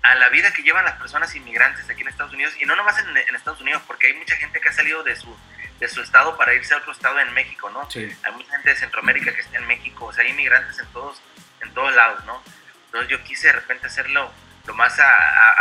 a 0.02 0.14
la 0.14 0.28
vida 0.30 0.50
que 0.54 0.62
llevan 0.62 0.86
las 0.86 0.96
personas 0.96 1.34
inmigrantes 1.34 1.88
aquí 1.90 2.00
en 2.00 2.08
Estados 2.08 2.32
Unidos 2.32 2.54
y 2.58 2.64
no 2.64 2.74
nomás 2.74 2.98
en, 3.00 3.14
en 3.14 3.36
Estados 3.36 3.60
Unidos, 3.60 3.82
porque 3.86 4.06
hay 4.06 4.14
mucha 4.14 4.34
gente 4.36 4.60
que 4.62 4.70
ha 4.70 4.72
salido 4.72 5.02
de 5.02 5.14
su, 5.14 5.36
de 5.78 5.88
su 5.88 6.00
estado 6.00 6.38
para 6.38 6.54
irse 6.54 6.72
a 6.72 6.78
otro 6.78 6.92
estado 6.92 7.20
en 7.20 7.32
México, 7.34 7.68
¿no? 7.68 7.86
Hay 8.22 8.32
mucha 8.32 8.52
gente 8.52 8.70
de 8.70 8.76
Centroamérica 8.76 9.34
que 9.34 9.42
está 9.42 9.58
en 9.58 9.66
México, 9.66 10.06
o 10.06 10.12
sea, 10.14 10.24
hay 10.24 10.30
inmigrantes 10.30 10.78
en 10.78 10.86
todos, 10.86 11.20
en 11.60 11.74
todos 11.74 11.94
lados, 11.94 12.24
¿no? 12.24 12.42
Entonces 12.86 13.10
yo 13.10 13.22
quise 13.24 13.48
de 13.48 13.52
repente 13.52 13.88
hacerlo 13.88 14.32
lo 14.66 14.74
más 14.74 14.98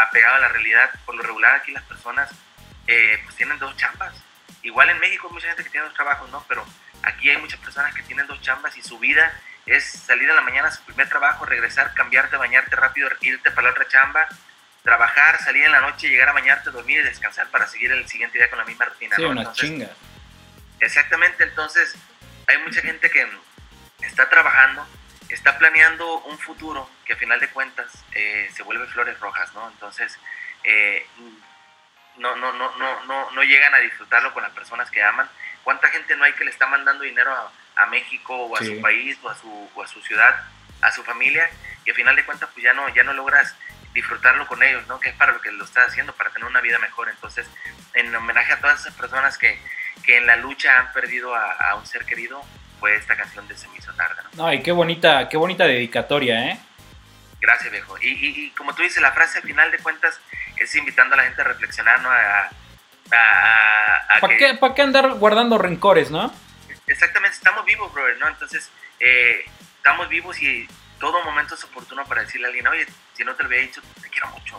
apegado 0.01 0.35
a, 0.35 0.39
la 0.39 0.47
realidad. 0.49 0.91
Por 1.05 1.15
lo 1.15 1.23
regular 1.23 1.55
aquí 1.55 1.71
las 1.71 1.83
personas 1.83 2.31
eh, 2.87 3.19
pues 3.23 3.35
tienen 3.35 3.59
dos 3.59 3.75
chambas. 3.77 4.13
Igual 4.63 4.89
en 4.89 4.99
México 4.99 5.27
hay 5.27 5.33
mucha 5.33 5.47
gente 5.47 5.63
que 5.63 5.69
tiene 5.69 5.85
dos 5.85 5.95
trabajos, 5.95 6.29
¿no? 6.31 6.43
Pero 6.47 6.65
aquí 7.03 7.29
hay 7.29 7.37
muchas 7.37 7.59
personas 7.59 7.93
que 7.93 8.03
tienen 8.03 8.27
dos 8.27 8.41
chambas 8.41 8.75
y 8.77 8.81
su 8.81 8.97
vida 8.99 9.31
es 9.65 9.85
salir 9.85 10.29
a 10.29 10.35
la 10.35 10.41
mañana 10.41 10.67
a 10.67 10.71
su 10.71 10.83
primer 10.83 11.09
trabajo, 11.09 11.45
regresar, 11.45 11.93
cambiarte, 11.93 12.37
bañarte 12.37 12.75
rápido, 12.75 13.09
irte 13.21 13.51
para 13.51 13.67
la 13.67 13.71
otra 13.71 13.87
chamba, 13.87 14.27
trabajar, 14.83 15.39
salir 15.39 15.65
en 15.65 15.71
la 15.71 15.81
noche, 15.81 16.09
llegar 16.09 16.29
a 16.29 16.33
bañarte, 16.33 16.69
dormir 16.69 16.99
y 16.99 17.03
descansar 17.03 17.47
para 17.49 17.67
seguir 17.67 17.91
el 17.91 18.07
siguiente 18.07 18.37
día 18.37 18.49
con 18.49 18.59
la 18.59 18.65
misma 18.65 18.85
rutina. 18.85 19.15
Sí, 19.15 19.23
una 19.23 19.51
chinga. 19.53 19.89
Exactamente, 20.79 21.43
entonces 21.43 21.95
hay 22.47 22.57
mucha 22.59 22.81
gente 22.81 23.09
que 23.09 23.27
está 24.01 24.29
trabajando, 24.29 24.85
está 25.29 25.57
planeando 25.57 26.19
un 26.25 26.37
futuro 26.37 26.89
que 27.05 27.13
a 27.13 27.17
final 27.17 27.39
de 27.39 27.49
cuentas 27.49 28.03
eh, 28.13 28.49
se 28.53 28.63
vuelve 28.63 28.87
flores 28.87 29.19
rojas, 29.19 29.53
¿no? 29.53 29.67
Entonces, 29.69 30.17
eh, 30.63 31.05
no, 32.17 32.35
no, 32.35 32.53
no, 32.53 32.75
no, 32.77 33.05
no, 33.05 33.31
no 33.31 33.43
llegan 33.43 33.73
a 33.73 33.79
disfrutarlo 33.79 34.33
con 34.33 34.43
las 34.43 34.51
personas 34.51 34.89
que 34.89 35.03
aman. 35.03 35.29
¿Cuánta 35.63 35.89
gente 35.89 36.15
no 36.15 36.23
hay 36.23 36.33
que 36.33 36.45
le 36.45 36.51
está 36.51 36.67
mandando 36.67 37.03
dinero 37.03 37.31
a, 37.31 37.51
a 37.83 37.85
México 37.87 38.35
o 38.35 38.55
a 38.57 38.63
su 38.63 38.79
país 38.81 39.17
o 39.23 39.29
a 39.29 39.35
su, 39.35 39.69
o 39.73 39.83
a 39.83 39.87
su 39.87 40.01
ciudad, 40.01 40.43
a 40.81 40.91
su 40.91 41.03
familia? 41.03 41.49
Y 41.85 41.91
a 41.91 41.93
final 41.93 42.15
de 42.15 42.25
cuentas, 42.25 42.49
pues 42.53 42.63
ya 42.63 42.73
no, 42.73 42.87
ya 42.89 43.03
no 43.03 43.13
logras 43.13 43.55
disfrutarlo 43.93 44.47
con 44.47 44.61
ellos, 44.61 44.85
¿no? 44.87 44.99
Que 44.99 45.09
es 45.09 45.15
para 45.15 45.31
lo 45.31 45.41
que 45.41 45.51
lo 45.51 45.63
estás 45.63 45.87
haciendo, 45.89 46.13
para 46.13 46.29
tener 46.29 46.47
una 46.47 46.61
vida 46.61 46.79
mejor. 46.79 47.09
Entonces, 47.09 47.47
en 47.93 48.13
homenaje 48.13 48.53
a 48.53 48.59
todas 48.59 48.81
esas 48.81 48.93
personas 48.93 49.37
que, 49.37 49.57
que 50.03 50.17
en 50.17 50.27
la 50.27 50.35
lucha 50.35 50.77
han 50.79 50.91
perdido 50.93 51.33
a, 51.33 51.51
a, 51.53 51.75
un 51.75 51.85
ser 51.85 52.05
querido, 52.05 52.43
fue 52.79 52.95
esta 52.95 53.15
canción 53.15 53.47
de 53.47 53.57
Se 53.57 53.67
me 53.69 53.77
hizo 53.77 53.93
tarde, 53.93 54.21
¿no? 54.33 54.45
Ay, 54.45 54.61
qué 54.61 54.71
bonita, 54.71 55.29
qué 55.29 55.37
bonita 55.37 55.65
dedicatoria, 55.65 56.51
¿eh? 56.51 56.59
Gracias, 57.45 57.71
viejo. 57.71 57.95
Y, 58.01 58.07
y, 58.07 58.45
y, 58.45 58.49
como 58.51 58.73
tú 58.73 58.81
dices, 58.81 58.99
la 59.03 59.11
frase 59.11 59.37
al 59.37 59.43
final 59.43 59.69
de 59.69 59.77
cuentas 59.77 60.19
es 60.57 60.73
invitando 60.73 61.13
a 61.13 61.17
la 61.17 61.25
gente 61.25 61.41
a 61.41 61.43
reflexionar, 61.43 62.01
¿no? 62.01 62.09
A, 62.09 62.49
a, 63.11 64.19
¿Para, 64.19 64.35
qué, 64.35 64.55
¿Para 64.55 64.73
qué 64.73 64.81
andar 64.81 65.13
guardando 65.13 65.59
rencores, 65.59 66.09
no? 66.09 66.33
Exactamente, 66.87 67.37
estamos 67.37 67.63
vivos, 67.63 67.93
brother, 67.93 68.17
¿no? 68.17 68.27
Entonces, 68.29 68.71
eh, 68.99 69.45
estamos 69.77 70.09
vivos 70.09 70.41
y 70.41 70.67
todo 70.99 71.23
momento 71.23 71.53
es 71.53 71.63
oportuno 71.63 72.03
para 72.05 72.21
decirle 72.21 72.47
a 72.47 72.49
alguien, 72.49 72.65
oye, 72.65 72.87
si 73.13 73.23
no 73.23 73.35
te 73.35 73.43
lo 73.43 73.49
había 73.49 73.61
dicho, 73.61 73.79
te 74.01 74.09
quiero 74.09 74.27
mucho, 74.29 74.57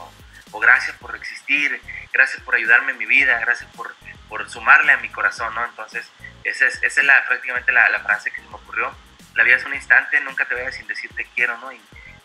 o 0.53 0.61
gracias 0.61 0.97
por 0.99 1.17
existir, 1.17 1.81
gracias 2.13 2.41
por 2.43 2.55
ayudarme 2.55 2.93
en 2.93 2.99
mi 2.99 3.07
vida, 3.07 3.41
gracias 3.41 3.69
por, 3.75 3.97
por 4.29 4.49
sumarle 4.49 4.93
a 4.93 4.99
mi 4.99 5.09
corazón, 5.09 5.53
¿no? 5.57 5.65
Entonces, 5.65 6.09
esa 6.45 6.67
es, 6.67 6.81
esa 6.85 7.01
es 7.01 7.07
la, 7.07 7.27
prácticamente 7.27 7.73
la, 7.73 7.89
la, 7.89 7.99
frase 7.99 8.31
que 8.31 8.41
se 8.41 8.49
me 8.49 8.55
ocurrió. 8.55 8.95
La 9.35 9.43
vida 9.43 9.57
es 9.57 9.65
un 9.65 9.75
instante, 9.75 10.21
nunca 10.21 10.45
te 10.45 10.55
vayas 10.55 10.77
sin 10.77 10.87
decir 10.87 11.11
te 11.17 11.25
quiero, 11.35 11.59
¿no? 11.59 11.73
Y, 11.73 11.81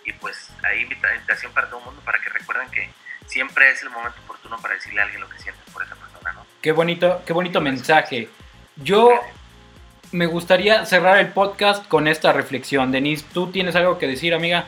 y 0.05 0.13
pues 0.13 0.49
ahí 0.63 0.81
invitación 0.81 1.53
para 1.53 1.67
todo 1.67 1.79
el 1.79 1.85
mundo 1.85 2.01
para 2.03 2.19
que 2.19 2.29
recuerden 2.29 2.69
que 2.71 2.89
siempre 3.27 3.71
es 3.71 3.81
el 3.83 3.89
momento 3.89 4.19
oportuno 4.23 4.59
para 4.61 4.75
decirle 4.75 5.01
a 5.01 5.03
alguien 5.03 5.21
lo 5.21 5.29
que 5.29 5.39
sientes 5.39 5.63
por 5.73 5.83
esa 5.83 5.95
persona, 5.95 6.33
¿no? 6.33 6.45
Qué 6.61 6.71
bonito, 6.71 7.23
qué 7.25 7.33
bonito 7.33 7.61
mensaje. 7.61 8.29
Yo 8.75 9.21
me 10.11 10.25
gustaría 10.25 10.85
cerrar 10.85 11.17
el 11.19 11.29
podcast 11.29 11.87
con 11.87 12.07
esta 12.07 12.33
reflexión. 12.33 12.91
Denise, 12.91 13.25
¿tú 13.33 13.51
tienes 13.51 13.75
algo 13.75 13.97
que 13.97 14.07
decir, 14.07 14.33
amiga? 14.33 14.65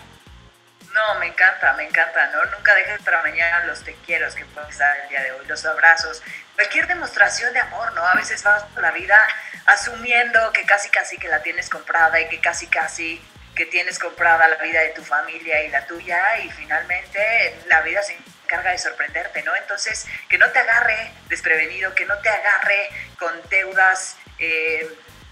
No, 0.94 1.20
me 1.20 1.28
encanta, 1.28 1.74
me 1.74 1.84
encanta, 1.84 2.28
¿no? 2.28 2.52
Nunca 2.56 2.74
dejes 2.76 3.02
para 3.02 3.22
mañana 3.24 3.66
los 3.66 3.84
te 3.84 3.96
quiero 4.06 4.28
que 4.36 4.46
puedes 4.46 4.78
dar 4.78 4.96
el 5.02 5.10
día 5.10 5.24
de 5.24 5.32
hoy, 5.32 5.46
los 5.48 5.66
abrazos, 5.66 6.22
cualquier 6.56 6.88
demostración 6.88 7.52
de 7.52 7.60
amor, 7.60 7.92
¿no? 7.94 8.06
A 8.06 8.14
veces 8.14 8.44
vas 8.44 8.64
por 8.66 8.82
la 8.82 8.92
vida 8.92 9.20
asumiendo 9.66 10.52
que 10.54 10.66
casi 10.66 10.90
casi 10.90 11.18
que 11.18 11.28
la 11.28 11.42
tienes 11.42 11.70
comprada 11.70 12.22
y 12.22 12.30
que 12.30 12.40
casi 12.40 12.68
casi 12.68 13.20
que 13.56 13.66
tienes 13.68 14.00
comprada 14.00 14.48
la 14.48 14.56
vida 14.58 14.82
de 14.82 14.90
tu 14.90 15.04
familia 15.04 15.64
y 15.64 15.70
la 15.70 15.86
tuya 15.86 16.40
y 16.40 16.50
finalmente 16.52 17.60
la 17.68 17.82
vida 17.82 18.02
se 18.02 18.18
encarga 18.44 18.72
de 18.72 18.78
sorprenderte, 18.78 19.44
¿no? 19.44 19.56
Entonces, 19.56 20.06
que 20.30 20.38
no 20.38 20.50
te 20.52 20.60
agarre 20.60 21.12
desprevenido, 21.30 21.94
que 21.94 22.06
no 22.06 22.18
te 22.20 22.30
agarre 22.30 22.90
con 23.18 23.34
deudas, 23.50 24.18
eh, 24.40 24.88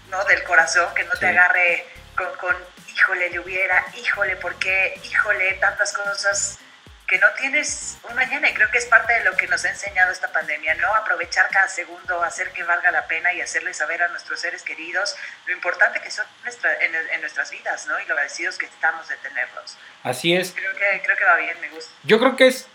¿no? 0.08 0.24
Del 0.24 0.42
corazón, 0.44 0.94
que 0.94 1.04
no 1.04 1.12
te 1.12 1.26
agarre 1.26 1.84
con, 2.16 2.34
con, 2.36 2.56
híjole, 2.94 3.30
le 3.30 3.40
hubiera, 3.40 3.84
híjole, 3.96 4.36
¿por 4.36 4.58
qué? 4.58 5.00
Híjole, 5.04 5.54
tantas 5.54 5.92
cosas 5.92 6.58
que 7.06 7.18
no 7.18 7.26
tienes 7.38 7.98
un 8.08 8.14
mañana 8.14 8.48
y 8.48 8.54
creo 8.54 8.70
que 8.70 8.78
es 8.78 8.86
parte 8.86 9.12
de 9.12 9.24
lo 9.24 9.36
que 9.36 9.46
nos 9.46 9.64
ha 9.64 9.70
enseñado 9.70 10.12
esta 10.12 10.32
pandemia, 10.32 10.74
¿no? 10.76 10.94
Aprovechar 10.94 11.48
cada 11.50 11.68
segundo, 11.68 12.22
hacer 12.22 12.50
que 12.52 12.64
valga 12.64 12.90
la 12.90 13.06
pena 13.06 13.32
y 13.34 13.40
hacerle 13.40 13.74
saber 13.74 14.02
a 14.02 14.08
nuestros 14.08 14.40
seres 14.40 14.62
queridos 14.62 15.14
lo 15.46 15.52
importante 15.52 16.00
que 16.00 16.10
son 16.10 16.24
nuestra, 16.42 16.72
en, 16.80 16.94
en, 16.94 17.20
nuestras 17.20 17.50
vidas, 17.50 17.86
¿no? 17.86 18.00
Y 18.00 18.06
lo 18.06 18.14
agradecidos 18.14 18.56
que 18.56 18.66
estamos 18.66 19.08
de 19.08 19.16
tenerlos. 19.16 19.76
Así 20.02 20.34
es. 20.34 20.52
Creo 20.52 20.72
que, 20.72 21.02
creo 21.04 21.16
que 21.16 21.24
va 21.24 21.36
bien, 21.36 21.60
me 21.60 21.68
gusta. 21.70 21.92
Yo 22.04 22.18
creo 22.18 22.36
que 22.36 22.46
es 22.46 22.66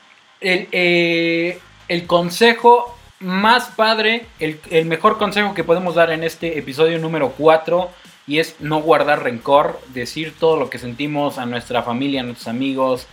el, 0.42 0.70
eh, 0.72 1.60
el 1.88 2.06
consejo 2.06 2.98
más 3.20 3.70
padre, 3.70 4.28
el, 4.40 4.62
el, 4.70 4.86
mejor 4.86 5.18
consejo 5.18 5.56
que 5.56 5.64
podemos 5.64 5.96
dar 5.96 6.12
en 6.12 6.24
este 6.24 6.60
episodio 6.60 7.00
número 7.00 7.32
4 7.32 7.92
y 8.28 8.40
es 8.40 8.56
no 8.60 8.82
guardar 8.82 9.24
rencor, 9.24 9.82
decir 9.88 10.38
todo 10.38 10.58
lo 10.58 10.70
que 10.70 10.78
sentimos 10.78 11.38
a 11.38 11.46
nuestra 11.46 11.82
familia, 11.82 12.22
a 12.22 12.24
nuestros 12.24 12.50
amigos, 12.50 13.08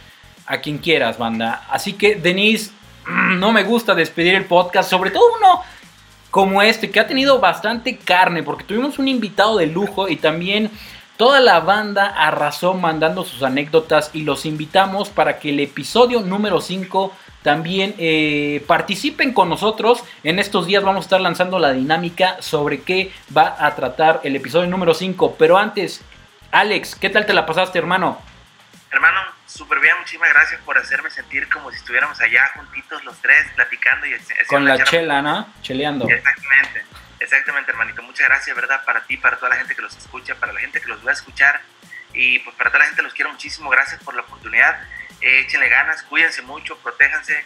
a 0.47 0.59
quien 0.59 0.79
quieras, 0.79 1.19
banda. 1.19 1.67
Así 1.71 1.95
que, 1.95 2.17
Denise, 2.17 2.73
no 3.07 3.53
me 3.53 3.65
gusta 3.65 3.95
despedir 3.95 4.35
el 4.35 4.45
podcast, 4.45 4.91
sobre 4.91 5.11
todo 5.11 5.25
uno 5.39 5.63
como 6.31 6.63
este, 6.63 6.91
que 6.91 6.99
ha 6.99 7.07
tenido 7.07 7.39
bastante 7.39 7.97
carne, 7.97 8.43
porque 8.43 8.65
tuvimos 8.65 8.99
un 8.99 9.07
invitado 9.07 9.57
de 9.57 9.67
lujo 9.67 10.09
y 10.09 10.17
también 10.17 10.71
toda 11.17 11.41
la 11.41 11.61
banda 11.61 12.07
arrasó 12.07 12.75
mandando 12.75 13.25
sus 13.25 13.43
anécdotas 13.43 14.11
y 14.13 14.23
los 14.23 14.45
invitamos 14.45 15.11
para 15.11 15.39
que 15.39 15.51
el 15.51 15.61
episodio 15.61 16.23
número 16.23 16.61
5 16.61 17.13
también 17.43 17.95
eh, 17.99 18.65
participen 18.67 19.33
con 19.33 19.49
nosotros. 19.49 20.03
En 20.25 20.39
estos 20.39 20.67
días 20.67 20.83
vamos 20.83 21.03
a 21.03 21.07
estar 21.07 21.21
lanzando 21.21 21.59
la 21.59 21.73
dinámica 21.73 22.39
sobre 22.41 22.81
qué 22.81 23.13
va 23.37 23.55
a 23.59 23.75
tratar 23.77 24.21
el 24.25 24.35
episodio 24.35 24.67
número 24.67 24.95
5. 24.95 25.37
Pero 25.39 25.57
antes, 25.57 26.01
Alex, 26.51 26.97
¿qué 26.97 27.11
tal 27.11 27.27
te 27.27 27.35
la 27.35 27.47
pasaste, 27.47 27.79
hermano? 27.79 28.19
Hermano, 28.91 29.34
súper 29.55 29.79
bien, 29.79 29.97
muchísimas 29.99 30.31
gracias 30.31 30.61
por 30.63 30.77
hacerme 30.77 31.11
sentir 31.11 31.49
como 31.49 31.71
si 31.71 31.77
estuviéramos 31.77 32.21
allá 32.21 32.51
juntitos 32.57 33.05
los 33.05 33.21
tres 33.21 33.47
platicando 33.55 34.07
y 34.07 34.17
con 34.47 34.65
la 34.65 34.83
chela, 34.83 35.23
¿no? 35.23 35.53
Cheleando. 35.63 36.09
Exactamente, 36.09 36.85
exactamente, 37.21 37.71
hermanito. 37.71 38.03
Muchas 38.03 38.27
gracias, 38.27 38.57
¿verdad? 38.57 38.85
Para 38.85 39.05
ti, 39.05 39.17
para 39.17 39.37
toda 39.37 39.51
la 39.51 39.57
gente 39.57 39.77
que 39.77 39.83
los 39.83 39.97
escucha, 39.97 40.35
para 40.35 40.53
la 40.53 40.61
gente 40.61 40.81
que 40.81 40.89
los 40.89 41.07
va 41.07 41.11
a 41.11 41.15
escuchar 41.15 41.61
y 42.13 42.41
pues 42.41 42.57
para 42.57 42.71
toda 42.71 42.81
la 42.81 42.87
gente 42.87 43.03
los 43.03 43.15
quiero 43.15 43.31
muchísimo. 43.31 43.71
Gracias 43.71 44.03
por 44.03 44.15
la 44.15 44.23
oportunidad. 44.23 44.83
Eh, 45.21 45.41
échenle 45.41 45.69
ganas, 45.69 46.03
cuídense 46.03 46.43
mucho, 46.43 46.77
protéjanse. 46.79 47.45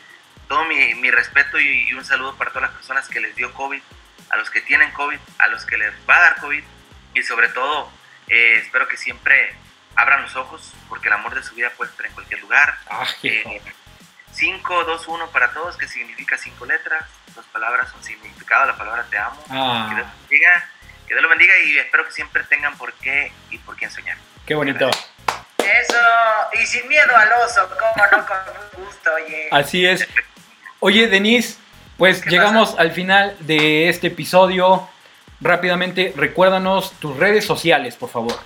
todo 0.48 0.64
mi, 0.64 0.94
mi 0.94 1.10
respeto 1.10 1.60
y, 1.60 1.92
un 1.92 2.06
saludo 2.06 2.36
para 2.36 2.50
todas 2.50 2.70
las 2.70 2.76
personas 2.78 3.06
que 3.08 3.20
les 3.20 3.36
dio 3.36 3.52
COVID, 3.52 3.82
a 4.30 4.36
los 4.38 4.50
que 4.50 4.62
tienen 4.62 4.90
COVID, 4.92 5.18
a 5.38 5.48
los 5.48 5.66
que 5.66 5.76
les 5.76 5.92
va 6.08 6.16
a 6.16 6.20
dar 6.20 6.36
COVID 6.36 6.64
y 7.14 7.22
sobre 7.22 7.48
todo 7.48 7.92
eh, 8.28 8.60
espero 8.62 8.88
que 8.88 8.96
siempre 8.96 9.54
abran 9.98 10.22
los 10.22 10.36
ojos 10.36 10.72
porque 10.88 11.08
el 11.08 11.14
amor 11.14 11.34
de 11.34 11.42
su 11.42 11.54
vida 11.54 11.70
puede 11.76 11.90
estar 11.90 12.06
en 12.06 12.12
cualquier 12.12 12.40
lugar. 12.40 12.78
5, 14.32 14.84
2, 14.84 15.08
1 15.08 15.30
para 15.30 15.52
todos, 15.52 15.76
que 15.76 15.88
significa 15.88 16.38
cinco 16.38 16.64
letras, 16.64 17.04
dos 17.34 17.44
palabras, 17.46 17.92
un 17.96 18.04
significado, 18.04 18.66
la 18.66 18.76
palabra 18.76 19.04
te 19.10 19.18
amo. 19.18 19.42
Ah. 19.50 19.88
Que, 19.88 19.96
Dios 19.96 20.08
bendiga, 20.20 20.70
que 21.08 21.14
Dios 21.14 21.22
lo 21.22 21.28
bendiga 21.28 21.52
y 21.66 21.78
espero 21.78 22.06
que 22.06 22.12
siempre 22.12 22.44
tengan 22.44 22.76
por 22.78 22.92
qué 22.94 23.32
y 23.50 23.58
por 23.58 23.76
quién 23.76 23.90
soñar. 23.90 24.16
Qué 24.46 24.54
bonito. 24.54 24.88
Eso, 25.58 25.98
y 26.62 26.66
sin 26.66 26.86
miedo 26.86 27.16
al 27.16 27.32
oso, 27.44 27.68
cómo 27.68 28.06
no, 28.12 28.26
con 28.26 28.84
gusto, 28.84 29.10
oye. 29.14 29.48
Así 29.50 29.84
es. 29.84 30.06
Oye, 30.78 31.08
Denise, 31.08 31.58
pues 31.96 32.24
llegamos 32.26 32.76
al 32.78 32.92
final 32.92 33.36
de 33.40 33.88
este 33.88 34.06
episodio. 34.06 34.88
Rápidamente, 35.40 36.12
recuérdanos 36.16 36.92
tus 37.00 37.16
redes 37.16 37.44
sociales, 37.44 37.96
por 37.96 38.10
favor. 38.10 38.38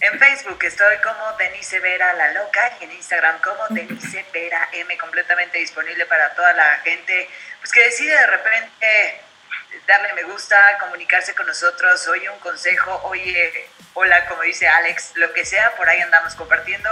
En 0.00 0.18
Facebook 0.18 0.58
estoy 0.64 0.96
como 0.98 1.32
Denise 1.38 1.78
Vera 1.80 2.12
La 2.14 2.32
Loca 2.32 2.76
y 2.80 2.84
en 2.84 2.92
Instagram 2.92 3.40
como 3.40 3.66
Denise 3.70 4.24
Vera 4.32 4.68
M, 4.72 4.98
completamente 4.98 5.58
disponible 5.58 6.04
para 6.06 6.34
toda 6.34 6.52
la 6.52 6.78
gente 6.84 7.28
pues 7.60 7.72
que 7.72 7.84
decide 7.84 8.12
de 8.12 8.26
repente 8.26 9.20
darle 9.86 10.12
me 10.14 10.24
gusta, 10.24 10.78
comunicarse 10.80 11.34
con 11.34 11.46
nosotros, 11.46 12.06
oye 12.08 12.28
un 12.28 12.38
consejo, 12.40 13.00
oye, 13.04 13.68
hola, 13.94 14.26
como 14.26 14.42
dice 14.42 14.66
Alex, 14.68 15.12
lo 15.14 15.32
que 15.32 15.44
sea, 15.44 15.74
por 15.76 15.88
ahí 15.88 16.00
andamos 16.00 16.34
compartiendo 16.34 16.90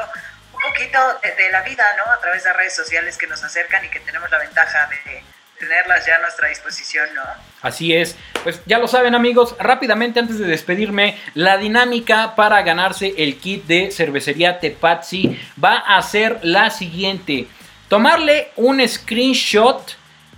un 0.52 0.60
poquito 0.60 1.20
de, 1.22 1.50
la 1.50 1.62
vida, 1.62 1.84
¿no? 1.96 2.10
A 2.12 2.20
través 2.20 2.44
de 2.44 2.52
redes 2.52 2.74
sociales 2.74 3.18
que 3.18 3.26
nos 3.26 3.42
acercan 3.42 3.84
y 3.84 3.90
que 3.90 4.00
tenemos 4.00 4.30
la 4.30 4.38
ventaja 4.38 4.86
de 4.86 5.22
tenerlas 5.62 6.04
ya 6.04 6.16
a 6.16 6.20
nuestra 6.20 6.48
disposición, 6.48 7.06
¿no? 7.14 7.22
Así 7.62 7.94
es. 7.94 8.16
Pues 8.42 8.60
ya 8.66 8.78
lo 8.78 8.88
saben 8.88 9.14
amigos, 9.14 9.54
rápidamente 9.60 10.18
antes 10.18 10.38
de 10.38 10.46
despedirme, 10.46 11.16
la 11.34 11.56
dinámica 11.56 12.34
para 12.34 12.60
ganarse 12.62 13.14
el 13.16 13.36
kit 13.36 13.64
de 13.66 13.92
cervecería 13.92 14.58
Tepazzi 14.58 15.38
va 15.62 15.76
a 15.76 16.02
ser 16.02 16.40
la 16.42 16.70
siguiente. 16.70 17.46
Tomarle 17.88 18.48
un 18.56 18.86
screenshot 18.86 19.96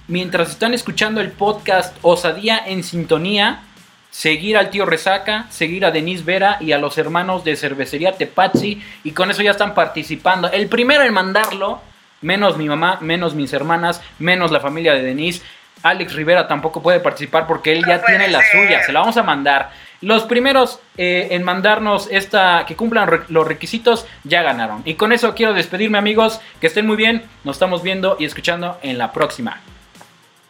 mientras 0.09 0.51
están 0.51 0.75
escuchando 0.75 1.22
el 1.22 1.33
podcast 1.33 1.97
Osadía 2.03 2.62
en 2.66 2.85
Sintonía, 2.85 3.62
seguir 4.11 4.59
al 4.59 4.68
tío 4.68 4.85
Resaca, 4.85 5.47
seguir 5.49 5.87
a 5.87 5.91
Denise 5.91 6.22
Vera 6.22 6.59
y 6.61 6.72
a 6.72 6.79
los 6.79 6.99
hermanos 6.99 7.45
de 7.45 7.57
cervecería 7.57 8.12
Tepazzi 8.12 8.83
y 9.03 9.12
con 9.12 9.31
eso 9.31 9.41
ya 9.41 9.53
están 9.53 9.75
participando. 9.75 10.51
El 10.51 10.68
primero 10.68 11.03
en 11.03 11.14
mandarlo, 11.14 11.81
menos 12.25 12.57
mi 12.57 12.68
mamá, 12.68 12.99
menos 13.01 13.35
mis 13.35 13.53
hermanas, 13.53 14.03
menos 14.18 14.51
la 14.51 14.61
familia 14.61 14.95
de 14.95 15.03
Denise. 15.03 15.43
Alex 15.83 16.14
Rivera 16.14 16.49
tampoco 16.49 16.83
puede 16.83 16.99
participar 16.99 17.47
porque 17.47 17.72
él 17.72 17.85
ya 17.87 18.03
tiene 18.03 18.29
la 18.29 18.41
suya, 18.51 18.83
se 18.83 18.93
la 18.93 19.01
vamos 19.01 19.16
a 19.18 19.22
mandar. 19.22 19.70
Los 20.01 20.25
primeros 20.25 20.81
eh, 20.97 21.29
en 21.31 21.43
mandarnos 21.43 22.09
esta, 22.11 22.64
que 22.66 22.75
cumplan 22.75 23.25
los 23.29 23.47
requisitos, 23.47 24.07
ya 24.25 24.43
ganaron. 24.43 24.83
Y 24.87 24.95
con 24.95 25.12
eso 25.12 25.35
quiero 25.35 25.53
despedirme 25.53 25.99
amigos, 25.99 26.41
que 26.61 26.66
estén 26.66 26.87
muy 26.87 26.97
bien, 26.97 27.25
nos 27.45 27.57
estamos 27.57 27.83
viendo 27.83 28.16
y 28.18 28.25
escuchando 28.25 28.79
en 28.83 28.97
la 28.97 29.12
próxima. 29.12 29.61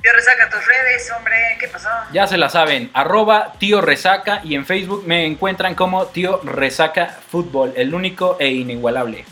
Tío 0.01 0.13
Resaca, 0.13 0.51
tus 0.51 0.67
redes, 0.67 1.13
hombre, 1.17 1.35
¿qué 1.59 1.67
pasó? 1.67 1.89
Ya 2.13 2.27
se 2.27 2.37
la 2.37 2.51
saben, 2.51 2.91
arroba 2.95 3.55
tío 3.59 3.81
Resaca 3.81 4.41
y 4.45 4.55
en 4.55 4.67
Facebook 4.67 5.05
me 5.07 5.25
encuentran 5.25 5.75
como 5.75 6.07
tío 6.07 6.41
Resaca 6.45 7.19
Fútbol, 7.31 7.73
el 7.77 7.95
único 7.95 8.37
e 8.39 8.49
inigualable. 8.49 9.25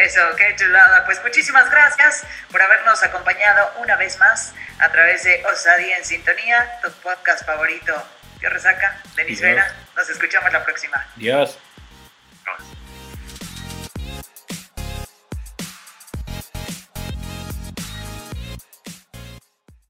Eso, 0.00 0.20
qué 0.36 0.56
chulada. 0.56 1.04
Pues 1.04 1.22
muchísimas 1.22 1.70
gracias 1.70 2.24
por 2.50 2.62
habernos 2.62 3.02
acompañado 3.02 3.70
una 3.82 3.96
vez 3.96 4.18
más 4.18 4.54
a 4.78 4.90
través 4.90 5.24
de 5.24 5.44
Osadía 5.44 5.98
en 5.98 6.04
Sintonía, 6.06 6.80
tu 6.82 6.90
podcast 7.02 7.44
favorito. 7.44 8.02
Tío 8.38 8.48
Resaca, 8.48 8.98
Denis 9.14 9.42
Vera, 9.42 9.74
nos 9.94 10.08
escuchamos 10.08 10.50
la 10.54 10.64
próxima. 10.64 11.06
Dios. 11.16 11.58